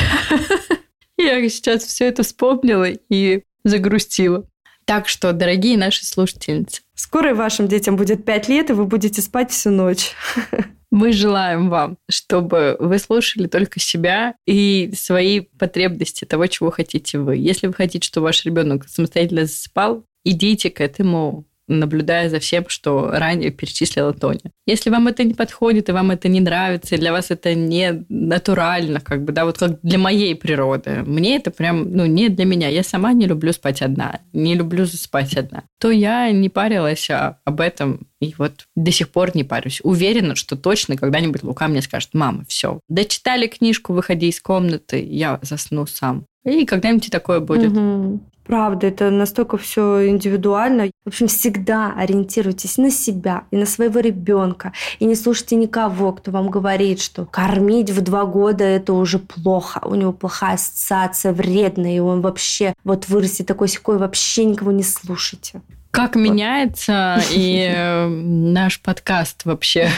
Я 1.17 1.47
сейчас 1.49 1.83
все 1.83 2.05
это 2.07 2.23
вспомнила 2.23 2.87
и 2.89 3.43
загрустила. 3.63 4.45
Так 4.85 5.07
что, 5.07 5.33
дорогие 5.33 5.77
наши 5.77 6.05
слушательницы. 6.05 6.81
Скоро 6.95 7.35
вашим 7.35 7.67
детям 7.67 7.95
будет 7.95 8.25
5 8.25 8.49
лет, 8.49 8.69
и 8.71 8.73
вы 8.73 8.85
будете 8.85 9.21
спать 9.21 9.51
всю 9.51 9.69
ночь. 9.69 10.15
Мы 10.91 11.13
желаем 11.13 11.69
вам, 11.69 11.97
чтобы 12.09 12.75
вы 12.79 12.97
слушали 12.97 13.47
только 13.47 13.79
себя 13.79 14.35
и 14.47 14.91
свои 14.95 15.41
потребности 15.41 16.25
того, 16.25 16.47
чего 16.47 16.71
хотите 16.71 17.19
вы. 17.19 17.37
Если 17.37 17.67
вы 17.67 17.73
хотите, 17.73 18.07
чтобы 18.07 18.25
ваш 18.25 18.43
ребенок 18.45 18.87
самостоятельно 18.87 19.45
засыпал, 19.45 20.03
идите 20.23 20.69
к 20.69 20.81
этому 20.81 21.45
наблюдая 21.69 22.29
за 22.29 22.39
всем, 22.39 22.65
что 22.67 23.11
ранее 23.11 23.51
перечислила 23.51 24.13
Тоня. 24.13 24.51
Если 24.65 24.89
вам 24.89 25.07
это 25.07 25.23
не 25.23 25.33
подходит, 25.33 25.89
и 25.89 25.93
вам 25.93 26.11
это 26.11 26.27
не 26.27 26.41
нравится, 26.41 26.95
и 26.95 26.97
для 26.97 27.11
вас 27.11 27.31
это 27.31 27.53
не 27.55 28.03
натурально, 28.09 28.99
как 28.99 29.23
бы, 29.23 29.31
да, 29.31 29.45
вот 29.45 29.57
как 29.57 29.79
для 29.81 29.97
моей 29.97 30.35
природы, 30.35 31.03
мне 31.05 31.37
это 31.37 31.51
прям, 31.51 31.91
ну, 31.91 32.05
не 32.05 32.29
для 32.29 32.45
меня. 32.45 32.67
Я 32.67 32.83
сама 32.83 33.13
не 33.13 33.27
люблю 33.27 33.53
спать 33.53 33.81
одна, 33.81 34.19
не 34.33 34.55
люблю 34.55 34.85
засыпать 34.85 35.35
одна. 35.37 35.63
То 35.79 35.91
я 35.91 36.31
не 36.31 36.49
парилась 36.49 37.09
об 37.09 37.61
этом, 37.61 38.07
и 38.19 38.33
вот 38.37 38.65
до 38.75 38.91
сих 38.91 39.09
пор 39.09 39.35
не 39.35 39.43
парюсь. 39.43 39.79
Уверена, 39.83 40.35
что 40.35 40.55
точно 40.55 40.97
когда-нибудь 40.97 41.43
Лука 41.43 41.67
мне 41.67 41.81
скажет, 41.81 42.09
мама, 42.13 42.43
все, 42.47 42.79
дочитали 42.89 43.47
книжку, 43.47 43.93
выходи 43.93 44.27
из 44.27 44.41
комнаты, 44.41 45.03
я 45.03 45.39
засну 45.41 45.85
сам. 45.85 46.25
И 46.45 46.65
когда-нибудь 46.65 47.11
такое 47.11 47.39
будет. 47.39 47.71
Угу. 47.71 48.19
Правда, 48.49 48.87
это 48.87 49.11
настолько 49.11 49.59
все 49.59 50.09
индивидуально. 50.09 50.89
В 51.05 51.09
общем, 51.09 51.27
всегда 51.27 51.93
ориентируйтесь 51.95 52.79
на 52.79 52.89
себя 52.89 53.43
и 53.51 53.55
на 53.55 53.67
своего 53.67 53.99
ребенка. 53.99 54.73
И 54.97 55.05
не 55.05 55.13
слушайте 55.13 55.55
никого, 55.55 56.13
кто 56.13 56.31
вам 56.31 56.49
говорит, 56.49 56.99
что 56.99 57.27
кормить 57.27 57.91
в 57.91 58.01
два 58.01 58.25
года 58.25 58.63
это 58.63 58.93
уже 58.93 59.19
плохо. 59.19 59.81
У 59.85 59.93
него 59.93 60.13
плохая 60.13 60.55
ассоциация, 60.55 61.31
вредная, 61.31 61.97
и 61.97 61.99
он 61.99 62.21
вообще 62.21 62.73
вот 62.83 63.07
вырастет 63.07 63.45
такой 63.45 63.67
секой, 63.67 63.99
вообще 63.99 64.45
никого 64.45 64.71
не 64.71 64.81
слушайте. 64.81 65.61
Как 65.91 66.15
вот. 66.15 66.21
меняется 66.21 67.21
и 67.31 67.71
э, 67.71 68.07
наш 68.07 68.81
подкаст 68.81 69.45
вообще. 69.45 69.89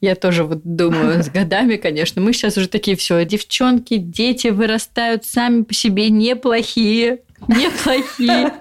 Я 0.00 0.14
тоже 0.14 0.44
вот 0.44 0.60
думаю, 0.62 1.24
с 1.24 1.28
годами, 1.28 1.74
конечно, 1.74 2.22
мы 2.22 2.34
сейчас 2.34 2.56
уже 2.56 2.68
такие 2.68 2.96
все, 2.96 3.24
девчонки, 3.24 3.96
дети 3.96 4.46
вырастают 4.48 5.24
сами 5.24 5.62
по 5.62 5.74
себе 5.74 6.08
неплохие 6.08 7.22
неплохие. 7.48 8.52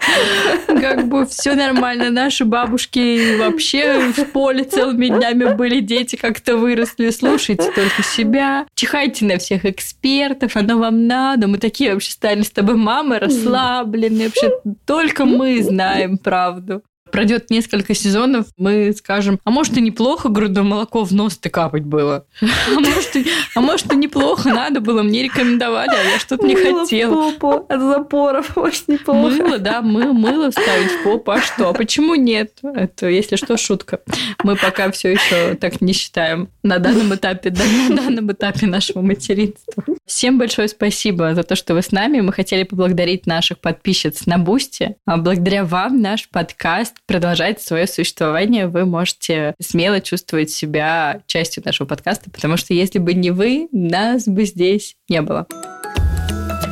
Как 0.67 1.07
бы 1.07 1.25
все 1.25 1.55
нормально. 1.55 2.09
Наши 2.09 2.45
бабушки 2.45 3.37
вообще 3.37 3.99
в 4.11 4.25
поле 4.25 4.63
целыми 4.63 5.07
днями 5.07 5.53
были 5.53 5.79
дети, 5.79 6.15
как-то 6.15 6.57
выросли. 6.57 7.09
Слушайте 7.09 7.71
только 7.71 8.03
себя. 8.03 8.65
Чихайте 8.75 9.25
на 9.25 9.37
всех 9.37 9.65
экспертов. 9.65 10.55
Оно 10.55 10.77
вам 10.77 11.07
надо. 11.07 11.47
Мы 11.47 11.57
такие 11.57 11.93
вообще 11.93 12.11
стали 12.11 12.41
с 12.41 12.51
тобой 12.51 12.75
мамы 12.75 13.19
расслабленные. 13.19 14.27
Вообще 14.27 14.51
только 14.85 15.25
мы 15.25 15.61
знаем 15.63 16.17
правду 16.17 16.83
пройдет 17.19 17.49
несколько 17.49 17.93
сезонов, 17.93 18.45
мы 18.55 18.93
скажем, 18.93 19.41
а 19.43 19.51
может 19.51 19.75
и 19.75 19.81
неплохо 19.81 20.29
грудное 20.29 20.63
молоко 20.63 21.03
в 21.03 21.11
нос-то 21.11 21.49
капать 21.49 21.83
было. 21.83 22.25
А 22.41 22.79
может, 22.79 23.13
и, 23.17 23.25
а 23.55 23.59
может 23.59 23.91
и 23.91 23.97
неплохо, 23.97 24.47
надо 24.53 24.79
было, 24.79 25.03
мне 25.03 25.23
рекомендовали, 25.23 25.89
а 25.89 26.11
я 26.13 26.17
что-то 26.17 26.47
не 26.47 26.55
хотела. 26.55 27.31
попу 27.31 27.65
от 27.67 27.81
запоров, 27.81 28.55
может 28.55 28.87
неплохо. 28.87 29.19
Мыло, 29.19 29.57
да, 29.57 29.81
мы 29.81 30.13
мыло 30.13 30.49
вставить 30.49 30.91
в 30.91 31.03
попу, 31.03 31.31
а 31.31 31.41
что? 31.41 31.67
А 31.67 31.73
почему 31.73 32.15
нет? 32.15 32.53
Это, 32.63 33.09
если 33.09 33.35
что, 33.35 33.57
шутка. 33.57 33.99
Мы 34.45 34.55
пока 34.55 34.89
все 34.91 35.11
еще 35.11 35.55
так 35.55 35.81
не 35.81 35.91
считаем 35.91 36.47
на 36.63 36.79
данном 36.79 37.13
этапе, 37.13 37.49
да, 37.49 37.65
на 37.89 37.97
данном 37.97 38.31
этапе 38.31 38.65
нашего 38.65 39.01
материнства. 39.01 39.83
Всем 40.05 40.37
большое 40.39 40.69
спасибо 40.69 41.35
за 41.35 41.43
то, 41.43 41.57
что 41.57 41.73
вы 41.73 41.81
с 41.81 41.91
нами. 41.91 42.21
Мы 42.21 42.31
хотели 42.31 42.63
поблагодарить 42.63 43.25
наших 43.25 43.59
подписчиц 43.59 44.25
на 44.25 44.37
Boosty. 44.37 44.95
А 45.05 45.17
благодаря 45.17 45.65
вам 45.65 46.01
наш 46.01 46.29
подкаст 46.29 46.95
продолжать 47.09 47.59
свое 47.59 47.87
существование, 47.87 48.67
вы 48.67 48.85
можете 48.85 49.55
смело 49.59 49.99
чувствовать 49.99 50.51
себя 50.51 51.23
частью 51.25 51.63
нашего 51.65 51.87
подкаста, 51.87 52.29
потому 52.29 52.55
что 52.55 52.75
если 52.75 52.99
бы 52.99 53.15
не 53.15 53.31
вы, 53.31 53.67
нас 53.71 54.27
бы 54.27 54.45
здесь 54.45 54.95
не 55.09 55.23
было. 55.23 55.47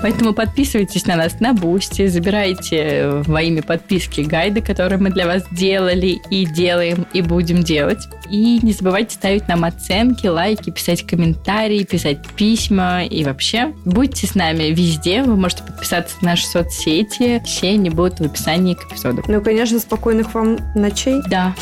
Поэтому 0.02 0.34
подписывайтесь 0.34 1.06
на 1.06 1.16
нас 1.16 1.40
на 1.40 1.54
Boosty, 1.54 2.08
забирайте 2.08 3.24
во 3.26 3.42
имя 3.42 3.64
подписки 3.64 4.22
гайды, 4.22 4.62
которые 4.62 5.00
мы 5.00 5.10
для 5.10 5.26
вас 5.26 5.44
делали 5.52 6.20
и 6.30 6.46
делаем 6.46 7.06
и 7.14 7.22
будем 7.22 7.64
делать. 7.64 8.08
И 8.30 8.60
не 8.62 8.74
забывайте 8.74 9.16
ставить 9.16 9.48
нам 9.48 9.64
оценки, 9.64 10.28
лайки, 10.28 10.70
писать 10.70 11.06
комментарии, 11.06 11.84
писать 11.84 12.20
письма 12.36 13.06
и 13.06 13.24
вообще 13.24 13.74
будьте 13.86 14.28
с 14.28 14.36
нами 14.36 14.66
везде. 14.66 15.24
Вы 15.24 15.36
можете 15.36 15.64
подписаться 15.64 16.16
на 16.22 16.32
наши 16.32 16.46
соцсети. 16.46 17.42
Все 17.46 17.70
они 17.70 17.90
будут 17.90 18.20
в 18.20 18.24
описании 18.24 18.76
к 18.76 18.92
эпизоду. 18.92 19.24
Ну, 19.28 19.42
конечно, 19.42 19.80
спокойных 19.80 20.34
вам 20.34 20.58
ночей. 20.76 21.22
Да. 21.28 21.56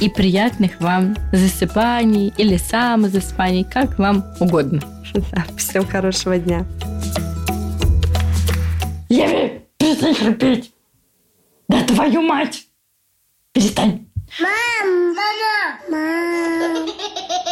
И 0.00 0.08
приятных 0.08 0.72
вам 0.80 1.16
засыпаний 1.32 2.32
или 2.36 2.56
самозасыпаний, 2.56 3.64
как 3.64 3.98
вам 3.98 4.24
угодно. 4.40 4.80
Всем 5.56 5.86
хорошего 5.86 6.38
дня. 6.38 6.66
Еви, 9.10 9.62
перестань 9.78 10.14
храпеть! 10.14 10.72
Да 11.68 11.82
твою 11.84 12.22
мать! 12.22 12.68
Перестань! 13.52 14.06
Мам! 14.40 15.14
Мама! 15.14 15.78
Мам! 15.88 16.88